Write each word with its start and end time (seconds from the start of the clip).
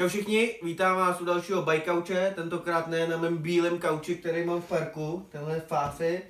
Čau 0.00 0.08
všichni, 0.08 0.54
vítám 0.62 0.96
vás 0.96 1.20
u 1.20 1.24
dalšího 1.24 1.66
couche, 1.84 2.32
tentokrát 2.34 2.86
ne 2.86 3.06
na 3.06 3.16
mém 3.16 3.38
bílém 3.38 3.78
kauči, 3.78 4.14
který 4.14 4.44
mám 4.44 4.62
v 4.62 4.68
parku, 4.68 5.26
tenhle 5.32 5.60
Fáfy. 5.60 6.22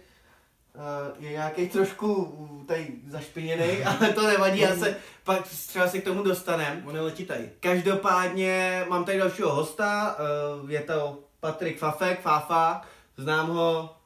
Uh, 0.74 1.24
je 1.24 1.30
nějaký 1.30 1.68
trošku 1.68 2.36
tady 2.68 2.88
zašpiněný, 3.08 3.84
ale 3.84 4.12
to 4.12 4.26
nevadí, 4.26 4.60
já 4.60 4.76
se 4.76 4.96
pak 5.24 5.48
třeba 5.48 5.88
se 5.88 5.98
k 5.98 6.04
tomu 6.04 6.22
dostanem. 6.22 6.82
On 6.86 6.94
je 6.94 7.00
letitej. 7.00 7.50
Každopádně 7.60 8.84
mám 8.88 9.04
tady 9.04 9.18
dalšího 9.18 9.54
hosta, 9.54 10.16
uh, 10.62 10.70
je 10.70 10.80
to 10.80 11.18
Patrik 11.40 11.78
Fafek, 11.78 12.20
Fafa, 12.20 12.82
znám 13.16 13.48
ho 13.48 13.96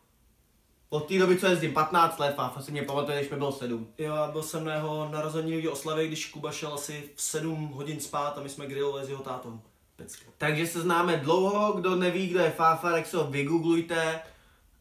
od 0.95 1.08
té 1.08 1.18
doby, 1.18 1.36
co 1.36 1.46
jezdím, 1.46 1.72
15 1.72 2.18
let, 2.18 2.34
Fafa 2.36 2.62
si 2.62 2.72
mě 2.72 2.82
pamatuje, 2.82 3.18
když 3.18 3.30
mi 3.30 3.36
bylo 3.36 3.52
7. 3.52 3.88
Jo, 3.98 4.14
byl 4.32 4.42
jsem 4.42 4.64
na 4.64 4.74
jeho 4.74 5.09
narozeninové 5.12 5.68
oslavě, 5.68 6.06
když 6.06 6.30
Kuba 6.30 6.52
šel 6.52 6.74
asi 6.74 7.10
v 7.14 7.22
7 7.22 7.68
hodin 7.68 8.00
spát 8.00 8.38
a 8.38 8.42
my 8.42 8.48
jsme 8.48 8.66
grillovali 8.66 9.06
s 9.06 9.09
jeho 9.09 9.22
tátou. 9.22 9.60
Pecka. 9.96 10.30
Takže 10.38 10.66
se 10.66 10.80
známe 10.80 11.16
dlouho, 11.16 11.72
kdo 11.72 11.96
neví, 11.96 12.28
kdo 12.28 12.41
je 12.41 12.50
Fafa, 12.50 12.91
tak 12.91 13.06
se 13.06 13.16
ho 13.16 13.24
vygooglujte, 13.24 14.20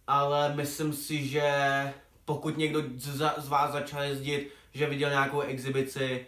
ale 0.08 0.56
myslím 0.56 0.94
si, 0.94 1.28
že 1.28 1.54
pokud 2.26 2.58
někdo 2.58 2.84
z, 2.98 3.34
z 3.38 3.48
vás 3.48 3.72
začal 3.72 4.04
jezdit, 4.04 4.52
že 4.74 4.90
viděl 4.90 5.10
nějakou 5.10 5.42
exibici, 5.42 6.28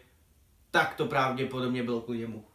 tak 0.72 0.96
to 0.96 1.06
pravděpodobně 1.06 1.84
bylo 1.84 2.02
kvůli 2.02 2.20
němu. 2.20 2.46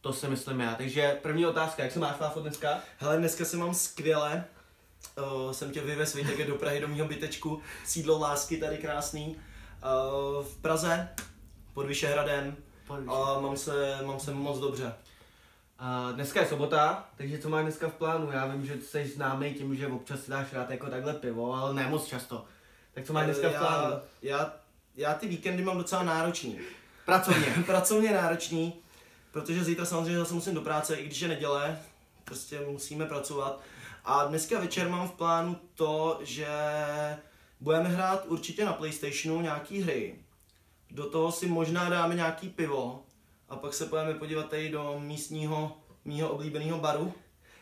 To 0.00 0.12
si 0.12 0.28
myslím 0.28 0.60
já. 0.60 0.74
Takže 0.74 1.18
první 1.22 1.46
otázka, 1.46 1.82
jak 1.82 1.92
se 1.92 1.98
máš 1.98 2.16
Fafo 2.16 2.40
dneska? 2.40 2.78
Hele, 2.98 3.16
dneska 3.16 3.44
se 3.44 3.56
mám 3.56 3.74
skvěle. 3.74 4.44
Uh, 5.18 5.52
jsem 5.52 5.70
tě 5.70 5.80
vyvez 5.80 6.14
Vítek 6.14 6.46
do 6.46 6.54
Prahy 6.54 6.80
do 6.80 6.88
mého 6.88 7.08
bytečku. 7.08 7.60
Sídlo 7.84 8.18
lásky 8.18 8.56
tady 8.56 8.78
krásný. 8.78 9.36
Uh, 9.36 10.44
v 10.44 10.56
Praze, 10.60 11.08
pod 11.74 11.86
Vyšehradem. 11.86 12.56
A 13.08 13.40
mám 13.40 13.56
se, 13.56 13.98
mám 14.06 14.20
se 14.20 14.34
moc 14.34 14.58
dobře. 14.58 14.94
Uh, 15.80 16.14
dneska 16.14 16.40
je 16.40 16.46
sobota, 16.46 17.08
takže 17.16 17.38
co 17.38 17.48
máš 17.48 17.62
dneska 17.62 17.88
v 17.88 17.92
plánu? 17.92 18.32
Já 18.32 18.46
vím, 18.46 18.66
že 18.66 18.74
jsi 18.80 19.08
známý 19.08 19.54
tím, 19.54 19.76
že 19.76 19.86
občas 19.86 20.20
si 20.20 20.30
dáš 20.30 20.52
rád 20.52 20.70
jako 20.70 20.86
takhle 20.86 21.14
pivo, 21.14 21.54
ale 21.54 21.74
ne 21.74 21.88
moc 21.88 22.06
často. 22.06 22.44
Tak 22.94 23.04
co 23.04 23.12
máš 23.12 23.24
dneska 23.24 23.48
v 23.48 23.58
plánu? 23.58 23.90
Já, 23.90 24.02
já, 24.22 24.52
já 24.96 25.14
ty 25.14 25.28
víkendy 25.28 25.64
mám 25.64 25.78
docela 25.78 26.02
náročný. 26.02 26.58
Pracovně. 27.04 27.46
Pracovně 27.66 28.12
náročný, 28.12 28.74
protože 29.32 29.64
zítra 29.64 29.84
samozřejmě 29.84 30.18
zase 30.18 30.34
musím 30.34 30.54
do 30.54 30.60
práce, 30.60 30.94
i 30.94 31.06
když 31.06 31.20
je 31.20 31.28
neděle, 31.28 31.78
prostě 32.24 32.60
musíme 32.60 33.06
pracovat. 33.06 33.60
A 34.08 34.24
dneska 34.24 34.60
večer 34.60 34.88
mám 34.88 35.08
v 35.08 35.12
plánu 35.12 35.56
to, 35.74 36.18
že 36.22 36.46
budeme 37.60 37.88
hrát 37.88 38.24
určitě 38.26 38.64
na 38.64 38.72
Playstationu 38.72 39.40
nějaký 39.40 39.82
hry. 39.82 40.14
Do 40.90 41.10
toho 41.10 41.32
si 41.32 41.46
možná 41.46 41.88
dáme 41.88 42.14
nějaký 42.14 42.48
pivo 42.48 43.02
a 43.48 43.56
pak 43.56 43.74
se 43.74 43.86
pojďme 43.86 44.14
podívat 44.14 44.48
tady 44.48 44.68
do 44.68 45.00
místního, 45.00 45.76
mýho 46.04 46.28
oblíbeného 46.28 46.78
baru. 46.78 47.14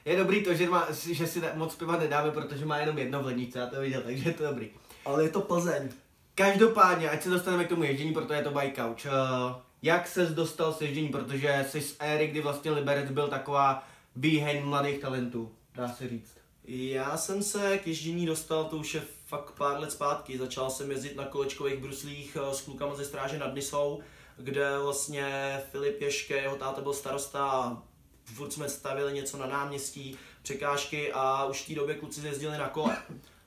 Je 0.05 0.17
dobrý 0.17 0.45
to, 0.45 0.55
že, 0.55 0.71
má, 0.71 0.87
že 1.13 1.27
si 1.27 1.43
moc 1.55 1.75
piva 1.75 1.97
nedáme, 1.97 2.31
protože 2.31 2.65
má 2.65 2.79
jenom 2.79 2.99
jedno 2.99 3.23
v 3.23 3.27
lednici, 3.27 3.59
já 3.59 3.67
to 3.67 3.81
viděl, 3.81 4.03
takže 4.03 4.29
je 4.29 4.35
to 4.35 4.45
dobrý. 4.45 4.71
Ale 5.05 5.23
je 5.23 5.29
to 5.29 5.41
Plzeň. 5.41 5.89
Každopádně, 6.35 7.11
ať 7.11 7.23
se 7.23 7.31
dostaneme 7.31 7.65
k 7.65 7.69
tomu 7.69 7.85
ježdění, 7.85 8.13
protože 8.13 8.35
je 8.35 8.45
to 8.45 8.51
bike 8.51 8.83
couch. 8.83 9.07
Uh, 9.07 9.57
jak 9.83 10.09
ses 10.09 10.31
dostal 10.31 10.73
s 10.73 10.81
ježdění, 10.81 11.09
protože 11.09 11.67
jsi 11.69 11.81
z 11.81 11.97
éry, 12.01 12.27
kdy 12.27 12.41
vlastně 12.41 12.71
Liberec 12.71 13.11
byl 13.11 13.29
taková 13.29 13.87
výheň 14.17 14.65
mladých 14.65 14.99
talentů, 14.99 15.53
dá 15.75 15.89
se 15.89 16.09
říct. 16.09 16.37
Já 16.65 17.17
jsem 17.17 17.43
se 17.43 17.79
k 17.79 17.87
ježdění 17.87 18.27
dostal, 18.27 18.65
to 18.65 18.77
už 18.77 18.95
je 18.95 19.03
fakt 19.27 19.51
pár 19.51 19.81
let 19.81 19.93
zpátky. 19.93 20.39
Začal 20.39 20.71
jsem 20.71 20.91
jezdit 20.91 21.17
na 21.17 21.25
kolečkových 21.25 21.79
bruslích 21.79 22.37
s 22.53 22.61
klukama 22.61 22.95
ze 22.95 23.05
stráže 23.05 23.39
nad 23.39 23.55
Nisou, 23.55 24.01
kde 24.37 24.79
vlastně 24.79 25.61
Filip 25.71 26.01
Ješke, 26.01 26.37
jeho 26.37 26.57
táta 26.57 26.81
byl 26.81 26.93
starosta 26.93 27.77
furt 28.25 28.53
jsme 28.53 28.69
stavili 28.69 29.13
něco 29.13 29.37
na 29.37 29.47
náměstí, 29.47 30.19
překážky 30.43 31.13
a 31.13 31.45
už 31.45 31.63
v 31.63 31.67
té 31.67 31.75
době 31.75 31.95
kluci 31.95 32.27
jezdili 32.27 32.59
na 32.59 32.69
kole. 32.69 32.97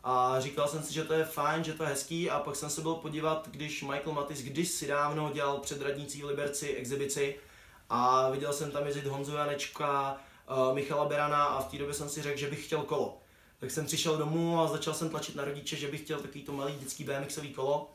A 0.03 0.39
říkal 0.39 0.67
jsem 0.67 0.83
si, 0.83 0.93
že 0.93 1.03
to 1.03 1.13
je 1.13 1.25
fajn, 1.25 1.63
že 1.63 1.73
to 1.73 1.83
je 1.83 1.89
hezký 1.89 2.29
a 2.29 2.39
pak 2.39 2.55
jsem 2.55 2.69
se 2.69 2.81
byl 2.81 2.93
podívat, 2.93 3.47
když 3.51 3.83
Michael 3.83 4.13
Matis 4.13 4.41
když 4.41 4.83
dávno 4.87 5.31
dělal 5.33 5.57
před 5.57 5.81
radnicí 5.81 6.21
v 6.21 6.25
Liberci 6.25 6.75
exibici 6.75 7.35
a 7.89 8.29
viděl 8.29 8.53
jsem 8.53 8.71
tam 8.71 8.85
jezdit 8.85 9.05
Honzu 9.05 9.35
Janečka, 9.35 10.17
uh, 10.49 10.75
Michala 10.75 11.05
Berana 11.05 11.43
a 11.43 11.61
v 11.61 11.71
té 11.71 11.77
době 11.77 11.93
jsem 11.93 12.09
si 12.09 12.21
řekl, 12.21 12.39
že 12.39 12.49
bych 12.49 12.65
chtěl 12.65 12.81
kolo. 12.81 13.17
Tak 13.59 13.71
jsem 13.71 13.85
přišel 13.85 14.17
domů 14.17 14.61
a 14.61 14.67
začal 14.67 14.93
jsem 14.93 15.09
tlačit 15.09 15.35
na 15.35 15.45
rodiče, 15.45 15.75
že 15.75 15.87
bych 15.87 16.01
chtěl 16.01 16.19
takový 16.19 16.43
to 16.43 16.51
malý 16.51 16.73
dětský 16.79 17.03
BMXový 17.03 17.53
kolo. 17.53 17.91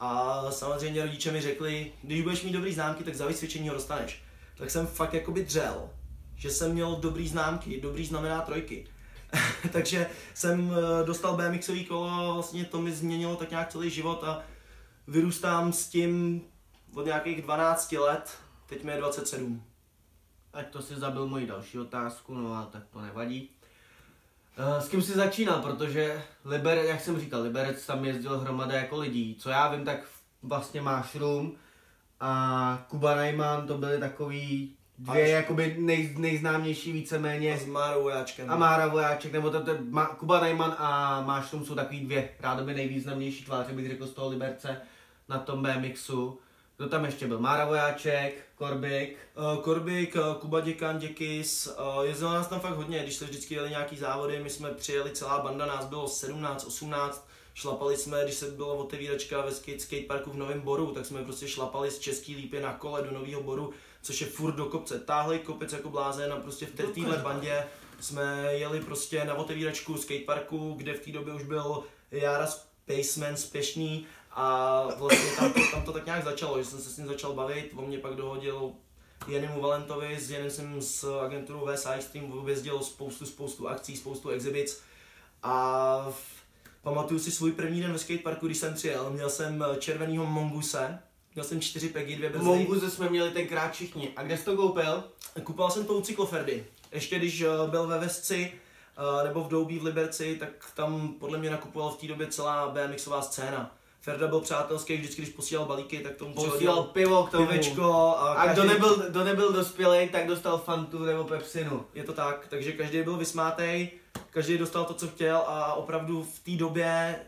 A 0.00 0.42
samozřejmě 0.50 1.02
rodiče 1.02 1.32
mi 1.32 1.40
řekli, 1.40 1.92
když 2.02 2.22
budeš 2.22 2.42
mít 2.42 2.52
dobrý 2.52 2.74
známky, 2.74 3.04
tak 3.04 3.14
za 3.14 3.26
vysvědčení 3.26 3.68
ho 3.68 3.74
dostaneš. 3.74 4.22
Tak 4.56 4.70
jsem 4.70 4.86
fakt 4.86 5.14
jakoby 5.14 5.44
dřel, 5.44 5.90
že 6.36 6.50
jsem 6.50 6.72
měl 6.72 6.96
dobrý 6.96 7.28
známky, 7.28 7.80
dobrý 7.80 8.06
znamená 8.06 8.40
trojky. 8.40 8.86
Takže 9.72 10.06
jsem 10.34 10.72
eh, 10.72 11.04
dostal 11.04 11.36
BMXový 11.36 11.84
kolo 11.84 12.10
a 12.10 12.32
vlastně 12.32 12.64
to 12.64 12.80
mi 12.80 12.92
změnilo 12.92 13.36
tak 13.36 13.50
nějak 13.50 13.68
celý 13.68 13.90
život 13.90 14.24
a 14.24 14.42
vyrůstám 15.06 15.72
s 15.72 15.88
tím 15.88 16.42
od 16.94 17.06
nějakých 17.06 17.42
12 17.42 17.92
let, 17.92 18.30
teď 18.66 18.84
mi 18.84 18.92
je 18.92 18.98
27. 18.98 19.62
Ať 20.52 20.66
to 20.70 20.82
si 20.82 20.94
zabil 20.94 21.26
moji 21.26 21.46
další 21.46 21.78
otázku, 21.78 22.34
no 22.34 22.54
a 22.54 22.68
tak 22.72 22.82
to 22.92 23.00
nevadí. 23.00 23.50
Eh, 24.56 24.80
s 24.80 24.88
kým 24.88 25.02
jsi 25.02 25.12
začínal, 25.12 25.62
protože 25.62 26.22
Liberec, 26.44 26.88
jak 26.88 27.00
jsem 27.00 27.20
říkal, 27.20 27.42
Liberec 27.42 27.86
tam 27.86 28.04
jezdil 28.04 28.38
hromada 28.38 28.74
jako 28.74 28.98
lidí. 28.98 29.36
Co 29.38 29.50
já 29.50 29.68
vím, 29.68 29.84
tak 29.84 30.00
vlastně 30.42 30.80
máš 30.80 31.14
Room 31.14 31.52
a 32.20 32.84
Kuba 32.88 33.14
Najman, 33.14 33.66
to 33.66 33.78
byly 33.78 34.00
takový 34.00 34.74
dvě 34.98 35.24
Až... 35.24 35.30
jakoby 35.30 35.76
nej, 35.78 36.14
nejznámější 36.18 36.92
víceméně. 36.92 37.54
A 37.54 37.56
s 37.56 37.66
Márou 37.66 38.02
Vojáčkem. 38.02 38.50
A 38.50 38.56
Mára 38.56 38.86
Vojáček, 38.86 39.32
nebo 39.32 39.50
to, 39.50 39.64
to, 39.64 39.72
ma, 39.90 40.06
Kuba 40.06 40.40
Najman 40.40 40.76
a 40.78 41.20
Mášrum 41.20 41.64
jsou 41.64 41.74
takový 41.74 42.00
dvě 42.00 42.28
rádoby 42.40 42.74
nejvýznamnější 42.74 43.44
tváře, 43.44 43.72
bych 43.72 43.88
řekl, 43.88 44.06
z 44.06 44.12
toho 44.12 44.28
Liberce 44.28 44.80
na 45.28 45.38
tom 45.38 45.62
BMXu. 45.62 46.38
Kdo 46.80 46.88
tam 46.88 47.04
ještě 47.04 47.26
byl? 47.26 47.38
Mára 47.38 47.64
Vojáček, 47.64 48.44
Korbik. 48.54 49.16
Uh, 49.36 49.62
Korbik, 49.62 50.14
uh, 50.14 50.34
Kuba 50.34 50.60
Děkan, 50.60 50.98
Děkis, 50.98 51.66
uh, 51.96 52.04
jezdilo 52.04 52.32
nás 52.32 52.48
tam 52.48 52.60
fakt 52.60 52.76
hodně, 52.76 53.02
když 53.02 53.16
se 53.16 53.24
vždycky 53.24 53.54
jeli 53.54 53.70
nějaký 53.70 53.96
závody, 53.96 54.40
my 54.42 54.50
jsme 54.50 54.70
přijeli 54.70 55.10
celá 55.10 55.38
banda, 55.38 55.66
nás 55.66 55.84
bylo 55.84 56.08
17, 56.08 56.64
18, 56.64 57.28
šlapali 57.54 57.96
jsme, 57.96 58.24
když 58.24 58.34
se 58.34 58.50
byla 58.50 58.72
otevíračka 58.72 59.40
ve 59.40 59.52
skate, 59.52 59.78
skateparku 59.78 60.30
v 60.30 60.36
Novém 60.36 60.60
Boru, 60.60 60.86
tak 60.86 61.06
jsme 61.06 61.24
prostě 61.24 61.48
šlapali 61.48 61.90
z 61.90 61.98
Český 61.98 62.36
lípy 62.36 62.60
na 62.60 62.72
kole 62.72 63.02
do 63.02 63.10
Nového 63.10 63.42
Boru, 63.42 63.72
což 64.02 64.20
je 64.20 64.26
furt 64.26 64.52
do 64.52 64.64
kopce. 64.64 64.98
Táhli 64.98 65.38
kopec 65.38 65.72
jako 65.72 65.88
blázen 65.90 66.32
a 66.32 66.36
prostě 66.36 66.66
v 66.66 66.92
téhle 66.94 67.16
bandě 67.16 67.64
jsme 68.00 68.54
jeli 68.54 68.80
prostě 68.80 69.24
na 69.24 69.34
otevíračku 69.34 69.96
skateparku, 69.96 70.74
kde 70.76 70.94
v 70.94 71.00
té 71.00 71.12
době 71.12 71.34
už 71.34 71.42
byl 71.42 71.84
Jara 72.10 72.46
Spaceman 72.46 73.36
spěšný 73.36 74.06
a 74.32 74.82
vlastně 74.96 75.30
tam 75.38 75.52
to, 75.52 75.60
tam 75.70 75.82
to 75.82 75.92
tak 75.92 76.06
nějak 76.06 76.24
začalo, 76.24 76.58
že 76.58 76.64
jsem 76.64 76.78
se 76.78 76.90
s 76.90 76.96
ním 76.96 77.06
začal 77.06 77.32
bavit, 77.32 77.72
on 77.76 77.86
mě 77.86 77.98
pak 77.98 78.14
dohodil 78.14 78.72
Janimu 79.28 79.60
Valentovi, 79.60 80.20
s 80.20 80.30
Janem 80.30 80.50
jsem 80.50 80.82
s 80.82 81.20
agenturou 81.20 81.66
VSI 81.66 82.02
Stream 82.02 82.32
objezdil 82.32 82.80
spoustu, 82.80 83.26
spoustu 83.26 83.68
akcí, 83.68 83.96
spoustu 83.96 84.28
exhibits 84.28 84.80
a 85.42 86.12
pamatuju 86.82 87.20
si 87.20 87.30
svůj 87.30 87.52
první 87.52 87.80
den 87.80 87.92
ve 87.92 87.98
skateparku, 87.98 88.46
když 88.46 88.58
jsem 88.58 88.74
přijel, 88.74 89.10
měl 89.10 89.30
jsem 89.30 89.64
červenýho 89.78 90.26
Monguse, 90.26 90.98
Měl 91.34 91.44
jsem 91.44 91.60
čtyři 91.60 91.88
pegy, 91.88 92.16
dvě 92.16 92.30
brzdy. 92.30 92.44
Monguse 92.44 92.90
jsme 92.90 93.08
měli 93.08 93.30
tenkrát 93.30 93.72
všichni. 93.72 94.12
A 94.16 94.22
kde 94.22 94.36
jsi 94.36 94.44
to 94.44 94.56
koupil? 94.56 95.04
Kupoval 95.44 95.70
jsem 95.70 95.84
to 95.84 95.94
u 95.94 96.00
Cykloferdy. 96.00 96.66
Ještě 96.92 97.18
když 97.18 97.40
eh, 97.40 97.46
byl 97.66 97.86
ve 97.86 97.98
Vesci, 97.98 98.52
eh, 98.52 99.24
nebo 99.24 99.44
v 99.44 99.48
Doubí 99.48 99.78
v 99.78 99.84
Liberci, 99.84 100.36
tak 100.36 100.50
tam 100.74 101.14
podle 101.18 101.38
mě 101.38 101.50
nakupoval 101.50 101.90
v 101.90 101.96
té 101.96 102.06
době 102.06 102.26
celá 102.26 102.68
BMXová 102.68 103.22
scéna. 103.22 103.76
Ferda 104.00 104.28
byl 104.28 104.40
přátelský, 104.40 104.96
vždycky, 104.96 105.22
když 105.22 105.34
posílal 105.34 105.66
balíky, 105.66 105.98
tak 105.98 106.16
tomu 106.16 106.34
posílal 106.34 106.82
pivo 106.82 107.24
k 107.24 107.30
tomu. 107.30 107.46
Pivečko 107.46 107.92
a, 108.18 108.32
a 108.32 108.46
každý... 108.46 108.62
kdo, 108.62 108.72
nebyl, 108.72 109.10
kdo 109.10 109.24
nebyl 109.24 109.52
dospělý, 109.52 110.08
tak 110.08 110.26
dostal 110.26 110.58
Fantu 110.58 111.04
nebo 111.04 111.24
Pepsinu. 111.24 111.86
Je 111.94 112.04
to 112.04 112.12
tak, 112.12 112.46
takže 112.48 112.72
každý 112.72 113.02
byl 113.02 113.16
vysmátej, 113.16 113.90
každý 114.30 114.58
dostal 114.58 114.84
to, 114.84 114.94
co 114.94 115.08
chtěl 115.08 115.36
a 115.36 115.74
opravdu 115.74 116.24
v 116.34 116.38
té 116.38 116.50
době 116.50 117.20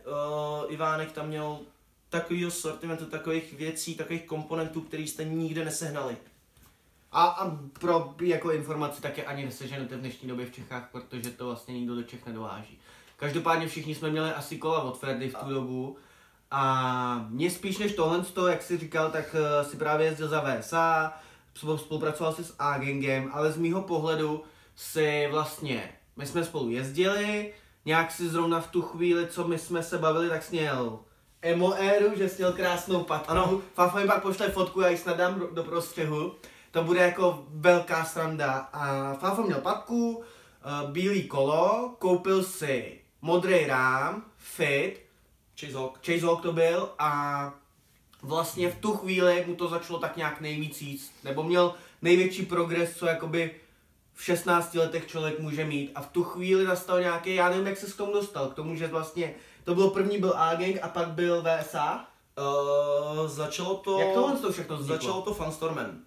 uh, 0.65 0.73
Ivánek 0.73 1.13
tam 1.13 1.29
měl 1.29 1.59
takového 2.09 2.51
sortimentu, 2.51 3.05
takových 3.07 3.53
věcí, 3.53 3.95
takových 3.95 4.27
komponentů, 4.27 4.81
který 4.81 5.09
jste 5.09 5.25
nikde 5.25 5.65
nesehnali. 5.65 6.17
A, 7.13 7.25
a 7.25 7.57
pro 7.81 8.15
jako 8.23 8.53
informaci 8.53 9.03
také 9.03 9.25
ani 9.25 9.45
neseženete 9.45 9.97
v 9.97 10.01
dnešní 10.01 10.29
době 10.29 10.47
v 10.47 10.53
Čechách, 10.53 10.89
protože 10.93 11.31
to 11.31 11.47
vlastně 11.47 11.75
nikdo 11.75 11.95
do 11.95 12.03
Čech 12.03 12.27
nedováží. 12.27 12.79
Každopádně 13.17 13.69
všichni 13.69 13.95
jsme 13.95 14.11
měli 14.11 14.31
asi 14.31 14.59
kola 14.59 14.83
od 14.83 14.99
Ferdy 14.99 15.29
v 15.29 15.35
tu 15.35 15.47
a... 15.47 15.51
dobu. 15.51 15.97
A 16.55 17.27
mě 17.29 17.51
spíš 17.51 17.79
než 17.79 17.95
tohle, 17.95 18.25
jak 18.49 18.63
jsi 18.63 18.79
říkal, 18.79 19.11
tak 19.11 19.35
uh, 19.35 19.69
si 19.71 19.77
právě 19.77 20.07
jezdil 20.07 20.29
za 20.29 20.41
VSA, 20.41 21.13
spolupracoval 21.77 22.33
si 22.33 22.45
s 22.45 22.55
Agengem, 22.59 23.31
ale 23.33 23.53
z 23.53 23.57
mýho 23.57 23.83
pohledu 23.83 24.43
si 24.77 25.29
vlastně, 25.31 25.93
my 26.17 26.27
jsme 26.27 26.45
spolu 26.45 26.71
jezdili, 26.71 27.53
nějak 27.85 28.11
si 28.11 28.29
zrovna 28.29 28.61
v 28.61 28.67
tu 28.67 28.83
chvíli, 28.83 29.27
co 29.27 29.49
my 29.49 29.59
jsme 29.59 29.83
se 29.83 29.99
bavili, 29.99 30.29
tak 30.29 30.43
sněl 30.43 30.99
emo 31.43 31.75
éru, 31.75 32.17
že 32.17 32.29
jsi 32.29 32.37
měl 32.37 32.53
krásnou 32.53 33.05
patku. 33.05 33.31
Ano. 33.31 33.61
Fafa 33.75 34.01
mi 34.01 34.07
pak 34.07 34.23
pošle 34.23 34.51
fotku, 34.51 34.81
já 34.81 34.89
ji 34.89 34.97
snad 34.97 35.17
dám 35.17 35.43
do 35.53 35.65
prostřehu. 35.65 36.35
to 36.71 36.85
bude 36.85 37.01
jako 37.01 37.45
velká 37.49 38.05
sranda. 38.05 38.53
A 38.73 39.15
Fáfa 39.15 39.43
měl 39.43 39.61
patku, 39.61 40.17
uh, 40.17 40.91
bílý 40.91 41.29
kolo, 41.29 41.95
koupil 41.99 42.43
si 42.43 43.01
modrý 43.23 43.67
rám, 43.67 44.23
fit, 44.37 45.02
Chase 45.63 45.79
Hawk. 45.79 45.99
Chase 46.07 46.27
Hawk 46.27 46.43
to 46.43 46.53
byl 46.53 46.89
a 46.99 47.53
vlastně 48.23 48.69
v 48.69 48.77
tu 48.77 48.97
chvíli 48.97 49.45
mu 49.47 49.55
to 49.55 49.69
začalo 49.69 49.99
tak 49.99 50.17
nějak 50.17 50.41
nejvíc 50.41 50.83
jíst, 50.83 51.13
nebo 51.25 51.43
měl 51.43 51.75
největší 52.03 52.47
progres, 52.47 52.97
co 52.97 53.07
jakoby 53.07 53.55
v 54.15 54.25
16 54.25 54.75
letech 54.75 55.07
člověk 55.07 55.39
může 55.39 55.65
mít 55.65 55.91
a 55.95 56.01
v 56.01 56.07
tu 56.07 56.25
chvíli 56.25 56.65
nastal 56.65 57.01
nějaký, 57.01 57.35
já 57.35 57.49
nevím, 57.49 57.67
jak 57.67 57.77
se 57.77 57.87
s 57.87 57.95
tomu 57.97 58.13
dostal, 58.13 58.49
k 58.49 58.55
tomu, 58.55 58.77
že 58.77 58.87
vlastně, 58.87 59.35
to 59.65 59.75
bylo 59.75 59.91
první 59.91 60.19
byl 60.19 60.35
A-Gang 60.37 60.79
a 60.83 60.89
pak 60.89 61.09
byl 61.09 61.43
VSA. 61.43 62.07
Uh, 62.39 63.29
začalo 63.29 63.75
to... 63.75 63.99
Jak 63.99 64.15
tohle 64.15 64.39
to 64.39 64.53
všechno 64.53 64.77
vzniklo? 64.77 64.97
Začalo 64.97 65.23
to 65.23 65.35
Fanstormem. 65.35 66.05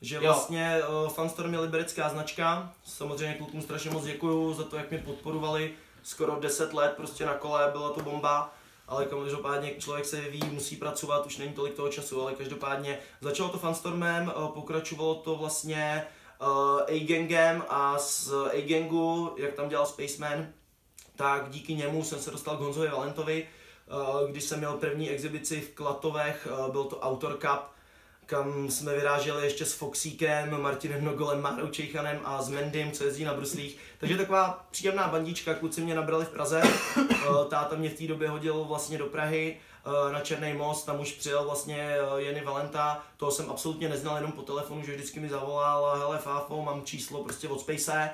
Že 0.00 0.16
Jo. 0.16 0.22
vlastně 0.22 0.80
uh, 1.04 1.08
Fanstorm 1.08 1.52
je 1.52 1.60
liberecká 1.60 2.08
značka. 2.08 2.72
Samozřejmě 2.84 3.34
klukům 3.34 3.62
strašně 3.62 3.90
moc 3.90 4.04
děkuju 4.04 4.54
za 4.54 4.64
to, 4.64 4.76
jak 4.76 4.90
mě 4.90 4.98
podporovali. 4.98 5.72
Skoro 6.02 6.40
10 6.40 6.74
let 6.74 6.94
prostě 6.96 7.26
na 7.26 7.34
kole, 7.34 7.68
byla 7.72 7.90
to 7.90 8.00
bomba. 8.02 8.54
Ale 8.88 9.06
každopádně 9.06 9.74
člověk 9.78 10.06
se 10.06 10.20
vyvíjí, 10.20 10.50
musí 10.50 10.76
pracovat, 10.76 11.26
už 11.26 11.36
není 11.36 11.52
tolik 11.52 11.74
toho 11.74 11.88
času, 11.88 12.22
ale 12.22 12.34
každopádně 12.34 12.98
začalo 13.20 13.48
to 13.48 13.58
Fanstormem, 13.58 14.32
uh, 14.36 14.48
pokračovalo 14.48 15.14
to 15.14 15.36
vlastně 15.36 16.06
uh, 16.40 16.80
A-Gangem 16.88 17.64
a 17.68 17.98
z 17.98 18.32
A-Gangu, 18.52 19.34
jak 19.36 19.54
tam 19.54 19.68
dělal 19.68 19.86
Spaceman, 19.86 20.48
tak 21.18 21.50
díky 21.50 21.74
němu 21.74 22.04
jsem 22.04 22.18
se 22.18 22.30
dostal 22.30 22.56
k 22.56 22.60
Honzovi 22.60 22.88
Valentovi, 22.88 23.46
eh, 23.46 24.30
když 24.30 24.44
jsem 24.44 24.58
měl 24.58 24.72
první 24.72 25.10
exibici 25.10 25.60
v 25.60 25.74
Klatovech, 25.74 26.48
eh, 26.50 26.70
byl 26.72 26.84
to 26.84 27.00
Autor 27.00 27.32
Cup, 27.32 27.77
kam 28.28 28.70
jsme 28.70 28.94
vyráželi 28.94 29.44
ještě 29.44 29.64
s 29.64 29.72
Foxíkem, 29.72 30.62
Martinem 30.62 31.04
Nogolem, 31.04 31.42
Márou 31.42 31.68
Čejchanem 31.68 32.20
a 32.24 32.42
s 32.42 32.48
Mendym, 32.48 32.92
co 32.92 33.04
jezdí 33.04 33.24
na 33.24 33.34
bruslích. 33.34 33.78
Takže 33.98 34.16
taková 34.16 34.66
příjemná 34.70 35.08
bandička, 35.08 35.54
kluci 35.54 35.80
mě 35.80 35.94
nabrali 35.94 36.24
v 36.24 36.28
Praze, 36.28 36.62
Eh, 37.28 37.44
táta 37.48 37.76
mě 37.76 37.90
v 37.90 37.98
té 37.98 38.06
době 38.06 38.28
hodil 38.28 38.64
vlastně 38.64 38.98
do 38.98 39.06
Prahy, 39.06 39.56
eh, 39.86 40.12
na 40.12 40.20
Černý 40.20 40.52
most, 40.52 40.86
tam 40.86 41.00
už 41.00 41.12
přijel 41.12 41.44
vlastně 41.44 41.76
eh, 41.76 42.22
Jenny 42.22 42.44
Valenta, 42.44 43.02
toho 43.16 43.32
jsem 43.32 43.50
absolutně 43.50 43.88
neznal 43.88 44.16
jenom 44.16 44.32
po 44.32 44.42
telefonu, 44.42 44.84
že 44.84 44.94
vždycky 44.94 45.20
mi 45.20 45.28
zavolal, 45.28 45.98
hele 45.98 46.18
Fáfo, 46.18 46.62
mám 46.62 46.84
číslo 46.84 47.24
prostě 47.24 47.48
od 47.48 47.60
Space, 47.60 48.10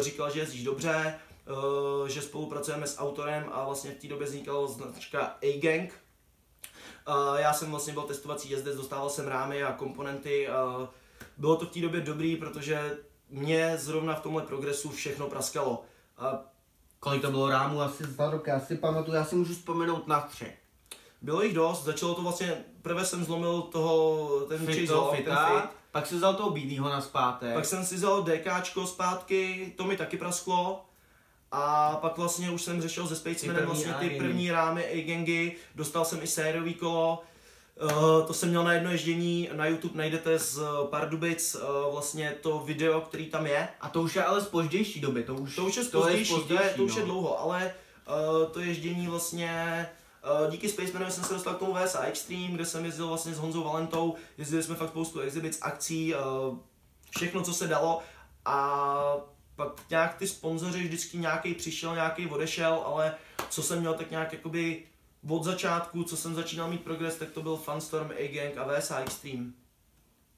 říkal, 0.00 0.30
že 0.30 0.40
jezdíš 0.40 0.64
dobře, 0.64 1.18
že 2.06 2.22
spolupracujeme 2.22 2.86
s 2.86 2.98
autorem 2.98 3.50
a 3.52 3.64
vlastně 3.64 3.90
v 3.90 3.94
té 3.94 4.08
době 4.08 4.26
vznikala 4.26 4.66
značka 4.66 5.36
A-Gang. 5.42 5.92
Eh, 7.10 7.40
Já 7.42 7.52
jsem 7.52 7.70
vlastně 7.70 7.92
byl 7.92 8.02
testovací 8.02 8.50
jezdec, 8.50 8.76
dostával 8.76 9.10
jsem 9.10 9.26
rámy 9.28 9.62
a 9.62 9.72
komponenty. 9.72 10.48
eh, 10.48 10.86
Bylo 11.36 11.56
to 11.56 11.66
v 11.66 11.70
té 11.70 11.80
době 11.80 12.00
dobrý, 12.00 12.36
protože 12.36 12.98
mě 13.30 13.78
zrovna 13.78 14.14
v 14.14 14.20
tomhle 14.20 14.42
progresu 14.42 14.90
všechno 14.90 15.26
praskalo. 15.28 15.82
A 16.18 16.38
Kolik 17.00 17.22
to 17.22 17.30
bylo 17.30 17.48
rámů 17.50 17.80
asi 17.82 18.04
za 18.04 18.30
rok, 18.30 18.46
já 18.46 18.60
si 18.60 18.76
pamatuju, 18.76 19.16
já 19.16 19.24
si 19.24 19.34
můžu 19.36 19.52
vzpomenout 19.54 20.06
na 20.06 20.20
tři. 20.20 20.52
bylo 21.22 21.42
jich 21.42 21.54
dost, 21.54 21.84
začalo 21.84 22.14
to 22.14 22.22
vlastně, 22.22 22.64
prvé 22.82 23.04
jsem 23.04 23.24
zlomil 23.24 23.62
toho, 23.62 24.28
ten 24.48 24.58
Fit 24.66 24.74
Chase 24.80 24.86
to, 24.86 25.00
Hawk, 25.00 25.10
ten 25.10 25.24
fita, 25.24 25.60
fit. 25.60 25.70
pak 25.92 26.06
si 26.06 26.14
vzal 26.14 26.34
toho 26.34 26.50
bílýho 26.50 26.88
na 26.88 27.00
zpátek. 27.00 27.54
Pak 27.54 27.64
jsem 27.64 27.84
si 27.84 27.94
vzal 27.94 28.22
DKčko 28.22 28.86
zpátky, 28.86 29.72
to 29.76 29.84
mi 29.84 29.96
taky 29.96 30.16
prasklo. 30.16 30.84
A 31.52 31.96
pak 31.96 32.18
vlastně 32.18 32.50
už 32.50 32.62
jsem 32.62 32.82
řešil 32.82 33.06
se 33.06 33.16
Spacemanem 33.16 33.66
vlastně 33.66 33.94
ty 33.94 34.10
první 34.10 34.50
rámy 34.50 34.84
A-gangy, 34.84 35.56
dostal 35.74 36.04
jsem 36.04 36.22
i 36.22 36.26
sériový 36.26 36.74
kolo. 36.74 37.22
Uh, 37.82 38.26
to 38.26 38.34
jsem 38.34 38.48
měl 38.48 38.64
na 38.64 38.72
jedno 38.72 38.90
ježdění, 38.90 39.48
na 39.52 39.66
YouTube 39.66 39.98
najdete 39.98 40.38
z 40.38 40.58
uh, 40.58 40.86
Pardubic 40.90 41.54
uh, 41.54 41.92
vlastně 41.92 42.34
to 42.40 42.58
video, 42.58 43.00
který 43.00 43.26
tam 43.26 43.46
je. 43.46 43.68
A 43.80 43.88
to 43.88 44.02
už 44.02 44.16
je 44.16 44.24
ale 44.24 44.40
z 44.40 44.46
pozdější 44.46 45.00
doby, 45.00 45.22
to 45.22 45.34
už, 45.34 45.56
To 45.56 45.64
už 45.64 45.76
je 45.76 45.84
to 45.84 46.00
pozdější, 46.00 46.34
to, 46.48 46.54
je, 46.54 46.72
to 46.76 46.84
už 46.84 46.94
je 46.94 47.00
no. 47.00 47.06
dlouho, 47.06 47.40
ale 47.40 47.74
uh, 48.08 48.52
to 48.52 48.60
ježdění 48.60 49.06
vlastně 49.06 49.86
díky 50.50 50.68
Spacemanovi 50.68 51.12
jsem 51.12 51.24
se 51.24 51.34
dostal 51.34 51.54
k 51.54 51.58
tomu 51.58 51.74
VSA 51.74 52.02
Extreme, 52.02 52.48
kde 52.48 52.66
jsem 52.66 52.84
jezdil 52.84 53.08
vlastně 53.08 53.34
s 53.34 53.38
Honzou 53.38 53.64
Valentou, 53.64 54.14
jezdili 54.38 54.62
jsme 54.62 54.74
fakt 54.74 54.88
spoustu 54.88 55.20
exhibic, 55.20 55.58
akcí, 55.62 56.14
všechno, 57.16 57.42
co 57.42 57.54
se 57.54 57.66
dalo 57.66 58.02
a 58.44 59.16
pak 59.60 59.90
nějak 59.90 60.14
ty 60.14 60.26
sponzoři 60.28 60.84
vždycky 60.84 61.18
nějaký 61.18 61.54
přišel, 61.54 61.94
nějaký 61.94 62.26
odešel, 62.26 62.82
ale 62.86 63.14
co 63.50 63.62
jsem 63.62 63.80
měl 63.80 63.94
tak 63.94 64.10
nějak 64.10 64.32
jakoby 64.32 64.82
od 65.28 65.44
začátku, 65.44 66.04
co 66.04 66.16
jsem 66.16 66.34
začínal 66.34 66.70
mít 66.70 66.84
progres, 66.84 67.16
tak 67.16 67.30
to 67.30 67.42
byl 67.42 67.56
Funstorm, 67.56 68.10
A-Gang 68.10 68.58
a 68.58 68.64
VSA 68.64 68.98
Extreme. 68.98 69.52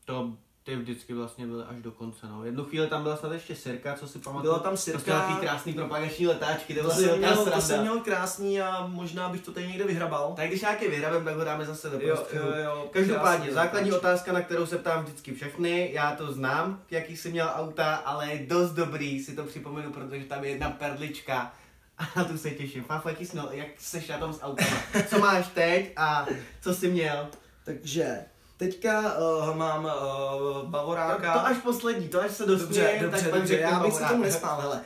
To 0.05 0.37
ty 0.65 0.77
vždycky 0.77 1.15
vlastně 1.15 1.47
byly 1.47 1.65
až 1.65 1.83
do 1.83 1.93
konce, 1.93 2.27
no. 2.27 2.45
Jednu 2.45 2.65
chvíli 2.65 2.87
tam 2.87 3.03
byla 3.03 3.17
snad 3.17 3.33
ještě 3.33 3.55
Sirka, 3.55 3.95
co 3.95 4.09
si 4.09 4.19
pamatuju. 4.19 4.43
Byla 4.43 4.59
tam 4.59 4.71
Prostě 4.73 4.91
Sirka. 4.91 5.19
takový 5.21 5.39
krásný 5.47 5.73
propagační 5.73 6.27
letáčky, 6.27 6.75
to 6.75 6.81
To 6.81 6.87
byla 6.87 6.95
jsem, 6.97 7.19
měl, 7.19 7.45
to 7.45 7.61
jsem 7.61 7.81
měl 7.81 8.01
krásný 8.01 8.61
a 8.61 8.87
možná 8.87 9.29
bych 9.29 9.41
to 9.41 9.53
tady 9.53 9.69
někde 9.69 9.85
vyhrabal. 9.85 10.33
Tak 10.37 10.49
když 10.49 10.61
nějaký 10.61 10.89
vyhrabem, 10.89 11.25
tak 11.25 11.37
ho 11.37 11.45
dáme 11.45 11.67
zase 11.67 11.91
do 11.91 12.01
Jo, 12.01 12.17
prostředu. 12.17 12.45
jo, 12.47 12.55
jo, 12.65 12.89
Každopádně, 12.93 13.53
základní 13.53 13.91
letáčky. 13.91 14.07
otázka, 14.09 14.33
na 14.33 14.41
kterou 14.41 14.67
se 14.67 14.79
ptám 14.79 15.05
vždycky 15.05 15.35
všechny, 15.35 15.91
já 15.93 16.17
to 16.17 16.33
znám, 16.33 16.83
jaký 16.91 17.17
jsi 17.17 17.31
měl 17.31 17.51
auta, 17.55 17.95
ale 17.95 18.33
je 18.33 18.47
dost 18.47 18.71
dobrý, 18.73 19.21
si 19.25 19.37
to 19.37 19.45
připomenu, 19.45 19.93
protože 19.93 20.25
tam 20.25 20.45
je 20.45 20.51
jedna 20.51 20.71
perlička 20.71 21.53
a 21.99 22.03
na 22.17 22.25
tu 22.25 22.39
se 22.39 22.51
těším. 22.51 22.85
Fafo, 22.85 23.09
jaký 23.09 23.27
jsi 23.27 23.33
měl, 23.37 23.49
jak 23.53 23.69
seš 23.79 24.09
na 24.09 24.19
tom 24.19 24.33
s 24.33 24.43
autama? 24.43 24.77
Co 25.09 25.19
máš 25.19 25.49
teď 25.49 25.93
a 25.97 26.27
co 26.61 26.75
jsi 26.75 26.89
měl? 26.91 27.29
Takže 27.65 28.25
teďka 28.67 29.17
uh, 29.19 29.57
mám 29.57 29.85
uh, 29.85 29.91
To, 29.91 30.65
Bavoráka. 30.67 31.33
to 31.33 31.47
až 31.47 31.57
poslední, 31.57 32.09
to 32.09 32.21
až 32.21 32.31
se 32.31 32.47
dostane, 32.47 32.69
Dobře, 32.69 32.99
dobře, 33.03 33.25
tak 33.25 33.35
dobře, 33.35 33.59
já 33.59 33.81
bych 33.81 33.95
se 33.95 34.05
tomu 34.05 34.23
nespál, 34.23 34.61
hele. 34.61 34.81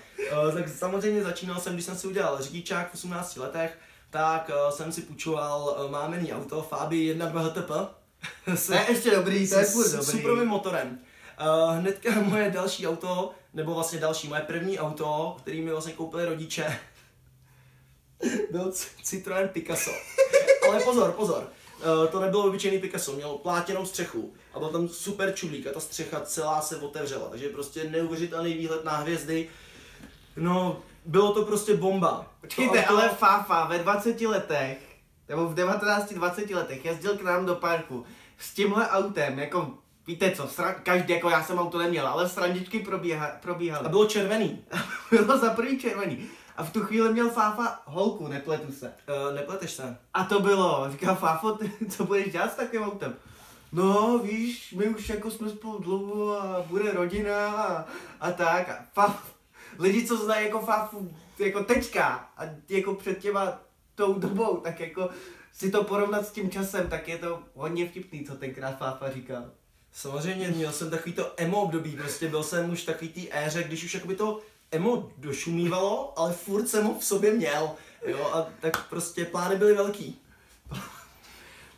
Uh, 0.47 0.55
tak 0.55 0.69
samozřejmě 0.69 1.23
začínal 1.23 1.61
jsem, 1.61 1.73
když 1.73 1.85
jsem 1.85 1.97
si 1.97 2.07
udělal 2.07 2.43
řidičák 2.43 2.91
v 2.91 2.95
18 2.95 3.37
letech, 3.37 3.79
tak 4.11 4.51
uh, 4.67 4.71
jsem 4.71 4.93
si 4.93 5.03
půjčoval 5.03 5.77
uh, 5.85 5.91
mámený 5.91 6.33
auto 6.33 6.63
Fabi 6.63 7.15
1.2 7.15 7.51
HTP. 7.51 7.71
To 8.67 8.73
je 8.73 8.85
ještě 8.89 9.11
dobrý, 9.11 9.49
to 9.49 9.59
je 9.59 9.65
s, 9.65 9.73
furt 9.73 9.87
s 9.87 9.93
dobrý. 9.93 10.07
suprovým 10.07 10.49
motorem. 10.49 10.99
Uh, 11.41 11.77
hnedka 11.77 12.11
moje 12.23 12.51
další 12.51 12.89
auto, 12.89 13.31
nebo 13.55 13.75
vlastně 13.75 14.01
další, 14.01 14.29
moje 14.29 14.41
první 14.41 14.79
auto, 14.79 15.37
který 15.39 15.63
mi 15.63 15.71
vlastně 15.71 15.93
koupili 15.93 16.25
rodiče, 16.25 16.79
byl 18.51 18.73
Citroen 19.03 19.49
Picasso. 19.49 19.91
Ale 20.69 20.81
pozor, 20.81 21.13
pozor. 21.13 21.49
Uh, 21.79 22.07
to 22.11 22.21
nebylo 22.21 22.45
obyčejný 22.45 22.79
Picasso, 22.79 23.13
měl 23.13 23.29
plátěnou 23.29 23.87
střechu 23.87 24.35
a 24.55 24.59
byl 24.59 24.69
tam 24.69 24.89
super 24.89 25.33
čudlík 25.35 25.67
a 25.67 25.73
ta 25.73 25.81
střecha 25.81 26.21
celá 26.21 26.61
se 26.61 26.77
otevřela, 26.77 27.29
takže 27.31 27.49
prostě 27.49 27.85
neuvěřitelný 27.85 28.55
výhled 28.55 28.85
na 28.85 28.97
hvězdy. 28.97 29.49
No, 30.37 30.79
bylo 31.05 31.33
to 31.33 31.45
prostě 31.45 31.75
bomba. 31.77 32.27
Počkejte, 32.41 32.83
To 32.83 32.89
auto- 32.89 32.91
ale 32.91 33.09
Fafa 33.09 33.65
ve 33.67 33.79
20 33.79 34.27
letech, 34.27 34.79
nebo 35.29 35.47
v 35.49 35.55
19-20 35.55 36.55
letech 36.57 36.85
jezdil 36.85 37.17
k 37.17 37.23
nám 37.23 37.47
do 37.47 37.55
parku 37.55 38.05
s 38.39 38.55
tímhle 38.55 38.89
autem, 38.89 39.39
jako 39.39 39.71
víte 40.07 40.31
co, 40.31 40.45
sra- 40.45 40.75
každý, 40.83 41.13
jako 41.13 41.31
já 41.31 41.43
jsem 41.45 41.59
auto 41.59 41.79
neměl, 41.79 42.07
ale 42.09 42.29
srandičky 42.29 42.79
probíha, 42.81 43.31
probíhaly. 43.43 43.87
A 43.87 43.89
bylo 43.89 44.07
červený. 44.07 44.65
bylo 45.11 45.39
za 45.39 45.51
první 45.51 45.79
červený. 45.79 46.29
A 46.57 46.65
v 46.65 46.73
tu 46.73 46.81
chvíli 46.81 47.13
měl 47.13 47.31
Fáfa 47.31 47.83
holku, 47.85 48.29
nepletu 48.29 48.73
se. 48.73 48.95
Uh, 49.29 49.35
nepleteš 49.35 49.71
se. 49.71 49.99
A 50.15 50.25
to 50.25 50.41
bylo, 50.41 50.89
říká 50.91 51.15
Fáfo, 51.15 51.53
ty, 51.53 51.71
co 51.91 52.05
budeš 52.05 52.33
dělat 52.33 52.53
s 52.53 52.57
takovým 52.57 52.83
autem? 52.83 53.17
No, 53.73 54.19
víš, 54.19 54.73
my 54.73 54.89
už 54.89 55.09
jako 55.09 55.31
jsme 55.31 55.51
spolu 55.51 55.79
dlouho 55.79 56.41
a 56.41 56.63
bude 56.63 56.93
rodina 56.93 57.53
a, 57.53 57.85
a 58.21 58.33
tak. 58.33 58.69
A 58.69 58.85
Faf, 58.93 59.35
lidi, 59.79 60.07
co 60.07 60.17
znají 60.17 60.47
jako 60.47 60.61
Fafu, 60.61 61.17
jako 61.39 61.65
teďka 61.65 62.31
a 62.37 62.43
jako 62.69 62.95
před 62.95 63.19
těma 63.19 63.61
tou 63.95 64.15
dobou, 64.15 64.57
tak 64.57 64.81
jako 64.81 65.11
si 65.53 65.71
to 65.71 65.85
porovnat 65.85 66.27
s 66.27 66.33
tím 66.33 66.51
časem, 66.51 66.89
tak 66.89 67.09
je 67.09 67.19
to 67.19 67.43
hodně 67.55 67.89
vtipný, 67.89 68.25
co 68.25 68.35
tenkrát 68.35 68.79
Fafa 68.79 69.11
říkal. 69.11 69.45
Samozřejmě, 69.93 70.49
měl 70.49 70.73
jsem 70.73 70.91
takový 70.91 71.13
to 71.13 71.33
emo 71.37 71.63
období, 71.63 71.97
prostě 71.97 72.29
byl 72.29 72.43
jsem 72.43 72.71
už 72.71 72.83
takový 72.83 73.09
té 73.09 73.39
éře, 73.39 73.63
když 73.63 73.85
už 73.85 73.95
jakoby 73.95 74.17
to 74.17 74.41
emo 74.71 75.11
došumívalo, 75.19 76.13
ale 76.17 76.33
furt 76.33 76.69
jsem 76.69 76.85
ho 76.85 76.99
v 76.99 77.05
sobě 77.05 77.33
měl, 77.33 77.71
jo, 78.07 78.31
a 78.35 78.47
tak 78.61 78.89
prostě 78.89 79.25
plány 79.25 79.57
byly 79.57 79.75
velký. 79.75 80.21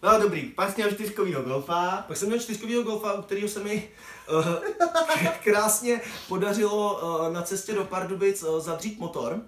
No 0.02 0.20
dobrý, 0.20 0.42
pak 0.42 0.76
měl 0.76 0.90
čtyřkovýho 0.90 1.42
golfa. 1.42 2.04
Pak 2.08 2.16
jsem 2.16 2.28
měl 2.28 2.40
čtyřkovýho 2.40 2.82
golfa, 2.82 3.12
u 3.12 3.22
kterého 3.22 3.48
se 3.48 3.64
mi 3.64 3.88
uh, 4.30 4.44
krásně 5.44 6.00
podařilo 6.28 7.00
uh, 7.00 7.32
na 7.32 7.42
cestě 7.42 7.74
do 7.74 7.84
Pardubic 7.84 8.42
uh, 8.42 8.60
zadřít 8.60 8.98
motor. 8.98 9.40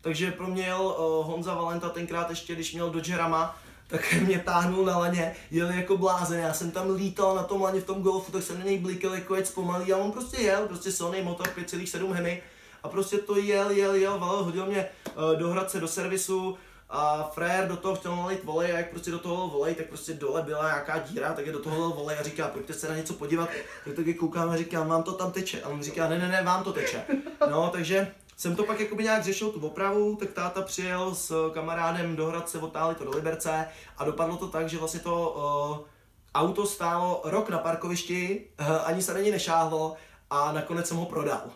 Takže 0.00 0.30
pro 0.30 0.46
mě 0.46 0.62
jel 0.62 0.82
uh, 0.82 1.26
Honza 1.26 1.54
Valenta 1.54 1.88
tenkrát 1.88 2.30
ještě, 2.30 2.54
když 2.54 2.72
měl 2.72 2.90
Dodge 2.90 3.16
Rama, 3.16 3.56
tak 3.86 4.12
mě 4.26 4.38
táhnul 4.38 4.84
na 4.84 4.98
laně, 4.98 5.36
jel 5.50 5.70
jako 5.70 5.96
blázen, 5.96 6.40
já 6.40 6.54
jsem 6.54 6.70
tam 6.70 6.90
lítal 6.90 7.34
na 7.34 7.42
tom 7.42 7.62
laně 7.62 7.80
v 7.80 7.86
tom 7.86 8.02
golfu, 8.02 8.32
tak 8.32 8.42
jsem 8.42 8.58
na 8.58 8.64
něj 8.64 8.78
blíkel 8.78 9.14
jako 9.14 9.34
jec 9.34 9.50
pomalý 9.50 9.92
a 9.92 9.96
on 9.96 10.12
prostě 10.12 10.42
jel, 10.42 10.66
prostě 10.66 10.92
silný 10.92 11.22
motor 11.22 11.46
5,7 11.46 12.12
hemy 12.12 12.42
a 12.82 12.88
prostě 12.88 13.18
to 13.18 13.36
jel, 13.36 13.70
jel, 13.70 13.94
jel, 13.94 14.18
valil, 14.18 14.44
hodil 14.44 14.66
mě 14.66 14.88
uh, 15.06 15.38
do 15.38 15.48
Hradce 15.48 15.80
do 15.80 15.88
servisu, 15.88 16.58
a 16.90 17.30
frér 17.34 17.68
do 17.68 17.76
toho 17.76 17.94
chtěl 17.94 18.16
nalit 18.16 18.44
volej 18.44 18.72
a 18.72 18.78
jak 18.78 18.90
prostě 18.90 19.10
do 19.10 19.18
toho 19.18 19.48
volej, 19.48 19.74
tak 19.74 19.86
prostě 19.86 20.14
dole 20.14 20.42
byla 20.42 20.66
nějaká 20.66 20.98
díra, 20.98 21.32
tak 21.32 21.46
je 21.46 21.52
do 21.52 21.58
toho 21.58 21.90
volej 21.90 22.18
a 22.18 22.22
říká, 22.22 22.48
pojďte 22.48 22.72
se 22.72 22.88
na 22.88 22.96
něco 22.96 23.14
podívat, 23.14 23.48
tak 23.84 23.94
taky 23.94 24.14
koukám 24.14 24.50
a 24.50 24.56
říkám, 24.56 24.88
vám 24.88 25.02
to 25.02 25.12
tam 25.12 25.32
teče. 25.32 25.62
A 25.62 25.68
on 25.68 25.82
říká, 25.82 26.08
ne, 26.08 26.18
ne, 26.18 26.28
ne, 26.28 26.42
vám 26.42 26.64
to 26.64 26.72
teče. 26.72 27.04
No, 27.50 27.70
takže 27.72 28.12
jsem 28.36 28.56
to 28.56 28.64
pak 28.64 28.80
jakoby 28.80 29.02
nějak 29.02 29.24
řešil 29.24 29.50
tu 29.50 29.66
opravu, 29.66 30.16
tak 30.16 30.32
táta 30.32 30.62
přijel 30.62 31.14
s 31.14 31.50
kamarádem 31.54 32.16
do 32.16 32.26
Hradce, 32.26 32.58
otáhli 32.58 32.94
to 32.94 33.04
do 33.04 33.10
Liberce 33.10 33.66
a 33.98 34.04
dopadlo 34.04 34.36
to 34.36 34.48
tak, 34.48 34.68
že 34.68 34.78
vlastně 34.78 35.00
to 35.00 35.30
uh, 35.30 35.86
auto 36.34 36.66
stálo 36.66 37.20
rok 37.24 37.48
na 37.48 37.58
parkovišti, 37.58 38.46
uh, 38.60 38.66
ani 38.84 39.02
se 39.02 39.14
na 39.14 39.20
něj 39.20 39.32
nešáhlo 39.32 39.96
a 40.30 40.52
nakonec 40.52 40.88
jsem 40.88 40.96
ho 40.96 41.06
prodal. 41.06 41.50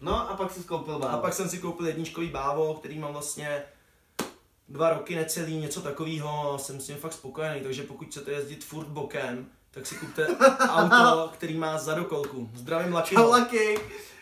No 0.00 0.30
a 0.30 0.36
pak 0.36 0.52
si 0.52 0.64
koupil 0.64 0.98
bávo. 0.98 1.14
A 1.14 1.18
pak 1.18 1.34
jsem 1.34 1.48
si 1.48 1.58
koupil 1.58 1.86
jedničkový 1.86 2.28
bávo, 2.28 2.74
který 2.74 2.98
mám 2.98 3.12
vlastně 3.12 3.62
dva 4.68 4.90
roky 4.90 5.16
necelý, 5.16 5.56
něco 5.56 5.80
takového, 5.80 6.58
jsem 6.58 6.80
s 6.80 6.86
tím 6.86 6.96
fakt 6.96 7.12
spokojený, 7.12 7.60
takže 7.60 7.82
pokud 7.82 8.08
chcete 8.08 8.30
jezdit 8.30 8.64
furt 8.64 8.86
bokem, 8.86 9.46
tak 9.70 9.86
si 9.86 9.94
kupte 9.94 10.26
auto, 10.68 11.30
který 11.32 11.56
má 11.56 11.78
zadokolku. 11.78 12.50
Zdravím 12.54 12.92
Laky. 12.92 13.14
Čau, 13.14 13.32
Lucky. 13.38 13.78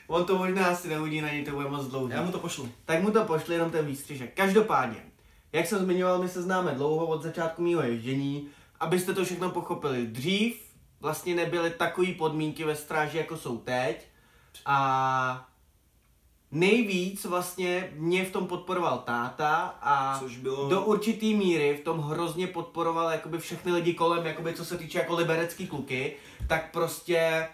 On 0.06 0.25
to 0.25 0.38
možná 0.38 0.66
asi 0.66 0.88
neuvidí, 0.88 1.20
na 1.20 1.32
něj 1.32 1.44
to 1.44 1.50
bude 1.50 1.68
moc 1.68 1.87
dlouhý. 1.87 2.12
Já 2.12 2.23
mu 2.23 2.32
to 2.32 2.38
pošlu. 2.38 2.68
Tak 2.85 3.02
mu 3.02 3.11
to 3.11 3.25
pošli 3.25 3.54
jenom 3.54 3.70
ten 3.70 3.87
výstřižek. 3.87 4.35
Každopádně, 4.35 5.04
jak 5.52 5.66
jsem 5.66 5.78
zmiňoval, 5.78 6.18
my 6.18 6.28
se 6.28 6.42
známe 6.42 6.73
dlouho 6.73 7.06
od 7.06 7.23
začátku 7.23 7.62
mého 7.62 7.82
ježdění. 7.82 8.49
Abyste 8.80 9.14
to 9.14 9.25
všechno 9.25 9.50
pochopili, 9.50 10.06
dřív 10.06 10.62
vlastně 11.00 11.35
nebyly 11.35 11.70
takové 11.70 12.12
podmínky 12.12 12.64
ve 12.64 12.76
stráži, 12.76 13.18
jako 13.18 13.37
jsou 13.37 13.58
teď. 13.58 14.06
A 14.66 15.49
nejvíc 16.50 17.25
vlastně 17.25 17.90
mě 17.97 18.25
v 18.25 18.31
tom 18.33 18.47
podporoval 18.47 18.99
táta 18.99 19.78
a 19.83 20.19
Což 20.19 20.37
bylo- 20.37 20.69
do 20.69 20.83
určitý 20.83 21.35
míry 21.35 21.76
v 21.76 21.85
tom 21.85 22.00
hrozně 22.00 22.47
podporoval 22.47 23.11
jakoby 23.11 23.38
všechny 23.38 23.73
lidi 23.73 23.95
kolem, 23.95 24.26
jakoby 24.26 24.55
co 24.55 24.64
se 24.64 24.78
týče 24.78 24.99
jako 24.99 25.14
liberecký 25.14 25.67
kluky, 25.67 26.17
tak 26.49 26.73
prostě 26.73 27.49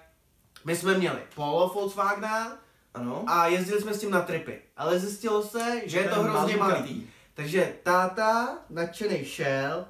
my 0.64 0.76
jsme 0.76 0.98
měli 0.98 1.18
Polo 1.34 1.68
Volkswagena 1.74 2.58
Ano. 2.94 3.24
a 3.26 3.46
jezdili 3.46 3.80
jsme 3.82 3.94
s 3.94 4.00
tím 4.00 4.10
na 4.10 4.20
tripy, 4.22 4.58
ale 4.76 4.98
zjistilo 4.98 5.42
se, 5.42 5.82
že 5.86 5.98
je 5.98 6.08
to 6.08 6.22
hrozně 6.22 6.56
malý 6.56 6.72
malý. 6.80 7.10
Takže 7.34 7.74
táta 7.82 8.58
nadšenej 8.70 9.24
šel 9.24 9.84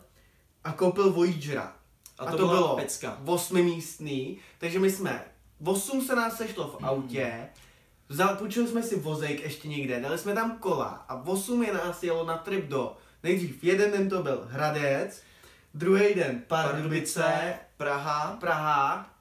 a 0.64 0.72
koupil 0.72 1.12
Voyagera. 1.12 1.72
A 2.18 2.24
to 2.30 2.36
byla 2.48 2.74
pecka. 2.76 3.18
osmimístný, 3.26 4.38
takže 4.58 4.78
my 4.78 4.90
jsme, 4.90 5.24
osm 5.64 6.02
se 6.06 6.16
nás 6.16 6.36
sešlo 6.36 6.68
v 6.68 6.84
autě, 6.84 7.48
vzal, 8.08 8.36
půjčili 8.36 8.68
jsme 8.68 8.82
si 8.82 8.98
vozejk 8.98 9.42
ještě 9.42 9.68
někde, 9.68 10.00
dali 10.00 10.18
jsme 10.18 10.34
tam 10.34 10.58
kola 10.58 11.04
a 11.08 11.14
osm 11.14 11.62
je 11.62 11.74
nás 11.74 12.02
jelo 12.02 12.24
na 12.24 12.36
trip 12.36 12.68
do, 12.68 12.96
nejdřív 13.22 13.64
jeden 13.64 13.90
den 13.90 14.08
to 14.08 14.22
byl 14.22 14.48
Hradec, 14.50 15.22
druhý 15.74 16.14
den 16.14 16.42
Pardubice, 16.46 17.20
Pardubice, 17.20 17.54
Praha. 17.76 18.36
Praha 18.40 19.14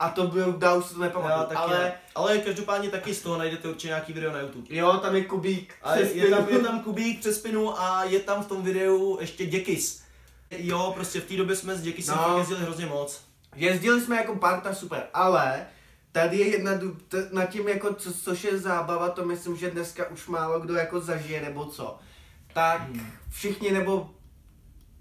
a 0.00 0.10
to 0.10 0.26
byl, 0.26 0.52
dá 0.52 0.74
už 0.74 0.84
si 0.84 0.94
to 0.94 1.00
nepamatuju, 1.00 1.46
taky 1.46 1.54
ale 1.54 1.78
ale... 1.78 1.92
ale 2.14 2.38
každopádně 2.38 2.88
taky 2.90 3.14
z 3.14 3.22
toho 3.22 3.38
najdete 3.38 3.68
určitě 3.68 3.88
nějaký 3.88 4.12
video 4.12 4.32
na 4.32 4.40
YouTube. 4.40 4.66
jo, 4.70 4.98
tam 4.98 5.16
je 5.16 5.24
Kubík, 5.24 5.74
A 5.82 5.96
je, 5.96 6.04
přes 6.04 6.16
je, 6.16 6.30
tam, 6.30 6.48
je 6.48 6.58
tam 6.58 6.80
Kubík 6.80 7.20
přes 7.20 7.36
spinu 7.36 7.80
a 7.80 8.04
je 8.04 8.20
tam 8.20 8.44
v 8.44 8.46
tom 8.46 8.62
videu 8.62 9.18
ještě 9.20 9.46
Děkis. 9.46 10.02
Jo, 10.50 10.92
prostě 10.94 11.20
v 11.20 11.24
té 11.24 11.36
době 11.36 11.56
jsme 11.56 11.76
s 11.76 11.82
Děkisem 11.82 12.16
no. 12.16 12.38
jezdili 12.38 12.60
hrozně 12.60 12.86
moc. 12.86 13.20
Jezdili 13.56 14.00
jsme 14.00 14.16
jako 14.16 14.36
parta 14.36 14.74
super, 14.74 15.02
ale 15.14 15.66
tady 16.12 16.36
je 16.38 16.48
jedna, 16.48 16.72
t- 17.08 17.28
nad 17.32 17.44
tím 17.44 17.68
jako, 17.68 17.94
co, 17.94 18.12
což 18.12 18.44
je 18.44 18.58
zábava, 18.58 19.08
to 19.08 19.24
myslím, 19.24 19.56
že 19.56 19.70
dneska 19.70 20.08
už 20.08 20.26
málo 20.26 20.60
kdo 20.60 20.74
jako 20.74 21.00
zažije 21.00 21.40
nebo 21.40 21.66
co. 21.66 21.98
Tak 22.54 22.82
všichni 23.30 23.72
nebo 23.72 24.10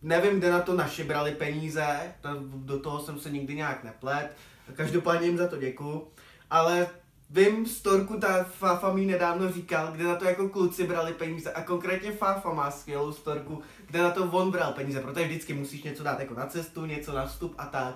nevím, 0.02 0.40
kde 0.40 0.52
na 0.52 0.60
to 0.60 0.74
naši 0.74 1.04
brali 1.04 1.32
peníze, 1.32 2.14
to, 2.22 2.30
do 2.42 2.80
toho 2.80 3.00
jsem 3.00 3.20
se 3.20 3.30
nikdy 3.30 3.56
nějak 3.56 3.84
neplet, 3.84 4.38
každopádně 4.76 5.28
jim 5.28 5.38
za 5.38 5.48
to 5.48 5.58
děkuju, 5.58 6.08
ale 6.50 6.88
vím, 7.30 7.66
storku 7.66 8.20
ta 8.20 8.44
Fafa 8.44 8.94
mi 8.94 9.06
nedávno 9.06 9.52
říkal, 9.52 9.92
kde 9.92 10.04
na 10.04 10.16
to 10.16 10.26
jako 10.26 10.50
kluci 10.50 10.88
brali 10.88 11.14
peníze 11.14 11.54
a 11.54 11.64
konkrétně 11.64 12.12
Fafa 12.12 12.54
má 12.54 12.72
skvělou 12.72 13.12
storku, 13.12 13.62
kde 13.88 14.02
na 14.02 14.12
to 14.12 14.24
on 14.24 14.52
bral 14.52 14.74
peníze, 14.74 15.02
protože 15.02 15.26
vždycky 15.26 15.54
musíš 15.54 15.84
něco 15.84 16.04
dát 16.04 16.20
jako 16.20 16.34
na 16.34 16.46
cestu, 16.46 16.86
něco 16.86 17.14
na 17.14 17.26
vstup 17.26 17.56
a 17.58 17.66
tak. 17.66 17.96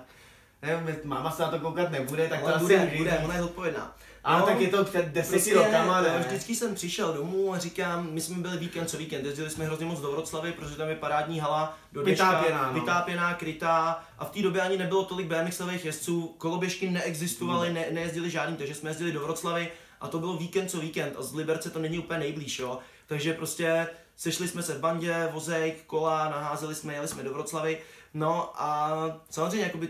Nevím, 0.66 0.96
máma 1.04 1.30
se 1.30 1.42
na 1.42 1.48
to 1.48 1.58
koukat 1.58 1.90
nebude, 1.90 2.28
tak 2.28 2.40
to 2.40 2.46
Ale 2.46 2.54
asi 2.54 2.64
bude, 2.64 2.92
bude, 2.96 3.10
říct. 3.10 3.20
ona 3.24 3.34
je 3.34 3.42
zodpovědná. 3.42 3.96
Ale 4.24 4.40
No, 4.40 4.46
tak 4.46 4.60
je 4.60 4.68
to 4.68 4.84
před 4.84 5.04
deseti 5.06 5.32
Prostě, 5.32 5.54
rokama, 5.54 6.00
ne? 6.00 6.24
Vždycky 6.26 6.54
jsem 6.56 6.74
přišel 6.74 7.12
domů 7.12 7.54
a 7.54 7.58
říkám, 7.58 8.08
my 8.10 8.20
jsme 8.20 8.36
byli 8.42 8.56
víkend 8.58 8.86
co 8.90 8.96
víkend, 8.96 9.24
jezdili 9.24 9.50
jsme 9.50 9.64
hrozně 9.64 9.86
moc 9.86 10.00
do 10.00 10.12
Vroclavy, 10.12 10.52
protože 10.52 10.76
tam 10.76 10.88
je 10.88 10.94
parádní 10.96 11.40
hala 11.40 11.78
do 11.92 12.02
dneška, 12.02 12.30
Vytápěná, 12.30 12.66
no. 12.72 12.80
vytápěná, 12.80 13.34
krytá 13.34 14.04
a 14.18 14.24
v 14.24 14.30
té 14.30 14.42
době 14.42 14.62
ani 14.62 14.76
nebylo 14.76 15.04
tolik 15.04 15.26
BMXových 15.26 15.84
jezdců, 15.84 16.34
koloběžky 16.38 16.90
neexistovaly, 16.90 17.72
ne, 17.72 17.84
nejezdili 17.90 18.30
žádný, 18.30 18.56
takže 18.56 18.74
jsme 18.74 18.90
jezdili 18.90 19.12
do 19.12 19.20
Vroclavy 19.20 19.68
a 20.00 20.08
to 20.08 20.18
bylo 20.18 20.36
víkend 20.36 20.68
co 20.68 20.80
víkend 20.80 21.14
a 21.18 21.22
z 21.22 21.34
Liberce 21.34 21.70
to 21.70 21.78
není 21.78 21.98
úplně 21.98 22.18
nejblíž, 22.18 22.58
jo. 22.58 22.78
Takže 23.06 23.32
prostě 23.34 23.88
sešli 24.16 24.48
jsme 24.48 24.62
se 24.62 24.74
v 24.74 24.80
bandě, 24.80 25.28
vozejk, 25.32 25.84
kola, 25.86 26.28
naházeli 26.28 26.74
jsme, 26.74 26.94
jeli 26.94 27.08
jsme 27.08 27.22
do 27.22 27.32
Vroclavy, 27.32 27.78
no 28.14 28.52
a 28.62 28.90
samozřejmě 29.30 29.66
jakoby 29.66 29.88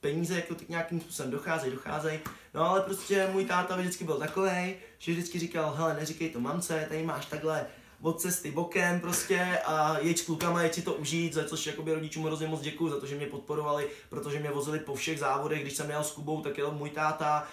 peníze 0.00 0.34
jako 0.34 0.54
tak 0.54 0.68
nějakým 0.68 1.00
způsobem 1.00 1.30
docházejí, 1.30 1.72
docházejí. 1.72 2.20
No 2.54 2.68
ale 2.70 2.80
prostě 2.80 3.28
můj 3.32 3.44
táta 3.44 3.76
vždycky 3.76 4.04
byl 4.04 4.18
takový, 4.18 4.74
že 4.98 5.12
vždycky 5.12 5.38
říkal, 5.38 5.74
hele, 5.76 5.94
neříkej 5.94 6.30
to 6.30 6.40
mamce, 6.40 6.86
tady 6.88 7.02
máš 7.02 7.26
takhle 7.26 7.66
od 8.02 8.20
cesty 8.20 8.50
bokem 8.50 9.00
prostě 9.00 9.58
a 9.66 9.98
jeď 9.98 10.18
s 10.18 10.26
klukama, 10.26 10.62
jeď 10.62 10.74
si 10.74 10.82
to 10.82 10.94
užít, 10.94 11.34
za 11.34 11.44
což 11.44 11.66
jakoby 11.66 11.94
rodičům 11.94 12.24
hrozně 12.24 12.46
moc 12.46 12.60
děkuju, 12.60 12.90
za 12.90 13.00
to, 13.00 13.06
že 13.06 13.16
mě 13.16 13.26
podporovali, 13.26 13.88
protože 14.08 14.40
mě 14.40 14.50
vozili 14.50 14.78
po 14.78 14.94
všech 14.94 15.18
závodech, 15.18 15.62
když 15.62 15.76
jsem 15.76 15.90
jel 15.90 16.04
s 16.04 16.12
Kubou, 16.12 16.42
tak 16.42 16.58
jel 16.58 16.72
můj 16.72 16.90
táta, 16.90 17.46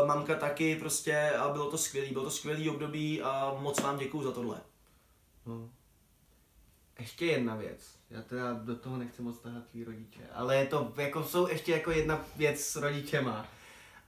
uh, 0.00 0.06
mamka 0.06 0.34
taky 0.34 0.76
prostě 0.76 1.30
a 1.30 1.48
bylo 1.48 1.70
to 1.70 1.78
skvělý, 1.78 2.10
bylo 2.10 2.24
to 2.24 2.30
skvělý 2.30 2.70
období 2.70 3.22
a 3.22 3.56
moc 3.60 3.80
vám 3.80 3.98
děkuju 3.98 4.22
za 4.22 4.32
tohle. 4.32 4.60
No. 5.46 5.70
Ještě 6.98 7.26
jedna 7.26 7.56
věc. 7.56 7.96
Já 8.14 8.22
teda 8.22 8.52
do 8.52 8.76
toho 8.76 8.96
nechci 8.96 9.22
moc 9.22 9.38
tahat 9.38 9.62
tvý 9.70 9.84
rodiče, 9.84 10.20
ale 10.34 10.56
je 10.56 10.66
to, 10.66 10.92
jako 10.96 11.24
jsou 11.24 11.48
ještě 11.48 11.72
jako 11.72 11.90
jedna 11.90 12.20
věc 12.36 12.60
s 12.60 12.76
rodičema. 12.76 13.46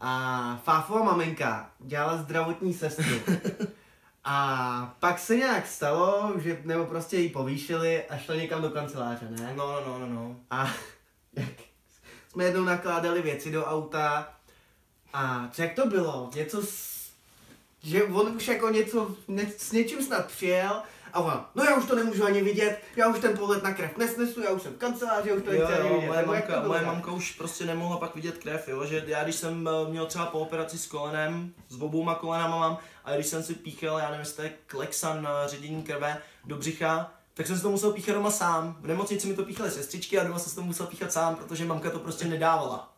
A 0.00 0.60
Fáfova 0.64 1.04
maminka 1.04 1.70
dělala 1.78 2.16
zdravotní 2.16 2.74
sestru. 2.74 3.20
A 4.24 4.96
pak 5.00 5.18
se 5.18 5.36
nějak 5.36 5.66
stalo, 5.66 6.32
že, 6.36 6.60
nebo 6.64 6.84
prostě 6.84 7.16
ji 7.16 7.28
povýšili 7.28 8.04
a 8.04 8.18
šla 8.18 8.34
někam 8.34 8.62
do 8.62 8.70
kanceláře, 8.70 9.28
ne? 9.30 9.54
No, 9.56 9.72
no, 9.72 9.80
no, 9.86 9.98
no, 9.98 10.06
no. 10.06 10.36
A 10.50 10.70
jak 11.32 11.54
jsme 12.28 12.44
jednou 12.44 12.64
nakládali 12.64 13.22
věci 13.22 13.50
do 13.50 13.64
auta 13.64 14.28
a 15.12 15.48
co 15.52 15.62
jak 15.62 15.74
to 15.74 15.86
bylo? 15.86 16.30
Něco 16.34 16.62
s, 16.62 17.10
že 17.82 18.04
on 18.04 18.36
už 18.36 18.48
jako 18.48 18.70
něco, 18.70 19.16
ne, 19.28 19.46
s 19.58 19.72
něčím 19.72 20.02
snad 20.02 20.26
přijel 20.26 20.82
a 21.16 21.20
on, 21.20 21.44
no 21.54 21.64
já 21.64 21.76
už 21.76 21.84
to 21.86 21.96
nemůžu 21.96 22.24
ani 22.24 22.42
vidět, 22.42 22.78
já 22.96 23.08
už 23.08 23.18
ten 23.18 23.36
pohled 23.36 23.62
na 23.62 23.74
krev 23.74 23.96
nesnesu, 23.96 24.42
já 24.42 24.50
už 24.50 24.62
jsem 24.62 24.72
v 24.72 24.76
kanceláři, 24.78 25.28
já 25.28 25.34
už 25.34 25.42
to 25.42 25.52
Jo, 25.52 25.60
nechci 25.60 25.74
ani 25.82 25.94
vidět. 25.94 26.06
moje, 26.06 26.22
to 26.22 26.26
mamka, 26.32 26.60
bylo, 26.60 26.68
moje 26.68 26.82
mamka 26.86 27.10
už 27.10 27.32
prostě 27.32 27.64
nemohla 27.64 27.96
pak 27.96 28.14
vidět 28.14 28.38
krev, 28.38 28.68
jo, 28.68 28.86
že 28.86 29.04
já 29.06 29.24
když 29.24 29.36
jsem 29.36 29.68
eh, 29.68 29.90
měl 29.90 30.06
třeba 30.06 30.26
po 30.26 30.38
operaci 30.38 30.78
s 30.78 30.86
kolenem, 30.86 31.52
s 31.68 31.82
obouma 31.82 32.14
kolenama 32.14 32.58
mám, 32.58 32.78
a 33.04 33.14
když 33.14 33.26
jsem 33.26 33.42
si 33.42 33.54
píchal, 33.54 33.98
já 33.98 34.04
nevím, 34.06 34.20
jestli 34.20 34.36
to 34.36 34.42
je 34.42 34.52
Klexan 34.66 35.22
na 35.22 35.46
ředění 35.46 35.82
krve 35.82 36.18
do 36.44 36.56
břicha, 36.56 37.12
tak 37.34 37.46
jsem 37.46 37.56
si 37.56 37.62
to 37.62 37.70
musel 37.70 37.92
píchat 37.92 38.14
doma 38.14 38.30
sám. 38.30 38.76
V 38.80 38.86
nemocnici 38.86 39.26
mi 39.28 39.34
to 39.34 39.44
píchaly 39.44 39.70
sestřičky 39.70 40.18
a 40.18 40.24
doma 40.24 40.38
jsem 40.38 40.50
si 40.50 40.56
to 40.56 40.62
musel 40.62 40.86
píchat 40.86 41.12
sám, 41.12 41.36
protože 41.36 41.64
mamka 41.64 41.90
to 41.90 41.98
prostě 41.98 42.24
nedávala. 42.24 42.92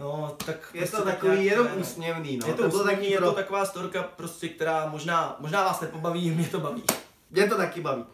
No, 0.00 0.36
tak 0.46 0.56
Je 0.74 0.80
prostě 0.80 0.96
to 0.96 1.04
tak 1.04 1.14
takový 1.14 1.32
nějak 1.32 1.50
jenom 1.50 1.66
je, 1.66 1.72
no. 1.74 1.80
úsměvný, 1.80 2.36
no. 2.36 2.46
Je 2.46 2.54
to, 2.54 2.68
bylo 2.68 2.80
úsměvný, 2.80 3.02
taky 3.02 3.12
je 3.12 3.20
to 3.20 3.32
taková 3.32 3.66
storka, 3.66 4.02
prostě, 4.02 4.48
která 4.48 4.86
možná, 4.86 5.36
možná 5.40 5.64
vás 5.64 5.80
nepobaví, 5.80 6.30
mě 6.36 6.48
to 6.48 6.60
baví. 6.60 6.82
Mě 7.30 7.48
to 7.48 7.56
taky 7.56 7.80
baví. 7.80 8.04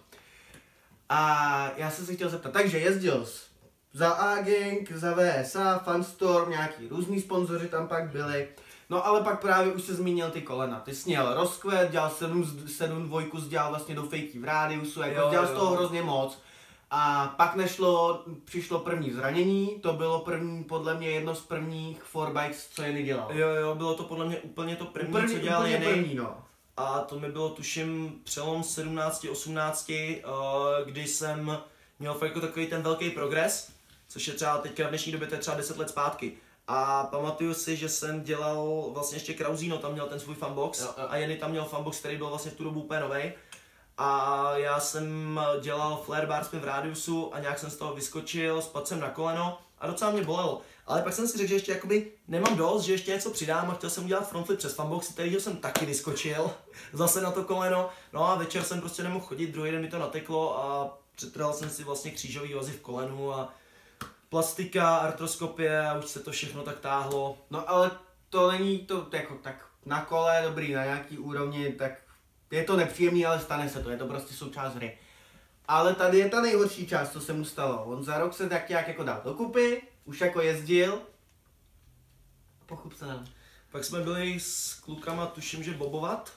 A 1.09 1.71
já 1.77 1.91
jsem 1.91 2.07
se 2.07 2.15
chtěl 2.15 2.29
zeptat, 2.29 2.53
takže 2.53 2.79
jezdil 2.79 3.27
jsi 3.27 3.51
za 3.93 4.11
A-Gang, 4.11 4.93
za 4.93 5.15
VSA, 5.15 5.79
Funstorm, 5.79 6.51
nějaký 6.51 6.89
různý 6.89 7.21
sponzoři 7.21 7.69
tam 7.69 7.89
pak 7.89 8.11
byli. 8.11 8.49
No 8.91 9.07
ale 9.07 9.21
pak 9.21 9.41
právě 9.41 9.73
už 9.73 9.83
se 9.83 9.95
zmínil 9.95 10.31
ty 10.31 10.43
kolena. 10.43 10.81
Ty 10.81 10.95
jsi 10.95 11.09
měl 11.09 11.35
rozkvet, 11.35 11.91
dělal 11.91 12.11
7, 12.11 12.69
7 12.69 13.03
dvojku, 13.03 13.41
dělal 13.41 13.69
vlastně 13.71 13.95
do 13.95 14.03
fejky 14.03 14.39
v 14.39 14.45
rádiusu, 14.45 15.01
jako 15.01 15.21
Jo, 15.21 15.29
dělal 15.31 15.47
z 15.47 15.51
jo. 15.51 15.57
toho 15.57 15.77
hrozně 15.77 16.03
moc. 16.03 16.39
A 16.91 17.35
pak 17.37 17.55
nešlo, 17.55 18.25
přišlo 18.45 18.79
první 18.79 19.13
zranění, 19.13 19.79
to 19.81 19.93
bylo 19.93 20.19
první, 20.21 20.65
podle 20.65 20.95
mě 20.95 21.09
jedno 21.11 21.35
z 21.35 21.41
prvních 21.41 22.03
forbikes, 22.03 22.69
co 22.69 22.83
Jenny 22.83 23.03
dělal. 23.03 23.29
Jo, 23.33 23.49
jo, 23.49 23.75
bylo 23.75 23.95
to 23.95 24.03
podle 24.03 24.27
mě 24.27 24.39
úplně 24.39 24.77
to 24.77 24.85
první, 24.85 25.13
První, 25.13 25.35
co 25.35 25.41
dělal 25.41 25.61
úplně 25.61 25.73
Jenny. 25.75 25.87
první, 25.87 26.15
no. 26.15 26.37
A 26.77 26.99
to 27.01 27.21
mi 27.21 27.33
bylo 27.33 27.49
tuším 27.51 28.21
přelom 28.25 28.63
17, 28.63 29.25
18, 29.31 29.91
eh, 29.91 30.23
kdy 30.85 31.07
jsem 31.07 31.59
měl 31.99 32.15
fakt 32.15 32.29
jako 32.29 32.41
takový 32.41 32.67
ten 32.67 32.83
velký 32.83 33.11
progres, 33.11 33.73
což 34.09 34.29
je 34.29 34.35
třeba 34.35 34.59
teďka 34.59 34.87
v 34.87 34.89
dnešní 34.89 35.13
době 35.13 35.29
to 35.29 35.35
je 35.35 35.41
třeba 35.41 35.57
10 35.57 35.79
let 35.79 35.89
zpátky. 35.91 36.33
A 36.69 37.05
pamatuju 37.05 37.55
si, 37.55 37.77
že 37.77 37.89
jsem 37.89 38.23
dělal 38.23 38.91
vlastně 38.93 39.17
ještě 39.17 39.35
Krauzino, 39.35 39.79
tam 39.79 39.93
měl 39.93 40.07
ten 40.07 40.21
svůj 40.21 40.35
fanbox 40.35 40.81
Jo, 40.81 40.87
jo. 40.99 41.07
a 41.09 41.17
Jenny 41.17 41.37
tam 41.37 41.51
měl 41.51 41.65
fanbox, 41.65 41.99
který 41.99 42.17
byl 42.17 42.29
vlastně 42.29 42.51
v 42.51 42.55
tu 42.55 42.65
dobu 42.65 42.81
úplně 42.83 43.01
novej. 43.01 43.33
A 44.03 44.53
já 44.57 44.81
jsem 44.81 45.41
dělal 45.61 46.03
flare 46.05 46.27
bar 46.27 46.45
v 46.45 46.65
rádiusu 46.65 47.35
a 47.35 47.41
nějak 47.41 47.59
jsem 47.59 47.71
z 47.71 47.77
toho 47.77 47.95
vyskočil, 47.95 48.63
spadl 48.63 48.87
jsem 48.87 49.01
na 49.01 49.09
koleno 49.09 49.59
a 49.79 49.87
docela 49.87 50.11
mě 50.11 50.23
bolelo. 50.23 50.61
Ale 50.87 51.03
pak 51.03 51.13
jsem 51.13 51.29
si 51.29 51.39
řekl, 51.39 51.49
že 51.49 51.55
ještě 51.55 51.73
jakoby 51.73 52.13
nemám 52.29 52.57
dost, 52.57 52.83
že 52.83 52.93
ještě 52.93 53.11
něco 53.11 53.31
přidám 53.31 53.71
a 53.71 53.75
chtěl 53.75 53.91
jsem 53.91 54.05
udělat 54.05 54.29
frontflip 54.29 54.59
přes 54.59 54.75
fanbox, 54.75 55.09
který 55.09 55.35
jsem 55.35 55.57
taky 55.57 55.87
vyskočil, 55.87 56.51
zase 56.93 57.21
na 57.21 57.31
to 57.31 57.45
koleno. 57.45 57.89
No 58.13 58.29
a 58.29 58.35
večer 58.35 58.63
jsem 58.63 58.81
prostě 58.81 59.03
nemohl 59.03 59.25
chodit, 59.25 59.47
druhý 59.47 59.71
den 59.71 59.81
mi 59.81 59.89
to 59.89 59.99
nateklo 59.99 60.59
a 60.59 60.99
přetrhal 61.17 61.53
jsem 61.53 61.71
si 61.71 61.85
vlastně 61.85 62.11
křížový 62.11 62.55
vazy 62.55 62.73
v 62.73 62.81
kolenu 62.81 63.33
a 63.35 63.55
plastika, 64.29 64.97
artroskopie 64.97 65.89
a 65.89 65.99
už 65.99 66.07
se 66.07 66.21
to 66.21 66.31
všechno 66.31 66.63
tak 66.63 66.81
táhlo. 66.81 67.39
No 67.51 67.71
ale 67.71 67.91
to 68.31 68.51
není 68.51 68.79
to 68.79 69.07
jako 69.13 69.35
tak 69.35 69.67
na 69.87 70.05
kole 70.05 70.43
dobrý, 70.45 70.73
na 70.73 70.85
nějaký 70.85 71.19
úrovni, 71.19 71.73
tak 71.73 71.93
je 72.51 72.65
to 72.65 72.77
nepříjemný, 72.77 73.27
ale 73.27 73.41
stane 73.41 73.69
se 73.69 73.83
to, 73.83 73.91
je 73.91 73.97
to 73.97 74.07
prostě 74.07 74.35
součást 74.35 74.75
hry. 74.75 74.99
Ale 75.69 75.95
tady 75.95 76.19
je 76.19 76.29
ta 76.29 76.41
nejhorší 76.41 76.87
část, 76.87 77.13
co 77.13 77.21
se 77.21 77.33
mu 77.33 77.45
stalo. 77.45 77.85
On 77.85 78.05
za 78.05 78.19
rok 78.19 78.35
se 78.35 78.49
tak 78.49 78.69
nějak 78.69 78.89
jako 78.89 79.05
dal 79.05 79.21
dokupy, 79.25 79.83
už 80.05 80.21
jako 80.21 80.41
jezdil. 80.41 81.01
Pochup 82.67 82.95
se 82.95 83.07
nám. 83.07 83.27
Pak 83.71 83.85
jsme 83.85 84.01
byli 84.01 84.41
s 84.41 84.75
klukama, 84.75 85.27
tuším, 85.27 85.63
že 85.63 85.75
bobovat. 85.75 86.33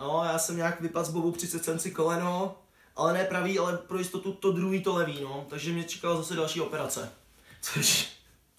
No, 0.00 0.22
já 0.24 0.38
jsem 0.38 0.56
nějak 0.56 0.80
vypadl 0.80 1.04
z 1.06 1.10
bobu, 1.10 1.32
30 1.32 1.64
jsem 1.64 1.78
si 1.78 1.90
koleno, 1.90 2.58
ale 2.96 3.12
ne 3.12 3.24
pravý, 3.24 3.58
ale 3.58 3.78
pro 3.78 3.98
jistotu 3.98 4.32
to 4.32 4.52
druhý 4.52 4.82
to 4.82 4.94
levý, 4.94 5.20
no. 5.20 5.46
Takže 5.50 5.72
mě 5.72 5.84
čekala 5.84 6.16
zase 6.16 6.36
další 6.36 6.60
operace. 6.60 7.12
Což, 7.60 8.08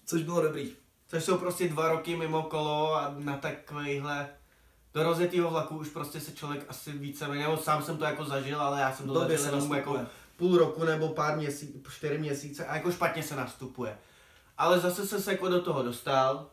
což 0.06 0.22
bylo 0.22 0.42
dobrý. 0.42 0.72
Což 1.08 1.24
jsou 1.24 1.38
prostě 1.38 1.68
dva 1.68 1.88
roky 1.88 2.16
mimo 2.16 2.42
kolo 2.42 2.94
a 2.94 3.14
na 3.18 3.36
takovýhle 3.36 4.28
do 4.94 5.02
rozjetýho 5.02 5.50
vlaku 5.50 5.76
už 5.76 5.88
prostě 5.88 6.20
se 6.20 6.32
člověk 6.32 6.64
asi 6.68 6.92
více, 6.92 7.28
nebo 7.28 7.56
sám 7.56 7.82
jsem 7.82 7.96
to 7.96 8.04
jako 8.04 8.24
zažil, 8.24 8.60
ale 8.60 8.80
já 8.80 8.92
jsem 8.92 9.06
to 9.06 9.12
Blbě 9.12 9.38
zažil 9.38 9.54
jenom 9.54 9.74
jako 9.74 10.00
půl 10.36 10.58
roku 10.58 10.84
nebo 10.84 11.08
pár 11.08 11.36
měsíců, 11.36 11.82
čtyři 11.90 12.18
měsíce 12.18 12.66
a 12.66 12.74
jako 12.74 12.92
špatně 12.92 13.22
se 13.22 13.36
nastupuje. 13.36 13.98
Ale 14.58 14.80
zase 14.80 15.20
se 15.20 15.32
jako 15.32 15.48
do 15.48 15.62
toho 15.62 15.82
dostal, 15.82 16.46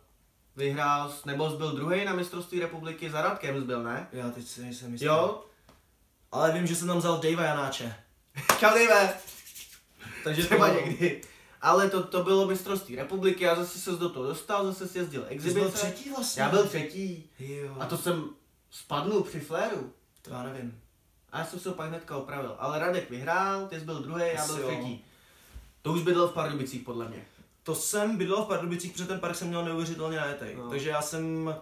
vyhrál, 0.55 1.13
nebo 1.25 1.50
byl 1.50 1.72
druhý 1.72 2.05
na 2.05 2.13
mistrovství 2.13 2.60
republiky, 2.60 3.10
za 3.10 3.22
Radkem 3.22 3.63
byl, 3.63 3.84
ne? 3.84 4.08
Já 4.12 4.29
teď 4.29 4.48
si 4.48 4.62
nejsem 4.62 4.91
jistý. 4.91 5.05
Jo? 5.05 5.43
Ale 6.31 6.51
vím, 6.51 6.67
že 6.67 6.75
jsem 6.75 6.88
tam 6.88 6.98
vzal 6.98 7.19
Davea 7.19 7.43
Janáče. 7.43 7.96
Čau, 8.60 8.69
Dave! 8.69 9.13
Takže 10.24 10.46
Třeba 10.46 10.67
to 10.67 10.74
někdy. 10.74 11.22
Ale 11.61 11.89
to, 11.89 12.03
to 12.03 12.23
bylo 12.23 12.47
mistrovství 12.47 12.95
republiky, 12.95 13.43
já 13.43 13.55
zase 13.55 13.79
se 13.79 13.91
do 13.91 14.09
toho 14.09 14.27
dostal, 14.27 14.65
zase 14.65 14.87
si 14.87 14.97
jezdil 14.97 15.25
exibice. 15.29 15.59
byl 15.59 15.71
třetí 15.71 16.09
vlastně. 16.09 16.41
Já 16.41 16.49
byl 16.49 16.67
třetí. 16.67 17.29
Jo. 17.39 17.75
A 17.79 17.85
to 17.85 17.97
jsem 17.97 18.29
spadnul 18.71 19.23
při 19.23 19.39
fléru. 19.39 19.93
to 20.21 20.29
já 20.29 20.43
nevím. 20.43 20.81
A 21.31 21.39
já 21.39 21.45
jsem 21.45 21.59
se 21.59 21.69
ho 21.69 21.75
pak 21.75 21.89
hnedka 21.89 22.17
opravil. 22.17 22.55
Ale 22.59 22.79
Radek 22.79 23.09
vyhrál, 23.09 23.67
ty 23.67 23.79
jsi 23.79 23.85
byl 23.85 23.99
druhý, 23.99 24.23
já 24.35 24.45
byl 24.45 24.67
třetí. 24.67 25.05
To 25.81 25.91
už 25.91 26.01
bydlel 26.01 26.27
v 26.27 26.33
Pardubicích, 26.33 26.83
podle 26.83 27.07
mě. 27.07 27.25
To 27.63 27.75
jsem 27.75 28.17
bydlel 28.17 28.43
v 28.43 28.47
Pardubicích, 28.47 28.91
protože 28.91 29.05
ten 29.05 29.19
park 29.19 29.35
jsem 29.35 29.47
měl 29.47 29.65
neuvěřitelně 29.65 30.17
najetej. 30.17 30.55
No. 30.55 30.69
Takže 30.69 30.89
já 30.89 31.01
jsem 31.01 31.55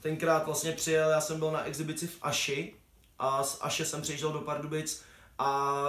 tenkrát 0.00 0.46
vlastně 0.46 0.72
přijel, 0.72 1.10
já 1.10 1.20
jsem 1.20 1.38
byl 1.38 1.50
na 1.50 1.64
exibici 1.64 2.06
v 2.06 2.18
Aši 2.22 2.74
a 3.18 3.42
z 3.42 3.58
Aše 3.60 3.84
jsem 3.84 4.02
přijížděl 4.02 4.32
do 4.32 4.40
Pardubic 4.40 5.02
a 5.38 5.82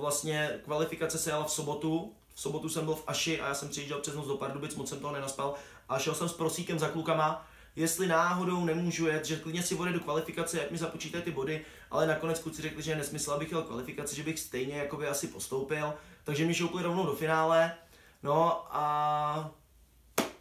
vlastně 0.00 0.60
kvalifikace 0.64 1.18
se 1.18 1.30
jela 1.30 1.44
v 1.44 1.50
sobotu. 1.50 2.12
V 2.34 2.40
sobotu 2.40 2.68
jsem 2.68 2.84
byl 2.84 2.94
v 2.94 3.04
Aši 3.06 3.40
a 3.40 3.48
já 3.48 3.54
jsem 3.54 3.68
přijížděl 3.68 4.00
přes 4.00 4.14
noc 4.14 4.26
do 4.26 4.36
Pardubic, 4.36 4.74
moc 4.74 4.88
jsem 4.88 5.00
toho 5.00 5.12
nenaspal 5.12 5.54
a 5.88 5.98
šel 5.98 6.14
jsem 6.14 6.28
s 6.28 6.32
prosíkem 6.32 6.78
za 6.78 6.88
klukama, 6.88 7.46
jestli 7.76 8.06
náhodou 8.06 8.64
nemůžu 8.64 9.06
jet, 9.06 9.24
že 9.24 9.36
klidně 9.36 9.62
si 9.62 9.74
odjedu 9.74 10.00
kvalifikaci, 10.00 10.56
jak 10.56 10.70
mi 10.70 10.78
započítají 10.78 11.24
ty 11.24 11.30
body, 11.30 11.64
ale 11.90 12.06
nakonec 12.06 12.38
kluci 12.38 12.62
řekli, 12.62 12.82
že 12.82 12.90
je 12.90 12.96
nesmysl, 12.96 13.32
abych 13.32 13.52
jel 13.52 13.62
kvalifikaci, 13.62 14.16
že 14.16 14.22
bych 14.22 14.40
stejně 14.40 14.76
jakoby 14.76 15.08
asi 15.08 15.28
postoupil, 15.28 15.94
takže 16.24 16.46
mi 16.46 16.54
šoupli 16.54 16.82
rovnou 16.82 17.06
do 17.06 17.12
finále, 17.12 17.74
no 18.22 18.66
a 18.76 19.50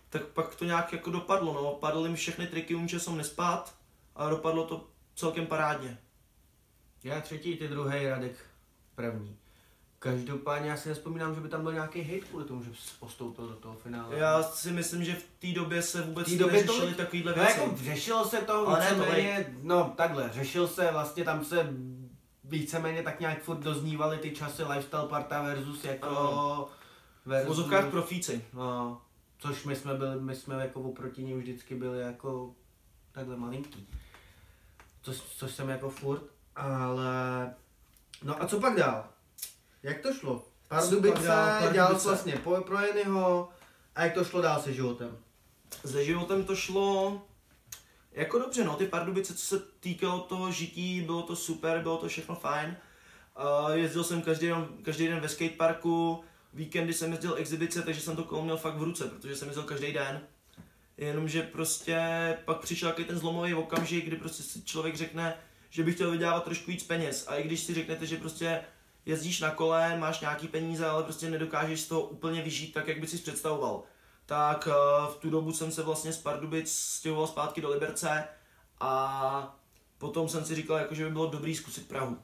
tak 0.10 0.26
pak 0.26 0.56
to 0.56 0.66
nějak 0.66 0.94
jako 0.94 1.12
dopadlo, 1.12 1.54
no, 1.54 1.72
padly 1.72 2.10
mi 2.10 2.16
všechny 2.16 2.48
triky, 2.48 2.76
umím, 2.76 2.88
že 2.88 3.00
jsem 3.00 3.18
nespát, 3.18 3.75
a 4.16 4.29
dopadlo 4.29 4.64
to 4.64 4.88
celkem 5.16 5.46
parádně. 5.46 5.98
Já 7.03 7.22
třetí, 7.22 7.58
ty 7.58 7.68
druhý, 7.68 8.08
Radek 8.08 8.36
první. 8.96 9.43
Každopádně 10.03 10.70
já 10.70 10.77
si 10.77 10.89
nespomínám, 10.89 11.35
že 11.35 11.42
by 11.42 11.50
tam 11.50 11.63
byl 11.63 11.74
nějaký 11.74 12.01
hate 12.03 12.20
kvůli 12.20 12.46
tomu, 12.46 12.63
že 12.63 12.70
postoupil 13.00 13.48
do 13.48 13.55
toho 13.55 13.75
finále. 13.75 14.18
Já 14.18 14.44
si 14.44 14.72
myslím, 14.72 15.03
že 15.03 15.16
v 15.16 15.24
té 15.39 15.48
době 15.59 15.81
se 15.81 16.01
vůbec 16.01 16.27
V 16.27 16.37
době 16.37 16.63
to- 16.63 16.72
neřešily 16.74 16.96
takovýhle 16.96 17.33
No 17.37 17.44
věci. 17.44 17.59
jako 17.59 17.75
řešilo 17.77 18.25
se 18.25 18.37
to 18.37 18.68
Ale 18.68 18.79
víceméně, 18.92 19.55
no 19.61 19.94
takhle, 19.98 20.29
řešil 20.33 20.68
se 20.68 20.89
vlastně 20.92 21.24
tam 21.24 21.46
se 21.46 21.70
víceméně 22.44 23.03
tak 23.03 23.20
nějak 23.20 23.44
furt 23.44 23.57
doznívaly 23.59 24.18
ty 24.18 24.31
časy 24.31 24.63
lifestyle 24.63 25.07
parta 25.07 25.42
versus 25.42 25.83
jako 25.83 26.07
Ano. 26.07 26.68
v 27.25 27.29
versus, 27.29 27.48
vozovkách 27.48 27.89
profíci. 27.89 28.46
no, 28.53 29.01
což 29.37 29.63
my 29.66 29.75
jsme 29.75 29.94
byli, 29.94 30.22
my 30.22 30.35
jsme 30.35 30.55
jako 30.55 30.81
oproti 30.81 31.24
ním 31.24 31.39
vždycky 31.39 31.75
byli 31.75 32.00
jako 32.01 32.55
takhle 33.11 33.35
malinký. 33.37 33.87
Což, 35.01 35.18
což 35.37 35.51
jsem 35.51 35.70
jako 35.70 35.89
furt, 35.89 36.24
ale 36.55 37.53
no 38.24 38.44
a 38.44 38.48
co 38.48 38.59
pak 38.59 38.77
dál? 38.77 39.09
Jak 39.83 40.01
to 40.01 40.13
šlo? 40.13 40.46
Pardubice, 40.67 41.69
dělal 41.72 42.00
jsi 42.00 42.07
vlastně 42.07 42.35
po, 42.35 42.61
pro 42.61 42.79
Jennyho 42.79 43.50
a 43.96 44.03
jak 44.03 44.13
to 44.13 44.24
šlo 44.24 44.41
dál 44.41 44.61
se 44.61 44.74
životem? 44.74 45.17
Se 45.85 46.05
životem 46.05 46.43
to 46.43 46.55
šlo 46.55 47.22
jako 48.11 48.39
dobře, 48.39 48.63
no, 48.63 48.75
ty 48.75 48.85
Pardubice, 48.85 49.33
co 49.33 49.46
se 49.46 49.59
týkalo 49.79 50.19
toho 50.19 50.51
žití, 50.51 51.01
bylo 51.01 51.22
to 51.22 51.35
super, 51.35 51.81
bylo 51.81 51.98
to 51.98 52.07
všechno 52.07 52.35
fajn. 52.35 52.77
Uh, 53.65 53.72
jezdil 53.72 54.03
jsem 54.03 54.22
každý 54.22 54.48
den, 54.48 54.67
každý 54.83 55.07
den 55.07 55.19
ve 55.19 55.29
skateparku, 55.29 56.24
víkendy 56.53 56.93
jsem 56.93 57.11
jezdil 57.11 57.35
exibice, 57.37 57.81
takže 57.81 58.01
jsem 58.01 58.15
to 58.15 58.24
kolo 58.24 58.43
měl 58.43 58.57
fakt 58.57 58.75
v 58.75 58.83
ruce, 58.83 59.07
protože 59.07 59.35
jsem 59.35 59.48
jezdil 59.48 59.63
každý 59.63 59.93
den. 59.93 60.22
Jenomže 60.98 61.41
prostě 61.41 61.98
pak 62.46 62.59
přišel 62.59 62.89
takový 62.89 63.07
ten 63.07 63.17
zlomový 63.17 63.53
okamžik, 63.53 64.05
kdy 64.05 64.15
prostě 64.15 64.43
si 64.43 64.63
člověk 64.63 64.96
řekne, 64.96 65.37
že 65.69 65.83
by 65.83 65.93
chtěl 65.93 66.11
vydělávat 66.11 66.43
trošku 66.43 66.72
víc 66.72 66.83
peněz. 66.83 67.25
A 67.27 67.35
i 67.35 67.43
když 67.43 67.59
si 67.59 67.74
řeknete, 67.74 68.05
že 68.05 68.17
prostě 68.17 68.63
jezdíš 69.05 69.39
na 69.39 69.51
kole, 69.51 69.98
máš 69.98 70.20
nějaký 70.20 70.48
peníze, 70.48 70.85
ale 70.87 71.03
prostě 71.03 71.29
nedokážeš 71.29 71.81
z 71.81 71.87
toho 71.87 72.01
úplně 72.01 72.42
vyžít 72.42 72.74
tak, 72.74 72.87
jak 72.87 73.00
by 73.00 73.07
si 73.07 73.18
představoval. 73.18 73.83
Tak 74.25 74.68
eh, 74.72 74.74
v 75.11 75.16
tu 75.16 75.29
dobu 75.29 75.53
jsem 75.53 75.72
se 75.72 75.83
vlastně 75.83 76.13
z 76.13 76.18
Pardubic 76.18 76.72
stěhoval 76.72 77.27
zpátky 77.27 77.61
do 77.61 77.70
Liberce 77.70 78.24
a 78.79 79.55
potom 79.98 80.29
jsem 80.29 80.46
si 80.46 80.55
říkal, 80.55 80.77
jako, 80.77 80.96
že 80.96 81.05
by 81.05 81.11
bylo 81.11 81.27
dobrý 81.27 81.55
zkusit 81.55 81.87
Prahu. 81.87 82.18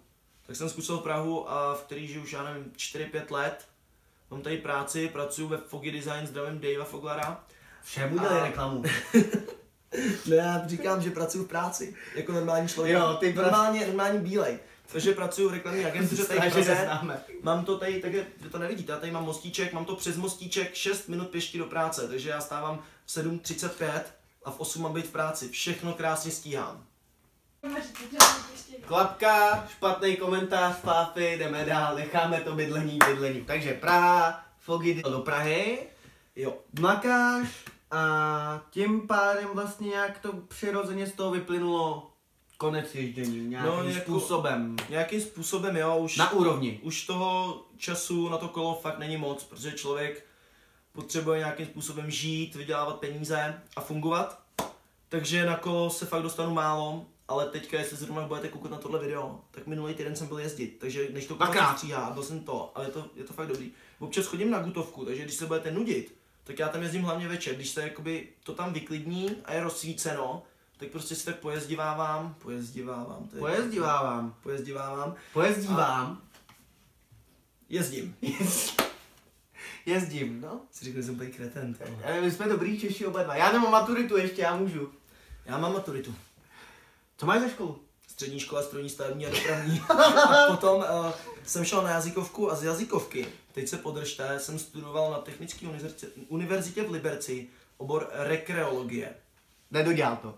Tak 0.48 0.56
jsem 0.56 0.70
zkusil 0.70 0.98
Prahu 0.98 1.52
a 1.52 1.74
v 1.76 1.82
který 1.84 2.08
žiju 2.08 2.24
už, 2.24 2.34
já 2.34 2.44
nevím, 2.44 2.72
4-5 2.78 3.32
let. 3.32 3.68
Mám 4.32 4.42
tady 4.42 4.58
práci, 4.58 5.08
pracuji 5.08 5.48
ve 5.48 5.58
Foggy 5.58 5.92
Design, 5.92 6.28
zdravím 6.28 6.60
Davea 6.60 6.84
Foglara. 6.84 7.44
Všem 7.84 8.14
udělej 8.14 8.40
A- 8.40 8.44
reklamu. 8.44 8.84
Ne, 10.26 10.36
já 10.36 10.68
říkám, 10.68 11.02
že 11.02 11.12
pracuji 11.12 11.44
v 11.44 11.48
práci, 11.48 11.96
jako 12.16 12.32
normální 12.32 12.68
člověk. 12.68 12.98
Jo, 12.98 13.18
ty 13.20 13.34
normálně, 13.34 13.88
normální 13.88 14.20
bílej. 14.20 14.60
Takže 14.92 15.12
pracuji 15.14 15.48
v 15.48 15.52
reklamní 15.54 15.86
agentuře 15.86 16.26
tady 16.26 16.50
v 16.50 16.54
Praze. 16.54 16.76
neznáme. 16.76 17.24
Mám 17.42 17.66
to 17.66 17.78
tady, 17.78 18.02
takže 18.02 18.26
vy 18.42 18.50
to 18.50 18.58
nevidíte, 18.60 18.92
já 18.92 18.98
tady 19.00 19.12
mám 19.12 19.26
mostíček, 19.26 19.74
mám 19.74 19.86
to 19.86 19.96
přes 19.96 20.18
mostíček 20.18 20.76
6 20.76 21.08
minut 21.10 21.30
pěšky 21.30 21.58
do 21.58 21.66
práce, 21.66 22.08
takže 22.08 22.30
já 22.30 22.42
stávám 22.42 22.84
v 23.06 23.10
7.35 23.10 24.02
a 24.46 24.52
v 24.52 24.60
8 24.60 24.82
mám 24.82 24.94
být 24.94 25.08
v 25.08 25.12
práci. 25.12 25.50
Všechno 25.50 25.94
krásně 25.94 26.32
stíhám. 26.32 26.86
Klapka, 28.86 29.68
špatný 29.72 30.16
komentář, 30.18 30.76
Fáfy, 30.76 31.38
jdeme 31.38 31.66
dál, 31.66 31.96
necháme 31.96 32.42
to 32.42 32.56
bydlení, 32.56 33.00
bydlení. 33.08 33.42
Takže 33.42 33.74
Praha, 33.74 34.46
Fogy 34.60 35.02
do 35.04 35.20
Prahy, 35.20 35.80
Jo. 36.36 36.58
makáš 36.80 37.48
a 37.92 38.62
tím 38.70 39.08
pádem 39.08 39.48
vlastně 39.54 39.88
nějak 39.88 40.20
to 40.20 40.34
přirozeně 40.34 41.08
z 41.08 41.12
toho 41.14 41.32
vyplynulo 41.32 42.12
konec 42.60 42.96
ježdění, 42.96 43.48
nějakým 43.48 43.72
No, 43.72 43.84
jako- 43.90 44.02
způsobem. 44.02 44.76
Nějakým 44.90 45.22
způsobem, 45.22 45.78
jo, 45.78 45.98
už, 45.98 46.18
Na 46.18 46.32
úrovni. 46.32 46.80
už 46.84 47.06
toho 47.06 47.62
času 47.78 48.30
na 48.30 48.38
to 48.38 48.48
kolo 48.48 48.76
fakt 48.82 49.00
není 49.00 49.18
moc, 49.18 49.44
protože 49.44 49.72
člověk 49.72 50.26
potřebuje 50.92 51.40
nějakým 51.40 51.66
způsobem 51.66 52.12
žít, 52.12 52.56
vydělávat 52.56 53.00
peníze 53.00 53.62
a 53.76 53.82
fungovat. 53.82 54.40
Takže 55.10 55.46
na 55.46 55.56
kolo 55.58 55.90
se 55.90 56.06
fakt 56.06 56.24
dostanu 56.24 56.54
málo, 56.54 57.06
ale 57.28 57.46
teďka, 57.46 57.80
jestli 57.80 57.98
zrovna 57.98 58.28
budete 58.28 58.48
koukat 58.48 58.72
na 58.72 58.78
tohle 58.78 59.00
video, 59.00 59.40
tak 59.52 59.68
minulý 59.68 59.94
týden 59.94 60.16
jsem 60.16 60.28
byl 60.28 60.40
jezdit, 60.40 60.78
takže 60.80 61.08
než 61.14 61.26
to 61.26 61.36
kolo 61.36 61.54
stříhá, 61.74 62.10
byl 62.10 62.24
jsem 62.24 62.40
to, 62.40 62.72
ale 62.76 62.86
je 62.86 62.92
to, 62.92 63.06
je 63.16 63.24
to 63.24 63.34
fakt 63.34 63.48
dobrý. 63.48 63.72
Občas 64.00 64.26
chodím 64.26 64.52
na 64.52 64.60
gutovku, 64.62 65.06
takže 65.06 65.24
když 65.24 65.36
se 65.36 65.46
budete 65.46 65.72
nudit, 65.72 66.16
tak 66.44 66.60
já 66.60 66.68
tam 66.70 66.82
jezdím 66.84 67.02
hlavně 67.04 67.28
večer, 67.28 67.56
když 67.56 67.70
se 67.70 67.82
jakoby 67.82 68.28
to 68.44 68.54
tam 68.54 68.74
vyklidní 68.74 69.36
a 69.46 69.54
je 69.54 69.64
rozsvíceno, 69.64 70.44
tak 70.80 70.90
prostě 70.90 71.16
si 71.16 71.26
tak 71.26 71.36
pojezdivávám, 71.36 72.36
pojezdivávám, 72.42 73.28
to 73.28 73.36
je 73.36 73.40
Pojezdívávám. 73.40 74.36
pojezdivávám, 74.44 75.16
Pojezdívám. 75.34 76.22
jezdím. 77.70 78.16
Jezdím, 79.86 80.42
no. 80.42 80.62
Si 80.72 80.86
řekl, 80.86 80.98
že 80.98 81.04
jsem 81.04 81.16
úplně 81.16 81.30
kreten. 81.30 81.78
Ale 82.04 82.22
my 82.22 82.32
jsme 82.32 82.48
dobrý 82.48 82.80
Češi 82.80 83.06
oba 83.06 83.24
dva. 83.24 83.36
Já 83.36 83.52
nemám 83.52 83.72
maturitu 83.72 84.18
ještě, 84.18 84.42
já 84.42 84.56
můžu. 84.56 84.92
Já 85.46 85.58
mám 85.58 85.74
maturitu. 85.74 86.16
Co 87.18 87.26
máš 87.26 87.42
za 87.42 87.48
školu? 87.50 87.80
střední 88.20 88.40
škole 88.40 88.64
strojní 88.64 88.90
stavební 88.90 89.26
a 89.26 89.30
dopravní. 89.30 89.80
a 89.90 90.48
potom 90.48 90.78
uh, 90.78 91.12
jsem 91.44 91.66
šel 91.66 91.82
na 91.84 91.90
jazykovku 91.90 92.52
a 92.52 92.56
z 92.56 92.64
jazykovky, 92.64 93.28
teď 93.52 93.68
se 93.68 93.78
podržte, 93.78 94.40
jsem 94.40 94.60
studoval 94.60 95.12
na 95.12 95.18
Technické 95.18 95.68
univerzitě, 95.68 96.08
univerzitě 96.28 96.84
v 96.84 96.92
Liberci 96.92 97.48
obor 97.78 98.10
rekreologie. 98.14 99.16
Nedodělal 99.72 100.18
to. 100.18 100.38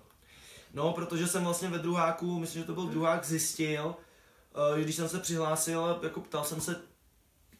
No, 0.73 0.93
protože 0.93 1.27
jsem 1.27 1.43
vlastně 1.43 1.69
ve 1.69 1.79
druháku, 1.79 2.39
myslím, 2.39 2.61
že 2.61 2.67
to 2.67 2.73
byl 2.73 2.85
druhák, 2.85 3.25
zjistil, 3.25 3.95
eh, 3.95 4.77
že 4.77 4.83
když 4.83 4.95
jsem 4.95 5.09
se 5.09 5.19
přihlásil, 5.19 5.99
jako 6.03 6.21
ptal 6.21 6.43
jsem 6.43 6.61
se 6.61 6.81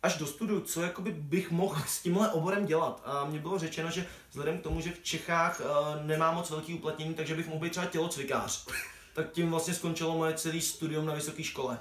až 0.04 0.18
do 0.18 0.28
studu, 0.28 0.62
co 0.62 0.82
jakoby 0.82 1.12
bych 1.12 1.52
mohl 1.52 1.82
s 1.88 2.02
tímhle 2.02 2.30
oborem 2.30 2.66
dělat. 2.66 3.02
A 3.06 3.26
mně 3.26 3.40
bylo 3.40 3.60
řečeno, 3.60 3.92
že 3.92 4.08
vzhledem 4.30 4.58
k 4.58 4.64
tomu, 4.64 4.82
že 4.82 4.92
v 4.92 5.04
Čechách 5.04 5.60
uh, 5.60 6.06
nemá 6.06 6.32
moc 6.32 6.50
velký 6.50 6.74
uplatnění, 6.74 7.14
takže 7.14 7.36
bych 7.36 7.48
mohl 7.48 7.60
být 7.60 7.70
třeba 7.70 7.86
tělocvikář. 7.86 8.66
Tak 9.14 9.32
tím 9.32 9.50
vlastně 9.50 9.74
skončilo 9.74 10.18
moje 10.18 10.34
celé 10.34 10.62
studium 10.62 11.06
na 11.06 11.14
vysoké 11.14 11.44
škole. 11.44 11.80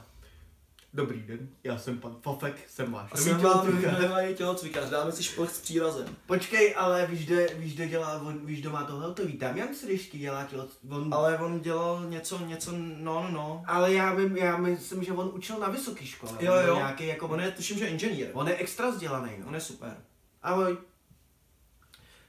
Dobrý 0.95 1.23
den, 1.23 1.49
já 1.65 1.79
jsem 1.79 1.99
pan 1.99 2.17
Fofek, 2.23 2.69
jsem 2.69 2.93
váš 2.93 3.13
A 3.13 3.17
nový 3.17 3.31
jsem 3.31 3.41
vám 3.41 3.81
tělocvikář. 3.81 4.37
tělocvikář, 4.37 4.89
dáme 4.89 5.13
si 5.13 5.23
šplh 5.23 5.55
s 5.55 5.61
přírazem. 5.61 6.17
Počkej, 6.27 6.75
ale 6.79 7.07
víš, 7.07 7.27
kde, 7.27 7.47
víš, 7.55 7.75
kde 7.75 7.89
dělá, 7.89 8.23
on, 8.23 8.47
víš, 8.47 8.61
kdo 8.61 8.71
má 8.71 8.85
tohle 8.85 9.07
hotový, 9.07 9.33
tam 9.33 9.57
Jan 9.57 9.75
Sryšky 9.75 10.19
dělá 10.19 10.45
těloc, 10.45 10.79
on, 10.91 11.15
ale, 11.15 11.39
on 11.39 11.61
dělal 11.61 12.07
něco, 12.09 12.47
něco, 12.47 12.73
no, 12.73 13.23
no, 13.23 13.31
no. 13.31 13.65
ale 13.67 13.93
já 13.93 14.15
vím, 14.15 14.37
já 14.37 14.57
myslím, 14.57 15.05
že 15.05 15.13
on 15.13 15.31
učil 15.35 15.59
na 15.59 15.69
vysoké 15.69 16.07
škole. 16.07 16.33
Jo, 16.41 16.55
jo. 16.55 16.77
Nějaký, 16.77 17.07
jako, 17.07 17.29
On 17.29 17.41
je, 17.41 17.51
tuším, 17.51 17.79
že 17.79 17.87
inženýr. 17.87 18.31
on 18.33 18.49
je 18.49 18.57
extra 18.57 18.91
vzdělaný, 18.91 19.33
no. 19.39 19.47
On 19.47 19.55
je 19.55 19.61
super. 19.61 19.97
Ahoj. 20.43 20.77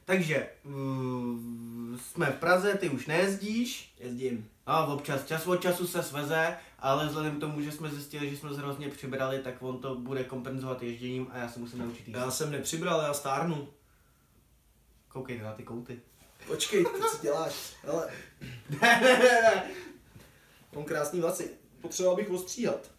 Takže, 0.05 0.49
uh, 0.63 1.39
jsme 1.97 2.25
v 2.25 2.35
Praze, 2.35 2.73
ty 2.73 2.89
už 2.89 3.05
nejezdíš, 3.05 3.93
Jezdím. 3.99 4.49
A 4.71 4.85
občas, 4.85 5.25
čas 5.25 5.47
od 5.47 5.61
času 5.61 5.87
se 5.87 6.03
sveze, 6.03 6.57
ale 6.79 7.07
vzhledem 7.07 7.37
k 7.37 7.39
tomu, 7.39 7.61
že 7.61 7.71
jsme 7.71 7.89
zjistili, 7.89 8.29
že 8.29 8.37
jsme 8.37 8.49
hrozně 8.49 8.89
přibrali, 8.89 9.39
tak 9.39 9.55
on 9.59 9.77
to 9.77 9.95
bude 9.95 10.23
kompenzovat 10.23 10.83
ježděním 10.83 11.27
a 11.31 11.37
já 11.37 11.49
se 11.49 11.59
musím 11.59 11.79
naučit 11.79 12.07
jíst. 12.07 12.17
Já 12.17 12.31
jsem 12.31 12.51
nepřibral, 12.51 13.01
já 13.01 13.13
stárnu. 13.13 13.67
Koukejte 15.07 15.43
na 15.43 15.53
ty 15.53 15.63
kouty. 15.63 15.99
Počkej, 16.47 16.85
ty 16.85 17.01
co 17.11 17.21
děláš? 17.21 17.53
Ale 17.91 18.09
mám 20.75 20.83
krásný 20.83 21.21
vlasy. 21.21 21.51
Potřeboval 21.81 22.15
bych 22.15 22.29
ostříhat. 22.31 22.91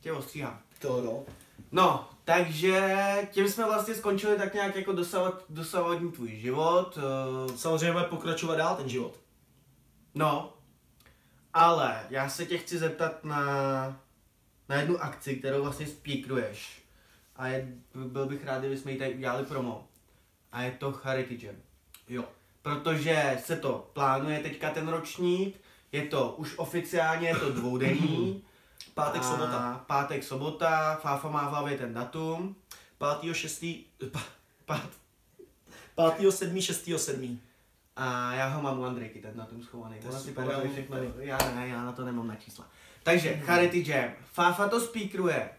Tě 0.00 0.12
ostříhám. 0.12 0.60
To 0.80 1.00
no. 1.02 1.24
No, 1.72 2.08
takže 2.24 3.06
tím 3.30 3.48
jsme 3.48 3.64
vlastně 3.64 3.94
skončili 3.94 4.36
tak 4.38 4.54
nějak 4.54 4.76
jako 4.76 4.92
dosavat, 4.92 5.44
dosavadní 5.48 6.12
tvůj 6.12 6.28
život. 6.36 6.98
eh, 6.98 7.58
Samozřejmě 7.58 7.92
bude 7.92 8.04
pokračovat 8.04 8.56
dál 8.56 8.76
ten 8.76 8.88
život. 8.88 9.20
No, 10.14 10.55
ale 11.56 12.00
já 12.10 12.28
se 12.28 12.46
tě 12.46 12.58
chci 12.58 12.78
zeptat 12.78 13.24
na, 13.24 13.44
na 14.68 14.76
jednu 14.76 15.02
akci, 15.02 15.36
kterou 15.36 15.62
vlastně 15.62 15.86
speakruješ. 15.86 16.82
A 17.36 17.46
je, 17.46 17.68
byl 17.94 18.26
bych 18.26 18.44
rád, 18.44 18.58
kdybychom 18.58 18.92
ji 18.92 18.98
tady 18.98 19.14
udělali 19.14 19.44
promo. 19.44 19.88
A 20.52 20.62
je 20.62 20.70
to 20.70 20.92
Charity 20.92 21.46
Jam. 21.46 21.56
Jo. 22.08 22.24
Protože 22.62 23.38
se 23.44 23.56
to 23.56 23.90
plánuje 23.92 24.38
teďka 24.38 24.70
ten 24.70 24.88
ročník, 24.88 25.60
je 25.92 26.02
to 26.02 26.34
už 26.38 26.58
oficiálně, 26.58 27.28
je 27.28 27.36
to 27.36 27.52
dvoudenní. 27.52 28.44
Pátek, 28.94 29.22
A 29.22 29.24
sobota. 29.24 29.84
Pátek, 29.86 30.24
sobota, 30.24 30.98
Fáfa 31.02 31.30
má 31.30 31.48
v 31.48 31.50
hlavě 31.50 31.78
ten 31.78 31.94
datum. 31.94 32.56
5. 33.20 33.34
6. 33.34 33.64
Pát, 34.64 34.90
5. 36.18 36.32
7. 36.32 36.60
6. 36.60 36.88
7. 36.96 37.40
A 37.96 38.34
já 38.34 38.48
ho 38.48 38.62
mám 38.62 38.78
u 38.78 38.84
Andrejky, 38.84 39.18
ten 39.18 39.36
na 39.36 39.46
tom 39.46 39.62
schovaný. 39.62 39.96
To 40.02 40.08
Ona 40.08 40.18
si 40.18 40.34
já 40.38 40.70
všechno. 40.72 40.96
Já 41.18 41.38
ne, 41.54 41.68
já 41.68 41.84
na 41.84 41.92
to 41.92 42.04
nemám 42.04 42.26
na 42.26 42.36
čísla. 42.36 42.68
Takže, 43.02 43.40
Charity 43.44 43.90
Jam. 43.90 44.10
Fáfa 44.32 44.68
to 44.68 44.80
speakruje. 44.80 45.50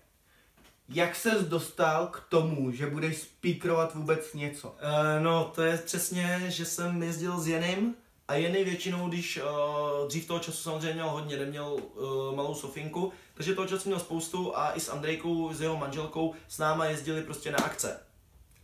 Jak 0.90 1.16
ses 1.16 1.44
dostal 1.44 2.08
k 2.08 2.24
tomu, 2.30 2.72
že 2.72 2.88
budeš 2.88 3.18
speakrovat 3.18 3.96
vůbec 3.96 4.34
něco? 4.34 4.68
Uh, 4.70 5.24
no, 5.24 5.52
to 5.56 5.62
je 5.62 5.78
přesně, 5.78 6.44
že 6.48 6.66
jsem 6.66 7.04
jezdil 7.04 7.40
s 7.40 7.48
Jenem 7.48 7.96
a 8.28 8.34
Jeny 8.34 8.64
většinou, 8.64 9.10
když 9.10 9.38
uh, 9.38 10.08
dřív 10.08 10.28
toho 10.28 10.40
času 10.40 10.58
samozřejmě 10.58 10.94
měl 10.94 11.10
hodně, 11.10 11.38
neměl 11.38 11.74
uh, 11.74 12.36
malou 12.36 12.56
Sofinku, 12.56 13.14
takže 13.34 13.56
toho 13.56 13.68
času 13.68 13.90
měl 13.90 14.00
spoustu 14.00 14.58
a 14.58 14.74
i 14.76 14.80
s 14.80 14.90
Andrejkou, 14.90 15.54
s 15.54 15.62
jeho 15.62 15.78
manželkou, 15.78 16.36
s 16.48 16.58
náma 16.58 16.86
jezdili 16.86 17.22
prostě 17.22 17.52
na 17.52 17.58
akce. 17.58 18.07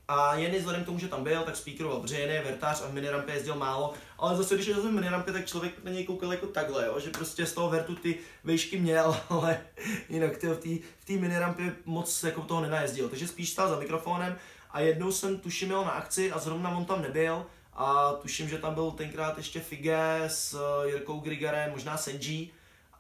A 0.08 0.36
Jeny 0.36 0.60
vzhledem 0.60 0.84
k 0.84 0.86
tomu, 0.86 1.00
že 1.00 1.08
tam 1.08 1.24
byl, 1.24 1.42
tak 1.44 1.56
speakeroval, 1.56 2.04
je 2.10 2.44
vertář 2.44 2.82
a 2.82 2.88
v 2.88 2.94
minirampě 2.94 3.36
jezdil 3.36 3.56
málo, 3.56 3.94
ale 4.18 4.38
zase 4.38 4.56
když 4.56 4.68
jezdil 4.68 4.92
v 4.92 4.94
minirampě, 4.94 5.34
tak 5.34 5.46
člověk 5.46 5.84
na 5.84 5.92
něj 5.92 6.06
koukal 6.06 6.32
jako 6.32 6.48
takhle, 6.48 6.86
jo? 6.86 7.00
že 7.00 7.10
prostě 7.10 7.46
z 7.46 7.54
toho 7.54 7.70
vertu 7.70 7.96
ty 7.96 8.20
vejšky 8.44 8.80
měl, 8.80 9.18
ale 9.30 9.62
jinak 10.10 10.38
tyjo, 10.38 10.54
v 10.54 11.06
té 11.06 11.14
v 11.14 11.20
minirampě 11.20 11.76
moc 11.86 12.24
jako 12.24 12.42
toho 12.42 12.62
nenajezdil, 12.62 13.10
takže 13.10 13.28
spíš 13.28 13.50
stál 13.50 13.70
za 13.70 13.80
mikrofonem 13.80 14.36
a 14.72 14.80
jednou 14.80 15.12
jsem 15.12 15.40
tuším 15.40 15.70
jel 15.70 15.86
na 15.86 15.92
akci 15.92 16.32
a 16.32 16.40
zrovna 16.40 16.70
on 16.70 16.86
tam 16.86 17.02
nebyl 17.02 17.46
a 17.74 18.14
tuším, 18.14 18.50
že 18.50 18.58
tam 18.58 18.74
byl 18.74 18.92
tenkrát 18.92 19.38
ještě 19.38 19.60
Fige 19.60 20.24
s 20.28 20.54
eh, 20.54 20.90
Jirkou 20.90 21.20
Grigarem, 21.20 21.72
možná 21.72 21.98
Senji 21.98 22.52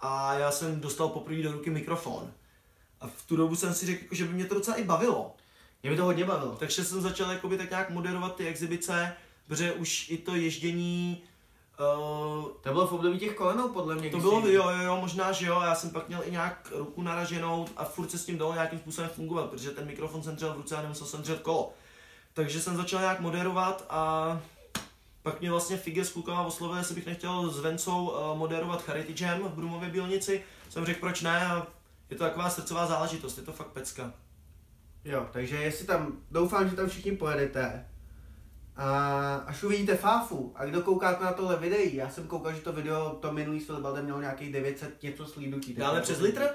a 0.02 0.34
já 0.34 0.52
jsem 0.52 0.82
dostal 0.82 1.10
poprvé 1.10 1.44
do 1.44 1.52
ruky 1.52 1.70
mikrofon. 1.70 2.32
A 3.02 3.08
v 3.08 3.26
tu 3.26 3.36
dobu 3.36 3.56
jsem 3.56 3.74
si 3.74 3.86
řekl, 3.86 4.04
jako, 4.04 4.16
že 4.16 4.26
by 4.26 4.34
mě 4.34 4.46
to 4.46 4.56
docela 4.56 4.78
i 4.78 4.84
bavilo. 4.84 5.36
Mě 5.84 5.92
by 5.92 5.98
to 5.98 6.06
hodně 6.06 6.26
bavilo. 6.26 6.56
Takže 6.56 6.84
jsem 6.84 7.02
začal 7.02 7.32
jakoby 7.32 7.58
tak 7.58 7.70
nějak 7.70 7.90
moderovat 7.90 8.36
ty 8.36 8.48
exibice, 8.48 9.14
protože 9.48 9.74
už 9.74 10.10
i 10.10 10.18
to 10.18 10.36
ježdění, 10.36 11.24
uh, 11.80 12.46
To 12.62 12.70
bylo 12.74 12.88
v 12.88 12.92
období 12.94 13.20
těch 13.20 13.36
kolenou, 13.36 13.70
podle 13.70 13.96
mě. 13.96 14.10
to 14.10 14.18
bylo, 14.18 14.42
jsi- 14.42 14.54
jo, 14.54 14.70
jo, 14.70 14.84
jo, 14.84 14.98
možná, 15.02 15.32
že 15.32 15.46
jo, 15.48 15.62
já 15.62 15.76
jsem 15.76 15.90
pak 15.90 16.08
měl 16.08 16.22
i 16.26 16.32
nějak 16.32 16.72
ruku 16.76 17.02
naraženou 17.02 17.68
a 17.78 17.86
furt 17.86 18.12
se 18.12 18.18
s 18.18 18.26
tím 18.26 18.38
dalo 18.38 18.54
nějakým 18.54 18.80
způsobem 18.80 19.10
fungovat, 19.16 19.50
protože 19.50 19.72
ten 19.72 19.86
mikrofon 19.88 20.24
jsem 20.24 20.34
držel 20.34 20.54
v 20.54 20.58
ruce 20.58 20.76
a 20.78 20.82
nemusel 20.82 21.08
jsem 21.08 21.22
držet 21.22 21.40
kolo. 21.42 21.74
Takže 22.34 22.62
jsem 22.62 22.78
začal 22.78 23.00
nějak 23.02 23.20
moderovat 23.20 23.86
a 23.90 24.42
pak 25.24 25.40
mě 25.42 25.52
vlastně 25.52 25.78
Fige 25.78 26.06
s 26.06 26.12
klukama 26.14 26.42
oslovili, 26.42 26.80
jestli 26.80 26.96
bych 26.96 27.06
nechtěl 27.06 27.50
s 27.50 27.60
Vencou 27.60 28.08
uh, 28.10 28.38
moderovat 28.38 28.82
Charity 28.84 29.24
Jam 29.24 29.40
v 29.44 29.50
Brumově 29.56 29.90
Bílnici. 29.90 30.44
Jsem 30.70 30.86
řekl, 30.86 31.00
proč 31.00 31.22
ne, 31.22 31.46
a 31.48 31.68
je 32.10 32.18
to 32.18 32.24
taková 32.24 32.50
srdcová 32.50 32.86
záležitost, 32.86 33.38
je 33.38 33.44
to 33.44 33.52
fakt 33.54 33.68
pecka. 33.68 34.14
Jo, 35.06 35.28
takže 35.32 35.56
jestli 35.56 35.86
tam, 35.86 36.18
doufám, 36.32 36.70
že 36.70 36.76
tam 36.76 36.90
všichni 36.90 37.12
pojedete. 37.12 37.86
A 38.76 39.36
až 39.36 39.64
uvidíte 39.64 39.96
Fáfu, 39.96 40.54
a 40.56 40.66
kdo 40.66 40.82
koukáte 40.82 41.24
na 41.24 41.34
tohle 41.34 41.58
videí, 41.58 41.96
já 41.96 42.10
jsem 42.10 42.28
koukal, 42.28 42.54
že 42.54 42.62
to 42.62 42.74
video, 42.74 43.10
to 43.10 43.32
minulý 43.32 43.60
s 43.60 43.66
Filibaldem 43.66 44.04
mělo 44.04 44.22
nějakých 44.22 44.54
900 44.54 45.04
něco 45.04 45.26
slídnutí. 45.26 45.74
Dáme 45.74 46.02
přes 46.02 46.20
litr? 46.20 46.50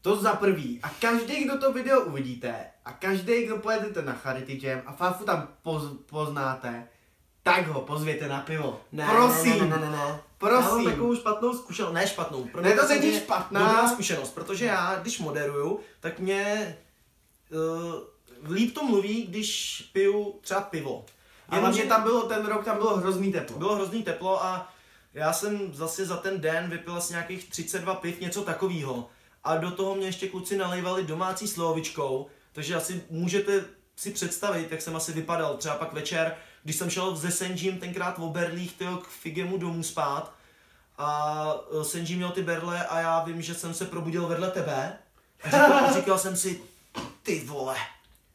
To 0.00 0.16
za 0.16 0.32
prvý. 0.32 0.80
A 0.82 0.88
každý, 1.00 1.44
kdo 1.44 1.58
to 1.58 1.72
video 1.72 2.00
uvidíte, 2.00 2.54
a 2.84 2.92
každý, 2.92 3.44
kdo 3.44 3.56
pojedete 3.56 4.02
na 4.02 4.12
Charity 4.12 4.66
Jam 4.66 4.82
a 4.86 4.92
Fáfu 4.92 5.24
tam 5.24 5.48
poz, 5.62 5.82
poznáte, 6.10 6.88
tak 7.42 7.66
ho 7.66 7.80
pozvěte 7.80 8.28
na 8.28 8.40
pivo. 8.40 8.80
Prosím. 9.10 9.58
Ne, 9.58 9.66
ne, 9.66 9.76
ne, 9.76 9.78
ne, 9.78 9.90
ne. 9.90 10.20
Prosím. 10.38 10.64
Já 10.64 10.70
mám 10.70 10.84
takovou 10.84 11.16
špatnou 11.16 11.54
zkušenost, 11.54 11.92
ne 11.92 12.06
špatnou. 12.06 12.44
pro 12.44 12.62
Ne, 12.62 12.72
to 12.72 12.88
není 12.88 13.16
špatná. 13.16 13.60
Dobrá 13.60 13.88
zkušenost, 13.88 14.34
protože 14.34 14.64
já, 14.64 14.98
když 15.02 15.18
moderuju, 15.18 15.80
tak 16.00 16.18
mě 16.18 16.76
uh, 17.50 18.52
líp 18.52 18.74
to 18.74 18.84
mluví, 18.84 19.26
když 19.26 19.80
piju 19.92 20.38
třeba 20.40 20.60
pivo. 20.60 21.04
A 21.48 21.56
hlavně 21.56 21.82
tam 21.82 22.02
bylo 22.02 22.22
ten 22.22 22.46
rok, 22.46 22.64
tam 22.64 22.76
bylo 22.76 22.96
hrozný 22.96 23.32
teplo. 23.32 23.58
Bylo 23.58 23.74
hrozný 23.74 24.02
teplo 24.02 24.44
a 24.44 24.72
já 25.14 25.32
jsem 25.32 25.74
zase 25.74 26.06
za 26.06 26.16
ten 26.16 26.40
den 26.40 26.70
vypil 26.70 26.96
asi 26.96 27.12
nějakých 27.12 27.50
32 27.50 27.94
piv, 27.94 28.20
něco 28.20 28.42
takového. 28.42 29.10
A 29.44 29.56
do 29.56 29.70
toho 29.70 29.94
mě 29.94 30.06
ještě 30.06 30.28
kluci 30.28 30.56
nalejvali 30.56 31.04
domácí 31.04 31.48
slovičkou, 31.48 32.26
takže 32.52 32.74
asi 32.74 33.04
můžete 33.10 33.64
si 33.96 34.10
představit, 34.10 34.72
jak 34.72 34.82
jsem 34.82 34.96
asi 34.96 35.12
vypadal 35.12 35.56
třeba 35.56 35.74
pak 35.74 35.92
večer, 35.92 36.36
když 36.62 36.76
jsem 36.76 36.90
šel 36.90 37.16
se 37.16 37.30
Senjim 37.30 37.78
tenkrát 37.78 38.18
v 38.18 38.22
Oberlích 38.22 38.76
tyjo, 38.76 38.96
k 38.96 39.06
Figemu 39.06 39.58
domů 39.58 39.82
spát 39.82 40.36
a 40.98 41.54
eh, 41.80 41.84
Senji 41.84 42.16
měl 42.16 42.30
ty 42.30 42.42
berle 42.42 42.86
a 42.86 43.00
já 43.00 43.24
vím, 43.24 43.42
že 43.42 43.54
jsem 43.54 43.74
se 43.74 43.84
probudil 43.84 44.26
vedle 44.26 44.50
tebe 44.50 44.98
a 45.42 45.50
říkal, 45.50 45.94
říkal 45.94 46.18
jsem 46.18 46.36
si, 46.36 46.60
ty 47.22 47.40
vole, 47.44 47.76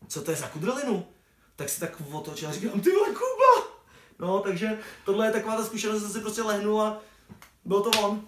co 0.08 0.21
to 0.21 0.32
je 0.32 0.38
za 0.38 0.47
kudrlinu? 0.47 1.08
Tak 1.56 1.69
si 1.69 1.80
tak 1.80 2.02
otočil 2.12 2.50
a 2.50 2.52
říkám, 2.52 2.82
ty 2.82 2.91
vole, 2.91 3.08
Kuba! 3.08 3.71
No, 4.19 4.39
takže 4.39 4.80
tohle 5.06 5.26
je 5.26 5.32
taková 5.32 5.56
ta 5.56 5.65
zkušenost, 5.65 5.95
že 5.95 6.02
jsem 6.02 6.13
si 6.13 6.19
prostě 6.19 6.41
lehnul 6.41 6.82
a 6.82 7.02
byl 7.65 7.82
to 7.82 8.02
on. 8.02 8.28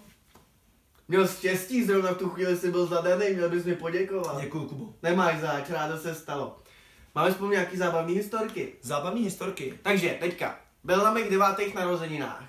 Měl 1.08 1.28
štěstí, 1.28 1.84
zrovna 1.84 2.12
v 2.12 2.18
tu 2.18 2.28
chvíli 2.28 2.56
jsi 2.56 2.70
byl 2.70 2.86
zadaný, 2.86 3.26
měl 3.30 3.50
bys 3.50 3.64
mi 3.64 3.76
poděkovat. 3.76 4.40
Děkuju, 4.40 4.64
Kubo. 4.68 4.94
Nemáš 5.02 5.40
zač, 5.40 5.70
rádo 5.70 5.98
se 5.98 6.14
stalo. 6.14 6.58
Máme 7.14 7.32
spolu 7.32 7.50
nějaký 7.50 7.76
zábavný 7.76 8.14
historky. 8.14 8.72
Zábavní 8.82 9.24
historky. 9.24 9.78
Takže, 9.82 10.16
teďka, 10.20 10.58
byl 10.84 10.98
na 10.98 11.10
mých 11.10 11.30
devátých 11.30 11.74
narozeninách. 11.74 12.44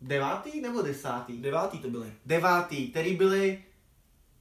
Devátý 0.00 0.60
nebo 0.60 0.82
desátý? 0.82 1.38
Devátý 1.38 1.78
to 1.78 1.88
byly. 1.88 2.12
Devátý, 2.26 2.90
který 2.90 3.16
byly, 3.16 3.64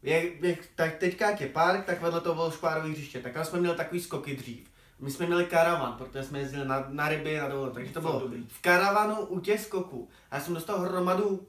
jak, 0.03 0.43
jak, 0.43 0.59
tak 0.75 0.95
teďka 0.95 1.29
jak 1.29 1.41
je 1.41 1.49
park, 1.49 1.85
tak 1.85 2.01
vedle 2.01 2.21
toho 2.21 2.35
bylo 2.35 2.51
špárový 2.51 2.91
hřiště. 2.91 3.19
Tak 3.19 3.33
tam 3.33 3.45
jsme 3.45 3.59
měli 3.59 3.77
takový 3.77 4.01
skoky 4.01 4.35
dřív. 4.35 4.69
My 4.99 5.11
jsme 5.11 5.25
měli 5.25 5.45
karavan, 5.45 5.93
protože 5.97 6.23
jsme 6.23 6.39
jezdili 6.39 6.67
na, 6.67 6.85
na 6.89 7.09
ryby, 7.09 7.37
na 7.37 7.47
dovolenou, 7.47 7.73
takže 7.73 7.93
to 7.93 8.01
bylo 8.01 8.19
dobrý. 8.19 8.45
v 8.47 8.61
karavanu 8.61 9.21
u 9.21 9.39
těch 9.39 9.61
skoků. 9.61 10.09
A 10.31 10.35
já 10.35 10.41
jsem 10.41 10.53
dostal 10.53 10.79
hromadu 10.79 11.47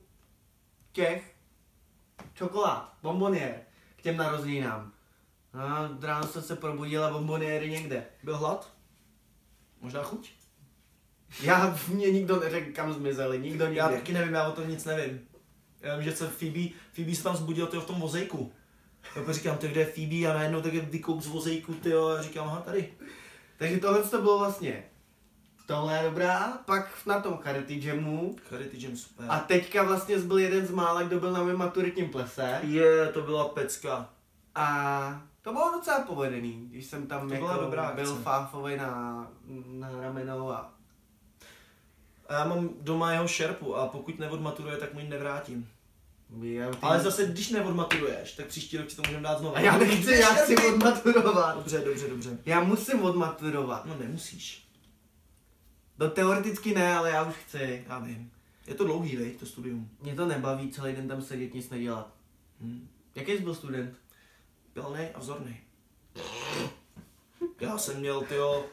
těch 0.92 1.34
čokolád, 2.34 2.96
bombonier 3.02 3.60
k 3.96 4.02
těm 4.02 4.16
narozeninám. 4.16 4.92
A 5.52 5.88
ráno 6.00 6.26
jsem 6.26 6.42
se 6.42 6.56
probudil 6.56 7.04
a 7.04 7.10
bomboniéry 7.10 7.70
někde. 7.70 8.06
Byl 8.22 8.36
hlad? 8.36 8.72
Možná 9.80 10.02
chuť? 10.02 10.32
Já, 11.42 11.76
mě 11.88 12.10
nikdo 12.10 12.40
neřekl, 12.40 12.72
kam 12.72 12.92
zmizeli, 12.92 13.38
nikdo 13.38 13.66
nikde. 13.66 13.78
Já 13.78 13.88
taky 13.88 14.12
nevím, 14.12 14.34
já 14.34 14.48
o 14.48 14.52
tom 14.52 14.68
nic 14.68 14.84
nevím. 14.84 15.29
Já 15.80 15.96
vím, 15.96 16.04
že 16.04 16.16
se 16.16 16.28
Phoebe, 16.28 16.68
Phoebe 16.92 17.14
se 17.14 17.22
tam 17.22 17.36
zbudil 17.36 17.66
tyjo, 17.66 17.82
v 17.82 17.86
tom 17.86 18.00
vozejku. 18.00 18.52
Já 19.26 19.32
říkám, 19.32 19.58
ty 19.58 19.68
kde 19.68 19.80
je 19.80 19.86
Phoebe 19.86 20.26
a 20.26 20.34
najednou 20.34 20.60
tak 20.60 20.72
vykouk 20.72 21.22
z 21.22 21.26
vozejku, 21.26 21.74
tyjo, 21.74 22.08
a 22.08 22.22
říkám, 22.22 22.48
aha, 22.48 22.60
tady. 22.60 22.92
Takže 23.58 23.78
tohle 23.78 24.02
to 24.02 24.22
bylo 24.22 24.38
vlastně 24.38 24.84
tohle 25.70 25.96
je 25.96 26.02
dobrá, 26.04 26.58
pak 26.64 27.06
na 27.06 27.20
tom 27.20 27.38
Charity 27.38 27.86
Jamu 27.86 28.36
Charity 28.48 28.86
Jam 28.86 28.96
super. 28.96 29.26
a 29.28 29.38
teďka 29.38 29.82
vlastně 29.82 30.18
byl 30.18 30.38
jeden 30.38 30.66
z 30.66 30.70
mála, 30.70 31.02
kdo 31.02 31.20
byl 31.20 31.32
na 31.32 31.42
mém 31.42 31.56
maturitním 31.56 32.08
plese 32.08 32.60
je, 32.62 33.06
to 33.06 33.22
byla 33.22 33.48
pecka. 33.48 34.10
a 34.54 35.22
to 35.42 35.52
bylo 35.52 35.72
docela 35.72 36.00
povedený, 36.00 36.66
když 36.70 36.86
jsem 36.86 37.06
tam 37.06 37.28
To 37.28 37.34
jako 37.34 37.46
byla 37.46 37.56
dobrá 37.56 37.92
byl 37.92 38.14
fáfový 38.14 38.76
na, 38.76 39.26
na 39.66 40.00
ramenou 40.00 40.50
a 40.50 40.74
A 42.30 42.34
já 42.34 42.44
mám 42.44 42.70
doma 42.80 43.12
jeho 43.12 43.28
šerpu 43.28 43.76
a 43.76 43.86
pokud 43.86 44.18
neodmaturuje, 44.18 44.76
tak 44.76 44.94
mu 44.94 45.00
ji 45.00 45.08
nevrátím. 45.08 45.68
ty... 46.40 46.60
Ale 46.82 47.00
zase, 47.00 47.26
když 47.26 47.50
neodmaturuješ, 47.50 48.32
tak 48.32 48.46
příští 48.46 48.76
rok 48.76 48.86
ti 48.86 48.96
to 48.96 49.02
můžeme 49.06 49.22
dát 49.22 49.38
znovu. 49.38 49.56
a 49.56 49.60
já 49.60 49.78
nechci, 49.78 50.14
já 50.14 50.28
chci 50.28 50.56
odmaturovat. 50.56 51.56
Dobře, 51.56 51.78
dobře, 51.78 52.08
dobře. 52.08 52.38
Já 52.46 52.60
musím 52.64 53.02
odmaturovat. 53.02 53.86
No 53.86 53.96
nemusíš, 53.98 54.66
No 55.98 56.10
teoreticky 56.10 56.74
ne, 56.74 56.94
ale 56.96 57.10
já 57.10 57.22
už 57.22 57.34
chci. 57.34 57.84
já 57.88 57.98
vím. 57.98 58.30
Je 58.66 58.74
to 58.74 58.84
dlouhý, 58.84 59.16
vej, 59.16 59.30
to 59.30 59.46
studium. 59.46 59.90
Mě 60.02 60.14
to 60.14 60.26
nebaví 60.26 60.70
celý 60.70 60.92
den 60.92 61.08
tam 61.08 61.22
sedět, 61.22 61.54
nic 61.54 61.70
nedělat. 61.70 62.12
Hm. 62.60 62.88
Jaký 63.14 63.32
jsi 63.32 63.38
byl 63.42 63.54
student? 63.54 63.94
Pilnej 64.72 65.08
a 65.14 65.18
vzorný. 65.18 65.56
Já 67.60 67.78
jsem 67.78 68.00
měl, 68.00 68.20
tyjo, 68.20 68.66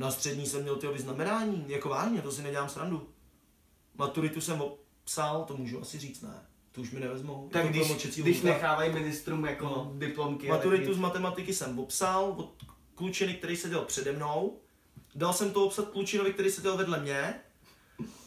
na 0.00 0.10
střední 0.10 0.46
jsem 0.46 0.62
měl 0.62 0.76
tyjo 0.76 0.92
vyznamenání, 0.92 1.64
jako 1.68 1.88
vážně, 1.88 2.22
to 2.22 2.32
si 2.32 2.42
nedělám 2.42 2.68
srandu. 2.68 3.08
Maturitu 3.98 4.40
jsem 4.40 4.62
psal, 5.04 5.44
to 5.44 5.56
můžu 5.56 5.80
asi 5.80 5.98
říct, 5.98 6.22
ne. 6.22 6.46
To 6.72 6.80
už 6.80 6.90
mi 6.90 7.00
nevezmou. 7.00 7.48
Tak 7.52 7.62
to 7.62 7.68
když, 7.68 8.16
když 8.16 8.42
nechávají 8.42 8.92
ministrům 8.92 9.44
jako 9.44 9.64
No. 9.64 9.92
diplomky. 9.98 10.48
Maturitu 10.48 10.94
z 10.94 10.98
matematiky 10.98 11.54
jsem 11.54 11.78
obsal 11.78 12.34
od 12.36 12.52
klučiny, 12.94 13.34
který 13.34 13.56
seděl 13.56 13.80
přede 13.80 14.12
mnou. 14.12 14.58
Dal 15.14 15.32
jsem 15.32 15.52
to 15.52 15.64
obsat 15.66 15.88
klučinovi, 15.88 16.32
který 16.32 16.50
seděl 16.50 16.76
vedle 16.76 17.00
mě. 17.00 17.34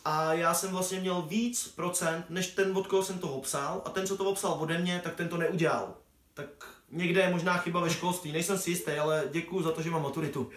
A 0.05 0.33
já 0.33 0.53
jsem 0.53 0.71
vlastně 0.71 0.99
měl 0.99 1.21
víc 1.21 1.67
procent, 1.67 2.25
než 2.29 2.47
ten, 2.47 2.77
od 2.77 2.87
koho 2.87 3.03
jsem 3.03 3.19
to 3.19 3.29
obsal. 3.33 3.81
A 3.85 3.89
ten, 3.89 4.07
co 4.07 4.17
to 4.17 4.25
obsal 4.25 4.57
ode 4.59 4.77
mě, 4.77 5.01
tak 5.03 5.15
ten 5.15 5.27
to 5.29 5.37
neudělal. 5.37 5.95
Tak 6.33 6.47
někde 6.91 7.21
je 7.21 7.29
možná 7.29 7.57
chyba 7.57 7.79
ve 7.79 7.89
školství. 7.89 8.31
Nejsem 8.31 8.57
si 8.57 8.69
jistý, 8.69 8.91
ale 8.91 9.23
děkuju 9.31 9.63
za 9.63 9.71
to, 9.71 9.81
že 9.81 9.89
mám 9.89 10.03
maturitu. 10.03 10.49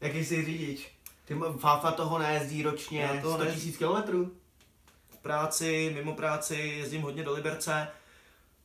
Jaký 0.00 0.24
jsi 0.24 0.44
řidič? 0.44 0.88
Ty 1.24 1.34
Fafa 1.58 1.92
toho 1.92 2.18
nejezdí 2.18 2.62
ročně 2.62 3.00
Já 3.00 3.20
toho 3.20 3.34
100 3.36 3.44
ne- 3.44 3.50
000 3.64 3.76
kilometrů. 3.78 4.32
V 5.10 5.16
práci, 5.16 5.90
mimo 5.94 6.12
práci, 6.12 6.54
jezdím 6.54 7.02
hodně 7.02 7.22
do 7.24 7.32
Liberce. 7.32 7.88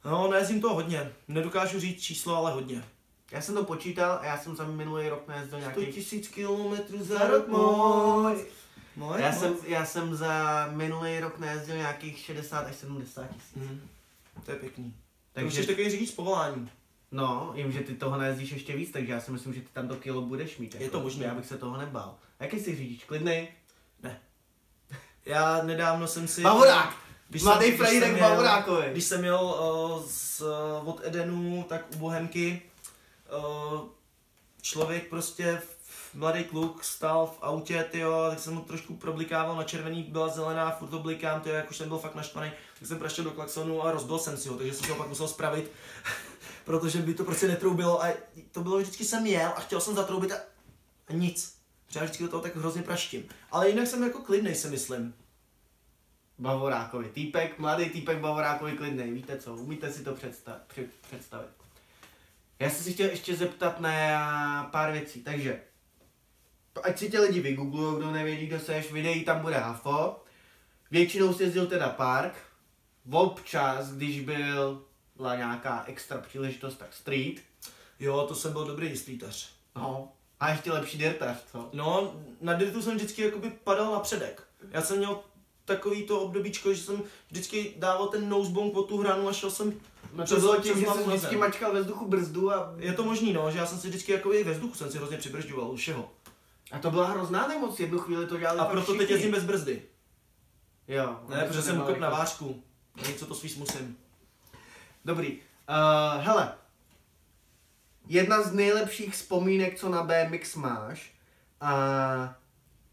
No, 0.06 0.28
nejezdím 0.32 0.62
to 0.62 0.74
hodně. 0.74 1.12
Nedokážu 1.28 1.80
říct 1.80 2.02
číslo, 2.02 2.36
ale 2.36 2.52
hodně. 2.52 2.84
Já 3.32 3.42
jsem 3.42 3.56
to 3.56 3.64
počítal 3.64 4.18
a 4.22 4.26
já 4.26 4.38
jsem 4.38 4.56
za 4.56 4.64
minulý 4.64 5.10
rok 5.10 5.28
nejezdil 5.28 5.60
100 5.62 5.80
nějaký... 5.80 5.94
tisíc 5.94 6.28
kilometrů 6.28 7.04
Za 7.04 7.28
rok 7.28 7.48
můj. 7.48 8.46
No, 8.98 9.18
Já 9.18 9.32
jsem, 9.34 9.56
já 9.68 9.86
jsem 9.86 10.16
za 10.16 10.68
minulý 10.72 11.20
rok 11.20 11.40
nejezdil 11.40 11.76
nějakých 11.78 12.18
60 12.20 12.60
až 12.68 12.76
70 12.76 13.28
tisíc. 13.28 13.56
Mhm. 13.56 13.82
To 14.46 14.52
je 14.52 14.58
pěkný. 14.58 14.94
Takže- 15.34 15.48
Takže... 15.48 15.62
jsi 15.62 15.68
takový 15.68 15.90
řidič 15.90 16.10
z 16.10 16.14
povolání. 16.14 16.70
No, 17.12 17.52
vím, 17.56 17.72
že 17.72 17.80
ty 17.80 17.96
toho 17.96 18.18
nejezdíš 18.18 18.52
ještě 18.52 18.76
víc, 18.76 18.92
takže 18.92 19.12
já 19.14 19.20
si 19.22 19.32
myslím, 19.32 19.54
že 19.54 19.62
ty 19.62 19.68
tam 19.74 19.88
to 19.88 19.96
kilo 19.96 20.22
budeš 20.22 20.58
mít. 20.58 20.74
jako. 20.74 20.84
Je 20.84 20.90
to 20.90 21.00
možné. 21.00 21.26
Já 21.26 21.34
bych 21.36 21.46
se 21.46 21.58
toho 21.58 21.78
nebál. 21.78 22.16
Jaký 22.40 22.60
jsi 22.60 22.76
řidič? 22.76 23.04
Klidný? 23.04 23.48
Já 25.26 25.64
nedávno 25.64 26.08
jsem 26.08 26.28
si... 26.28 26.42
Bavorák! 26.42 26.96
Když 27.30 27.44
Mladý 27.44 27.66
jsem- 27.66 27.76
když 27.78 27.90
jsem 28.00 28.16
jel- 28.18 28.30
Bavorákovi. 28.30 28.88
Když 28.92 29.04
jsem 29.04 29.24
jel 29.24 29.44
uh, 29.44 30.04
z, 30.08 30.42
uh, 30.42 30.90
od 30.90 31.00
Edenu, 31.06 31.66
tak 31.70 31.86
u 31.96 31.98
Bohemky, 31.98 32.62
uh, 33.38 33.80
člověk 34.62 35.10
prostě, 35.10 35.48
f- 35.48 36.14
mladý 36.14 36.44
kluk, 36.44 36.84
stál 36.84 37.26
v 37.28 37.38
autě, 37.42 37.84
tyjo, 37.92 38.28
tak 38.30 38.40
jsem 38.40 38.54
mu 38.54 38.62
trošku 38.62 38.96
problikával 38.96 39.56
na 39.56 39.64
červený, 39.64 40.04
byla 40.04 40.28
zelená, 40.28 40.72
furt 40.72 40.88
to 40.90 41.00
blikám, 41.00 41.42
tyjo, 41.42 41.56
jak 41.56 41.70
už 41.72 41.78
jsem 41.78 41.88
byl 41.88 41.98
fakt 41.98 42.16
naštvaný, 42.16 42.52
tak 42.80 42.88
jsem 42.88 43.00
praštil 43.00 43.24
do 43.24 43.32
klaxonu 43.32 43.84
a 43.86 43.92
rozbil 43.92 44.20
jsem 44.20 44.38
si 44.38 44.50
ho, 44.50 44.56
takže 44.58 44.74
jsem 44.74 44.86
se 44.86 44.92
ho 44.92 44.98
pak 44.98 45.08
musel 45.10 45.28
spravit, 45.28 45.72
protože 46.72 47.02
by 47.02 47.14
to 47.14 47.24
prostě 47.24 47.48
netroubilo 47.48 48.04
a 48.04 48.14
to 48.52 48.64
bylo 48.64 48.78
vždycky 48.78 49.06
jsem 49.06 49.26
jel 49.26 49.54
a 49.56 49.60
chtěl 49.60 49.82
jsem 49.82 49.96
zatroubit 49.96 50.32
a, 50.32 50.36
a 51.08 51.14
nic. 51.14 51.58
Já 51.96 52.04
vždycky 52.04 52.24
do 52.24 52.30
toho 52.30 52.44
tak 52.44 52.56
hrozně 52.56 52.82
praštím. 52.82 53.24
Ale 53.52 53.70
jinak 53.70 53.88
jsem 53.88 54.04
jako 54.04 54.20
klidnej, 54.20 54.56
si 54.56 54.70
myslím. 54.70 55.14
Bavorákovi. 56.40 57.10
Týpek, 57.10 57.60
mladý 57.60 57.90
týpek 57.90 58.18
Bavorákovi 58.18 58.72
klidnej. 58.72 59.12
Víte 59.12 59.38
co? 59.38 59.56
Umíte 59.56 59.92
si 59.92 60.04
to 60.04 60.14
představ, 60.14 60.56
před, 60.68 60.88
představit. 61.02 61.50
Já 62.60 62.70
jsem 62.70 62.84
si 62.84 62.94
chtěl 62.94 63.10
ještě 63.10 63.36
zeptat 63.36 63.80
na 63.80 64.70
pár 64.72 64.92
věcí. 64.92 65.24
Takže, 65.24 65.62
ať 66.84 67.00
si 67.00 67.10
tě 67.10 67.20
lidi 67.20 67.40
vygooglují, 67.40 67.98
kdo 67.98 68.12
nevědí, 68.12 68.48
kdo 68.48 68.60
seš, 68.60 68.92
videí 68.92 69.24
tam 69.24 69.42
bude 69.42 69.58
hafo. 69.58 70.24
Většinou 70.92 71.34
si 71.34 71.44
jezdil 71.44 71.68
teda 71.68 71.90
park. 71.90 72.34
Občas, 73.12 73.92
když 73.92 74.22
byla 74.22 74.91
nějaká 75.30 75.84
extra 75.88 76.18
příležitost, 76.18 76.76
tak 76.76 76.94
street. 76.94 77.40
Jo, 78.00 78.26
to 78.28 78.36
jsem 78.36 78.54
byl 78.54 78.66
dobrý 78.66 78.98
streetař. 78.98 79.50
No. 79.76 80.12
A 80.40 80.50
ještě 80.50 80.72
lepší 80.72 80.98
dirtař, 80.98 81.38
co? 81.52 81.70
No, 81.74 82.14
na 82.42 82.54
dirtu 82.54 82.82
jsem 82.82 82.96
vždycky 82.96 83.22
jakoby 83.22 83.50
padal 83.64 83.92
na 83.92 84.00
předek. 84.00 84.44
Já 84.72 84.82
jsem 84.82 84.98
měl 84.98 85.20
takový 85.66 86.04
to 86.04 86.22
obdobíčko, 86.22 86.74
že 86.74 86.84
jsem 86.84 87.04
vždycky 87.32 87.74
dával 87.78 88.08
ten 88.08 88.30
nosebong 88.30 88.74
pod 88.74 88.88
tu 88.88 88.98
hranu 88.98 89.28
a 89.30 89.34
šel 89.34 89.52
jsem 89.52 89.74
No 90.14 90.28
to 90.28 90.40
bylo 90.40 90.62
tím, 90.62 90.80
že 90.80 90.86
jsem 90.86 91.04
vždycky 91.04 91.36
mačkal 91.38 91.74
ve 91.74 91.82
vzduchu 91.82 92.08
brzdu 92.08 92.52
a... 92.52 92.74
Je 92.78 92.94
to 92.94 93.04
možný, 93.04 93.34
no, 93.34 93.52
že 93.52 93.58
já 93.58 93.66
jsem 93.66 93.80
si 93.80 93.88
vždycky 93.88 94.12
jakoby 94.12 94.44
ve 94.44 94.52
vzduchu 94.54 94.76
jsem 94.76 94.92
si 94.92 94.98
hrozně 94.98 95.18
přibržďoval 95.18 95.72
u 95.72 95.76
všeho. 95.76 96.12
A 96.72 96.80
to 96.80 96.92
byla 96.92 97.08
hrozná 97.08 97.48
nemoc, 97.48 97.80
jednu 97.80 98.00
chvíli 98.00 98.28
to 98.28 98.38
dělali 98.38 98.60
A 98.60 98.66
proto 98.66 98.92
teď 98.92 98.96
všichni. 98.98 99.14
jezdím 99.14 99.32
bez 99.32 99.44
brzdy. 99.44 99.82
Jo. 100.88 101.20
Ne, 101.30 101.44
protože 101.48 101.62
jsem 101.62 101.82
ukop 101.82 101.98
na 101.98 102.08
jako- 102.08 102.18
vářku. 102.18 102.64
Něco 103.08 103.26
to 103.26 103.36
svýs 103.36 103.56
musím. 103.56 103.98
Dobrý. 105.06 105.38
Uh, 105.70 106.24
hele. 106.24 106.54
Jedna 108.08 108.42
z 108.42 108.54
nejlepších 108.54 109.14
vzpomínek, 109.14 109.80
co 109.80 109.90
na 109.90 110.04
BMX 110.04 110.56
máš, 110.56 111.12
a 111.62 112.36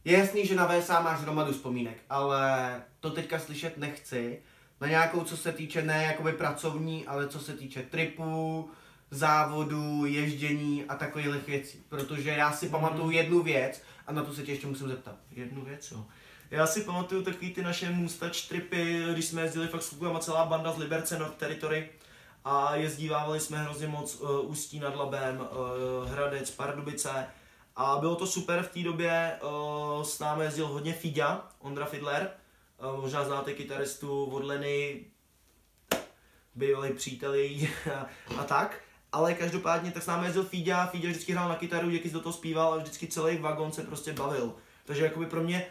je 0.05 0.19
jasný, 0.19 0.47
že 0.47 0.55
na 0.55 0.67
VSA 0.67 1.01
máš 1.01 1.21
hromadu 1.21 1.53
vzpomínek, 1.53 1.99
ale 2.11 2.83
to 3.01 3.11
teďka 3.11 3.39
slyšet 3.39 3.79
nechci. 3.79 4.43
Na 4.81 4.89
nějakou, 4.89 5.25
co 5.25 5.37
se 5.37 5.53
týče 5.53 5.83
ne 5.83 6.05
jakoby 6.05 6.33
pracovní, 6.33 7.07
ale 7.07 7.29
co 7.29 7.41
se 7.41 7.53
týče 7.53 7.83
tripů, 7.83 8.71
závodů, 9.11 10.05
ježdění 10.05 10.85
a 10.85 10.97
takových 10.97 11.47
věcí. 11.47 11.83
Protože 11.89 12.31
já 12.31 12.53
si 12.53 12.69
pamatuju 12.69 13.11
jednu 13.11 13.43
věc 13.43 13.83
a 14.07 14.13
na 14.13 14.25
to 14.25 14.35
se 14.35 14.43
tě 14.43 14.53
ještě 14.53 14.67
musím 14.67 14.89
zeptat. 14.89 15.17
Jednu 15.31 15.65
věc, 15.65 15.91
jo. 15.91 16.05
Já 16.51 16.67
si 16.67 16.81
pamatuju 16.81 17.23
takový 17.23 17.55
ty 17.55 17.63
naše 17.63 17.91
Mustač 17.91 18.43
tripy, 18.43 19.03
když 19.13 19.25
jsme 19.25 19.43
jezdili 19.43 19.69
fakt 19.69 19.83
s 19.83 19.89
klukama 19.89 20.19
celá 20.19 20.45
banda 20.45 20.73
z 20.73 20.79
Liberce 20.79 21.19
North 21.19 21.37
Territory 21.37 21.89
a 22.49 22.77
jezdívávali 22.77 23.41
jsme 23.41 23.59
hrozně 23.59 23.89
moc 23.89 24.21
uh, 24.21 24.51
Ústí 24.51 24.81
nad 24.81 24.97
Labem, 24.97 25.41
uh, 25.41 26.09
Hradec, 26.09 26.51
Pardubice 26.51 27.27
a 27.77 27.97
bylo 27.99 28.17
to 28.17 28.27
super 28.27 28.63
v 28.63 28.73
té 28.73 28.81
době, 28.81 29.41
uh, 29.43 30.03
s 30.03 30.19
námi 30.19 30.45
jezdil 30.45 30.67
hodně 30.67 30.93
Fidja, 30.93 31.49
Ondra 31.59 31.87
Fidler, 31.87 32.31
uh, 32.95 33.01
možná 33.01 33.25
znáte 33.25 33.53
kytaristu 33.53 34.25
od 34.25 34.45
Leny, 34.45 35.05
bývalý 36.55 36.93
přítel 36.93 37.35
její 37.35 37.69
a, 37.95 38.07
a 38.41 38.45
tak. 38.45 38.81
Ale 39.13 39.35
každopádně 39.35 39.91
tak 39.91 40.03
s 40.03 40.07
námi 40.07 40.27
jezdil 40.27 40.45
Fíďa, 40.45 40.87
Fíďa 40.87 41.09
vždycky 41.09 41.33
hrál 41.33 41.49
na 41.49 41.57
kytaru, 41.57 41.91
Děkys 41.91 42.13
do 42.13 42.21
toho 42.21 42.33
zpíval 42.33 42.75
a 42.75 42.77
vždycky 42.77 43.07
celý 43.07 43.39
vagon 43.39 43.73
se 43.73 43.83
prostě 43.83 44.13
bavil. 44.13 44.55
Takže 44.85 45.05
jakoby 45.05 45.27
pro 45.27 45.43
mě 45.43 45.67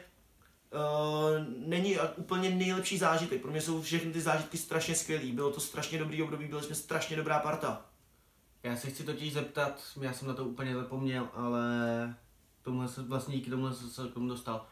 uh, 0.72 1.46
není 1.68 1.98
úplně 2.16 2.50
nejlepší 2.50 2.98
zážitek. 2.98 3.42
Pro 3.42 3.52
mě 3.52 3.62
jsou 3.62 3.82
všechny 3.82 4.12
ty 4.12 4.22
zážitky 4.22 4.58
strašně 4.58 4.96
skvělý. 4.96 5.32
Bylo 5.32 5.52
to 5.52 5.60
strašně 5.60 6.00
dobrý 6.00 6.24
období, 6.24 6.48
byli 6.48 6.64
jsme 6.64 6.76
strašně 6.76 7.18
dobrá 7.18 7.40
parta. 7.40 7.86
Já 8.64 8.76
se 8.76 8.90
chci 8.90 9.04
totiž 9.04 9.34
zeptat, 9.34 9.82
já 10.02 10.14
jsem 10.14 10.28
na 10.28 10.34
to 10.34 10.46
úplně 10.46 10.76
zapomněl, 10.76 11.30
ale 11.34 12.16
tomuhle 12.62 12.88
se, 12.88 13.02
vlastně 13.02 13.36
díky 13.36 13.50
tomu 13.50 13.74
jsem 13.74 13.90
se 13.90 14.08
k 14.08 14.14
tomu 14.14 14.28
dostal. 14.28 14.66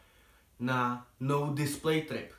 Na 0.60 1.06
no 1.20 1.50
display 1.54 2.02
trip. 2.02 2.32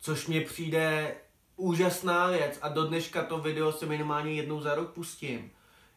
Což 0.00 0.26
mě 0.26 0.40
přijde 0.40 1.14
úžasná 1.56 2.26
věc 2.26 2.58
a 2.62 2.68
do 2.68 2.84
dneška 2.84 3.24
to 3.24 3.38
video 3.38 3.72
si 3.72 3.86
minimálně 3.86 4.32
jednou 4.32 4.60
za 4.60 4.74
rok 4.74 4.90
pustím. 4.90 5.50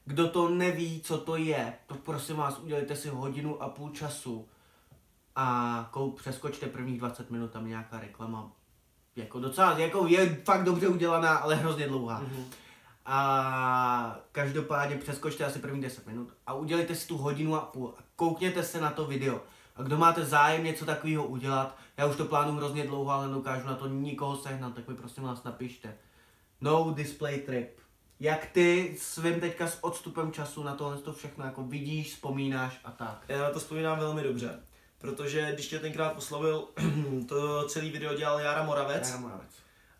Kdo 0.05 0.27
to 0.27 0.49
neví, 0.49 1.01
co 1.01 1.17
to 1.17 1.35
je, 1.35 1.73
to 1.87 1.95
prosím 1.95 2.35
vás, 2.35 2.59
udělejte 2.59 2.95
si 2.95 3.09
hodinu 3.09 3.63
a 3.63 3.69
půl 3.69 3.89
času 3.89 4.47
a 5.35 5.87
koup, 5.91 6.19
přeskočte 6.19 6.65
prvních 6.65 6.99
20 6.99 7.31
minut, 7.31 7.51
tam 7.51 7.63
je 7.63 7.69
nějaká 7.69 7.99
reklama 7.99 8.51
jako 9.15 9.39
docela, 9.39 9.79
jako 9.79 10.07
je 10.07 10.35
fakt 10.45 10.63
dobře 10.63 10.87
udělaná, 10.87 11.35
ale 11.35 11.55
hrozně 11.55 11.87
dlouhá. 11.87 12.21
Mm-hmm. 12.21 12.43
A 13.05 14.19
každopádně 14.31 14.97
přeskočte 14.97 15.45
asi 15.45 15.59
první 15.59 15.81
10 15.81 16.07
minut 16.07 16.33
a 16.47 16.53
udělejte 16.53 16.95
si 16.95 17.07
tu 17.07 17.17
hodinu 17.17 17.55
a 17.55 17.59
půl 17.59 17.93
a 17.99 18.03
koukněte 18.15 18.63
se 18.63 18.81
na 18.81 18.89
to 18.89 19.05
video. 19.05 19.41
A 19.75 19.83
kdo 19.83 19.97
máte 19.97 20.25
zájem 20.25 20.63
něco 20.63 20.85
takového 20.85 21.23
udělat, 21.23 21.77
já 21.97 22.05
už 22.05 22.15
to 22.15 22.25
plánuju 22.25 22.57
hrozně 22.57 22.83
dlouho, 22.83 23.11
ale 23.11 23.27
dokážu 23.27 23.67
na 23.67 23.75
to 23.75 23.87
nikoho 23.87 24.37
sehnat, 24.37 24.73
tak 24.73 24.87
mi 24.87 24.95
prostě 24.95 25.21
nás 25.21 25.43
napište. 25.43 25.97
No 26.61 26.93
display 26.95 27.39
trip. 27.39 27.79
Jak 28.19 28.45
ty 28.45 28.95
svým 28.99 29.39
teďka 29.39 29.67
s 29.67 29.83
odstupem 29.83 30.31
času 30.31 30.63
na 30.63 30.75
tohle 30.75 30.97
to 30.97 31.13
všechno 31.13 31.45
jako 31.45 31.63
vidíš, 31.63 32.13
vzpomínáš 32.13 32.79
a 32.83 32.91
tak. 32.91 33.23
Já 33.27 33.49
to 33.49 33.59
vzpomínám 33.59 33.99
velmi 33.99 34.23
dobře, 34.23 34.59
protože 35.01 35.51
když 35.53 35.67
tě 35.67 35.79
tenkrát 35.79 36.17
oslovil, 36.17 36.67
to 37.27 37.67
celý 37.67 37.89
video 37.89 38.13
dělal 38.13 38.39
Jara 38.39 38.63
Moravec. 38.63 39.09
Já 39.09 39.17
Moravec. 39.17 39.51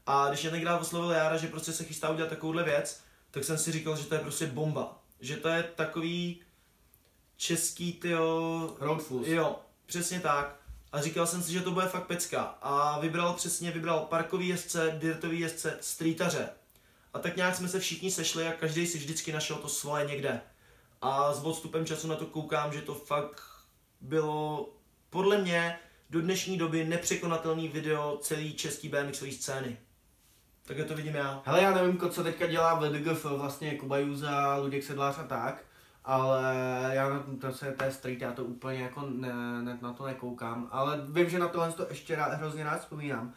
A 0.05 0.29
když 0.29 0.41
mě 0.41 0.51
tenkrát 0.51 0.81
oslovil 0.81 1.11
Jára, 1.11 1.37
že 1.37 1.47
prostě 1.47 1.71
se 1.71 1.83
chystá 1.83 2.09
udělat 2.09 2.29
takovouhle 2.29 2.63
věc, 2.63 3.01
tak 3.31 3.43
jsem 3.43 3.57
si 3.57 3.71
říkal, 3.71 3.97
že 3.97 4.05
to 4.05 4.15
je 4.15 4.21
prostě 4.21 4.47
bomba. 4.47 5.03
Že 5.19 5.37
to 5.37 5.47
je 5.47 5.63
takový 5.63 6.41
český, 7.37 7.93
tyjo... 7.93 8.75
Road 8.79 9.03
fools. 9.03 9.27
Jo, 9.27 9.59
přesně 9.85 10.19
tak. 10.19 10.55
A 10.91 11.01
říkal 11.01 11.27
jsem 11.27 11.43
si, 11.43 11.51
že 11.51 11.61
to 11.61 11.71
bude 11.71 11.85
fakt 11.85 12.07
pecka. 12.07 12.41
A 12.61 12.99
vybral 12.99 13.33
přesně, 13.33 13.71
vybral 13.71 13.99
parkový 13.99 14.47
jezdce, 14.47 14.95
dirtový 14.99 15.39
jezdce, 15.39 15.77
streetaře. 15.81 16.49
A 17.13 17.19
tak 17.19 17.35
nějak 17.35 17.55
jsme 17.55 17.67
se 17.67 17.79
všichni 17.79 18.11
sešli 18.11 18.47
a 18.47 18.53
každý 18.53 18.87
si 18.87 18.97
vždycky 18.97 19.31
našel 19.31 19.55
to 19.55 19.69
svoje 19.69 20.05
někde. 20.05 20.41
A 21.01 21.33
s 21.33 21.43
odstupem 21.43 21.85
času 21.85 22.07
na 22.07 22.15
to 22.15 22.25
koukám, 22.25 22.73
že 22.73 22.81
to 22.81 22.93
fakt 22.93 23.41
bylo 24.01 24.69
podle 25.11 25.37
mě 25.37 25.79
do 26.09 26.21
dnešní 26.21 26.57
doby 26.57 26.85
nepřekonatelný 26.85 27.67
video 27.67 28.17
celý 28.21 28.53
český 28.53 28.89
BMXový 28.89 29.31
scény. 29.31 29.77
Tak 30.63 30.77
to 30.87 30.95
vidím 30.95 31.15
já. 31.15 31.41
Hele, 31.45 31.61
já 31.61 31.75
nevím, 31.75 31.99
co 32.09 32.23
teďka 32.23 32.47
dělá 32.47 32.79
VDGF, 32.79 33.25
vlastně 33.25 33.75
Kuba 33.75 33.97
Juza, 33.97 34.55
Luděk 34.55 34.83
Sedlář 34.83 35.19
a 35.19 35.23
tak, 35.23 35.63
ale 36.05 36.55
já 36.93 37.09
na 37.09 37.25
to 37.41 37.51
se 37.51 37.71
té 37.71 37.91
street, 37.91 38.21
já 38.21 38.31
to 38.31 38.43
úplně 38.43 38.79
jako 38.79 39.01
ne, 39.09 39.33
ne, 39.61 39.77
na 39.81 39.93
to 39.93 40.05
nekoukám, 40.05 40.67
ale 40.71 41.01
vím, 41.09 41.29
že 41.29 41.39
na 41.39 41.47
tohle 41.47 41.71
to 41.71 41.85
ještě 41.89 42.15
rád, 42.15 42.33
hrozně 42.33 42.63
rád 42.63 42.79
vzpomínám. 42.79 43.33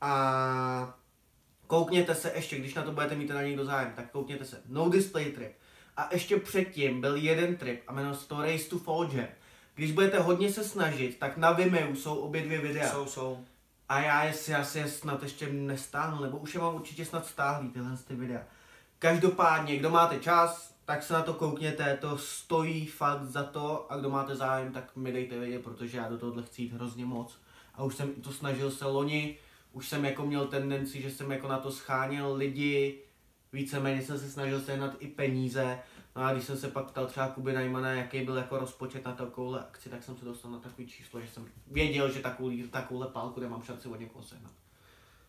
A 0.00 0.98
koukněte 1.66 2.14
se 2.14 2.32
ještě, 2.34 2.58
když 2.58 2.74
na 2.74 2.82
to 2.82 2.92
budete 2.92 3.14
mít 3.14 3.30
na 3.30 3.42
někdo 3.42 3.64
zájem, 3.64 3.92
tak 3.96 4.10
koukněte 4.10 4.44
se. 4.44 4.62
No 4.66 4.90
Display 4.90 5.32
Trip. 5.32 5.52
A 5.96 6.08
ještě 6.12 6.36
předtím 6.36 7.00
byl 7.00 7.16
jeden 7.16 7.56
trip 7.56 7.82
a 7.86 7.92
jmenoval 7.92 8.16
se 8.16 8.28
to 8.28 8.42
Race 8.42 8.64
to 8.68 9.08
Jam. 9.12 9.26
Když 9.76 9.92
budete 9.92 10.20
hodně 10.20 10.52
se 10.52 10.64
snažit, 10.64 11.18
tak 11.18 11.36
na 11.36 11.52
Vimeo 11.52 11.94
jsou 11.94 12.14
obě 12.14 12.42
dvě 12.42 12.58
videa. 12.58 12.90
Jsou, 12.90 13.06
jsou. 13.06 13.44
A 13.88 14.00
já, 14.00 14.24
jestli 14.24 14.52
já 14.52 14.64
si 14.64 14.78
je 14.78 14.88
snad 14.88 15.22
ještě 15.22 15.48
nestáhnu, 15.52 16.22
nebo 16.22 16.38
už 16.38 16.54
je 16.54 16.60
mám 16.60 16.74
určitě 16.74 17.04
snad 17.04 17.26
stáhlý 17.26 17.68
tyhle 17.68 17.96
ty 17.96 18.14
videa. 18.14 18.42
Každopádně, 18.98 19.76
kdo 19.76 19.90
máte 19.90 20.18
čas, 20.18 20.74
tak 20.84 21.02
se 21.02 21.14
na 21.14 21.22
to 21.22 21.34
koukněte, 21.34 21.98
to 22.00 22.18
stojí 22.18 22.86
fakt 22.86 23.24
za 23.24 23.42
to 23.42 23.92
a 23.92 23.96
kdo 23.96 24.10
máte 24.10 24.36
zájem, 24.36 24.72
tak 24.72 24.96
mi 24.96 25.12
dejte 25.12 25.38
vědět, 25.38 25.64
protože 25.64 25.98
já 25.98 26.08
do 26.08 26.18
tohohle 26.18 26.42
chci 26.42 26.62
jít 26.62 26.72
hrozně 26.72 27.04
moc. 27.04 27.38
A 27.74 27.82
už 27.82 27.94
jsem 27.94 28.14
to 28.14 28.32
snažil 28.32 28.70
se 28.70 28.84
loni, 28.84 29.36
už 29.72 29.88
jsem 29.88 30.04
jako 30.04 30.26
měl 30.26 30.46
tendenci, 30.46 31.02
že 31.02 31.10
jsem 31.10 31.30
jako 31.30 31.48
na 31.48 31.58
to 31.58 31.70
scháněl 31.70 32.34
lidi, 32.34 33.02
víceméně 33.52 34.02
jsem 34.02 34.18
se 34.18 34.30
snažil 34.30 34.60
sehnat 34.60 34.94
i 34.98 35.06
peníze, 35.06 35.78
a 36.16 36.32
když 36.32 36.44
jsem 36.44 36.58
se 36.58 36.68
pak 36.68 36.84
ptal 36.90 37.06
třeba 37.06 37.28
Kuby 37.28 37.52
Najmana, 37.52 37.92
jaký 37.92 38.24
byl 38.24 38.36
jako 38.36 38.58
rozpočet 38.58 39.04
na 39.04 39.12
takovouhle 39.12 39.60
akci, 39.60 39.88
tak 39.88 40.02
jsem 40.02 40.16
se 40.16 40.24
dostal 40.24 40.50
na 40.50 40.58
takový 40.58 40.86
číslo, 40.88 41.20
že 41.20 41.28
jsem 41.28 41.48
věděl, 41.66 42.12
že 42.12 42.20
takovou, 42.20 42.50
takovouhle 42.70 43.08
pálku 43.08 43.40
nemám 43.40 43.62
šanci 43.62 43.88
od 43.88 44.00
někoho 44.00 44.24
sehnat. 44.24 44.52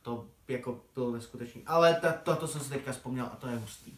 To 0.02 0.26
jako 0.47 0.80
bylo 0.95 1.12
neskutečný. 1.12 1.63
Ale 1.65 1.93
ta, 2.02 2.12
to, 2.12 2.36
to 2.36 2.47
jsem 2.47 2.62
si 2.62 2.69
teďka 2.69 2.91
vzpomněl 2.91 3.26
a 3.26 3.36
to 3.36 3.47
je 3.47 3.58
hustý. 3.58 3.93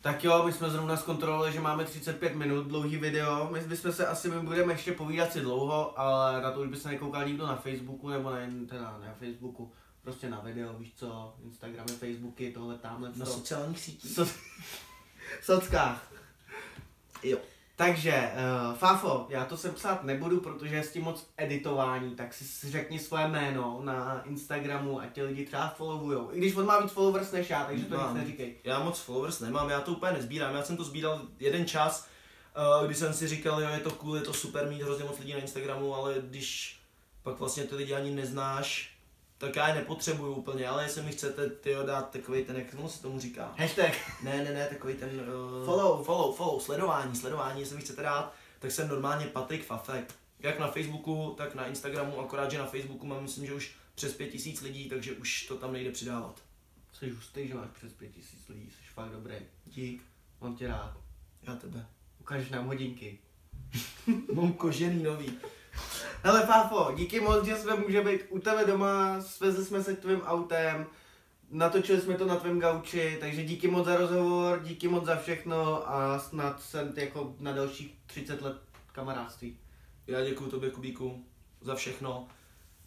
Tak 0.00 0.24
jo, 0.24 0.42
my 0.46 0.52
jsme 0.52 0.70
zrovna 0.70 0.96
zkontrolovali, 0.96 1.52
že 1.52 1.60
máme 1.60 1.84
35 1.84 2.34
minut 2.34 2.66
dlouhý 2.66 2.96
video. 2.96 3.48
My 3.52 3.60
bychom 3.60 3.92
se 3.92 4.06
asi 4.06 4.30
my 4.30 4.40
budeme 4.40 4.72
ještě 4.72 4.92
povídat 4.92 5.32
si 5.32 5.40
dlouho, 5.40 5.98
ale 6.00 6.42
na 6.42 6.50
to 6.50 6.60
už 6.60 6.68
by 6.68 6.76
se 6.76 6.88
nekoukal 6.88 7.24
nikdo 7.28 7.46
na 7.46 7.56
Facebooku 7.56 8.08
nebo 8.08 8.30
na, 8.30 8.36
teda 8.68 8.98
ne 9.00 9.06
na 9.06 9.14
Facebooku, 9.14 9.72
prostě 10.02 10.30
na 10.30 10.40
video, 10.40 10.74
víš 10.78 10.92
co, 10.96 11.34
Instagramy, 11.44 11.88
Facebooky, 11.88 12.52
tohle, 12.52 12.78
tamhle, 12.78 13.12
Na 13.16 13.24
to. 13.24 13.30
sociálních 13.32 13.80
sítích. 13.80 14.10
So, 14.14 14.32
sockách. 15.42 16.12
Jo. 17.22 17.38
Takže, 17.76 18.32
uh, 18.70 18.76
Fafo, 18.76 19.26
já 19.28 19.44
to 19.44 19.56
sem 19.56 19.74
psát 19.74 20.04
nebudu, 20.04 20.40
protože 20.40 20.76
je 20.76 20.82
s 20.82 20.92
tím 20.92 21.02
moc 21.02 21.26
editování, 21.36 22.14
tak 22.14 22.34
si 22.34 22.70
řekni 22.70 22.98
své 22.98 23.28
jméno 23.28 23.80
na 23.84 24.22
Instagramu 24.24 25.00
a 25.00 25.06
tě 25.06 25.22
lidi 25.22 25.46
třeba 25.46 25.68
followujou. 25.68 26.30
I 26.32 26.38
když 26.38 26.56
on 26.56 26.66
má 26.66 26.80
víc 26.80 26.92
followers 26.92 27.32
než 27.32 27.50
já, 27.50 27.64
takže 27.64 27.84
to 27.84 27.94
nic 27.96 28.14
neříkej. 28.14 28.54
Já 28.64 28.78
moc 28.78 28.98
followers 28.98 29.40
nemám, 29.40 29.70
já 29.70 29.80
to 29.80 29.92
úplně 29.92 30.12
nezbírám. 30.12 30.54
Já 30.54 30.62
jsem 30.62 30.76
to 30.76 30.84
sbíral 30.84 31.20
jeden 31.40 31.66
čas, 31.66 32.08
eh, 32.54 32.86
kdy 32.86 32.94
jsem 32.94 33.14
si 33.14 33.28
říkal, 33.28 33.60
jo, 33.60 33.68
je 33.68 33.80
to 33.80 33.90
cool, 33.90 34.16
je 34.16 34.22
to 34.22 34.32
super 34.32 34.68
mít 34.68 34.82
hrozně 34.82 35.04
moc 35.04 35.18
lidí 35.18 35.32
na 35.32 35.38
Instagramu, 35.38 35.94
ale 35.94 36.14
když 36.20 36.80
pak 37.22 37.38
vlastně 37.38 37.64
ty 37.64 37.74
lidi 37.74 37.94
ani 37.94 38.10
neznáš, 38.10 38.93
tak 39.44 39.56
já 39.56 39.68
je 39.68 39.74
nepotřebuju 39.74 40.34
úplně, 40.34 40.68
ale 40.68 40.82
jestli 40.82 41.02
mi 41.02 41.12
chcete 41.12 41.50
tyjo, 41.50 41.86
dát 41.86 42.10
takový 42.10 42.44
ten, 42.44 42.56
jak 42.56 42.66
se 42.88 43.02
tomu 43.02 43.20
říká? 43.20 43.54
Hashtag. 43.58 44.22
Ne, 44.22 44.44
ne, 44.44 44.52
ne, 44.52 44.66
takový 44.66 44.94
ten 44.94 45.08
uh, 45.08 45.64
Follow. 45.64 46.04
follow, 46.04 46.36
follow, 46.36 46.60
sledování, 46.60 47.16
sledování, 47.16 47.60
jestli 47.60 47.76
mi 47.76 47.82
chcete 47.82 48.02
dát, 48.02 48.34
tak 48.58 48.70
jsem 48.70 48.88
normálně 48.88 49.26
Patrik 49.26 49.64
Fafek. 49.64 50.14
Jak 50.40 50.58
na 50.58 50.70
Facebooku, 50.70 51.34
tak 51.38 51.54
na 51.54 51.66
Instagramu, 51.66 52.20
akorát, 52.20 52.50
že 52.50 52.58
na 52.58 52.66
Facebooku 52.66 53.06
mám, 53.06 53.22
myslím, 53.22 53.46
že 53.46 53.54
už 53.54 53.74
přes 53.94 54.14
pět 54.14 54.28
tisíc 54.28 54.60
lidí, 54.60 54.88
takže 54.88 55.12
už 55.12 55.46
to 55.46 55.56
tam 55.56 55.72
nejde 55.72 55.90
přidávat. 55.90 56.42
Jsi 56.92 57.10
hustý, 57.10 57.48
že 57.48 57.54
máš 57.54 57.68
přes 57.76 57.92
pět 57.92 58.12
tisíc 58.12 58.48
lidí, 58.48 58.70
jsi 58.70 58.92
fakt 58.94 59.10
dobrý. 59.10 59.34
Dík. 59.64 60.02
Mám 60.40 60.56
tě 60.56 60.68
rád. 60.68 60.96
Já 61.42 61.56
tebe. 61.56 61.86
Ukážeš 62.20 62.50
nám 62.50 62.66
hodinky. 62.66 63.18
Mám 64.34 64.52
kožený 64.52 65.02
nový. 65.02 65.38
Hele 66.22 66.46
Fafo, 66.46 66.92
díky 66.96 67.20
moc, 67.20 67.44
že 67.44 67.56
jsme 67.56 67.76
může 67.76 68.00
být 68.00 68.20
u 68.28 68.38
tebe 68.38 68.64
doma, 68.64 69.20
svezli 69.20 69.64
jsme 69.64 69.82
se 69.82 69.96
tvým 69.96 70.22
autem, 70.22 70.86
natočili 71.50 72.00
jsme 72.00 72.14
to 72.14 72.26
na 72.26 72.36
tvém 72.36 72.60
gauči, 72.60 73.16
takže 73.20 73.42
díky 73.42 73.68
moc 73.68 73.86
za 73.86 73.96
rozhovor, 73.96 74.60
díky 74.64 74.88
moc 74.88 75.04
za 75.04 75.16
všechno 75.16 75.90
a 75.90 76.18
snad 76.18 76.62
jsem 76.62 76.92
jako 76.96 77.34
na 77.38 77.52
dalších 77.52 77.94
30 78.06 78.42
let 78.42 78.56
kamarádství. 78.92 79.58
Já 80.06 80.24
děkuji 80.24 80.50
tobě, 80.50 80.70
Kubíku, 80.70 81.24
za 81.60 81.74
všechno. 81.74 82.28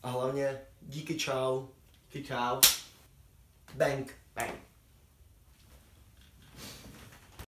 A 0.04 0.10
hlavně 0.10 0.62
díky 0.82 1.15
čau. 1.15 1.67
Díky 2.13 2.28
čau. 2.28 2.62
Bang. 3.73 4.13
Bang. 4.36 4.54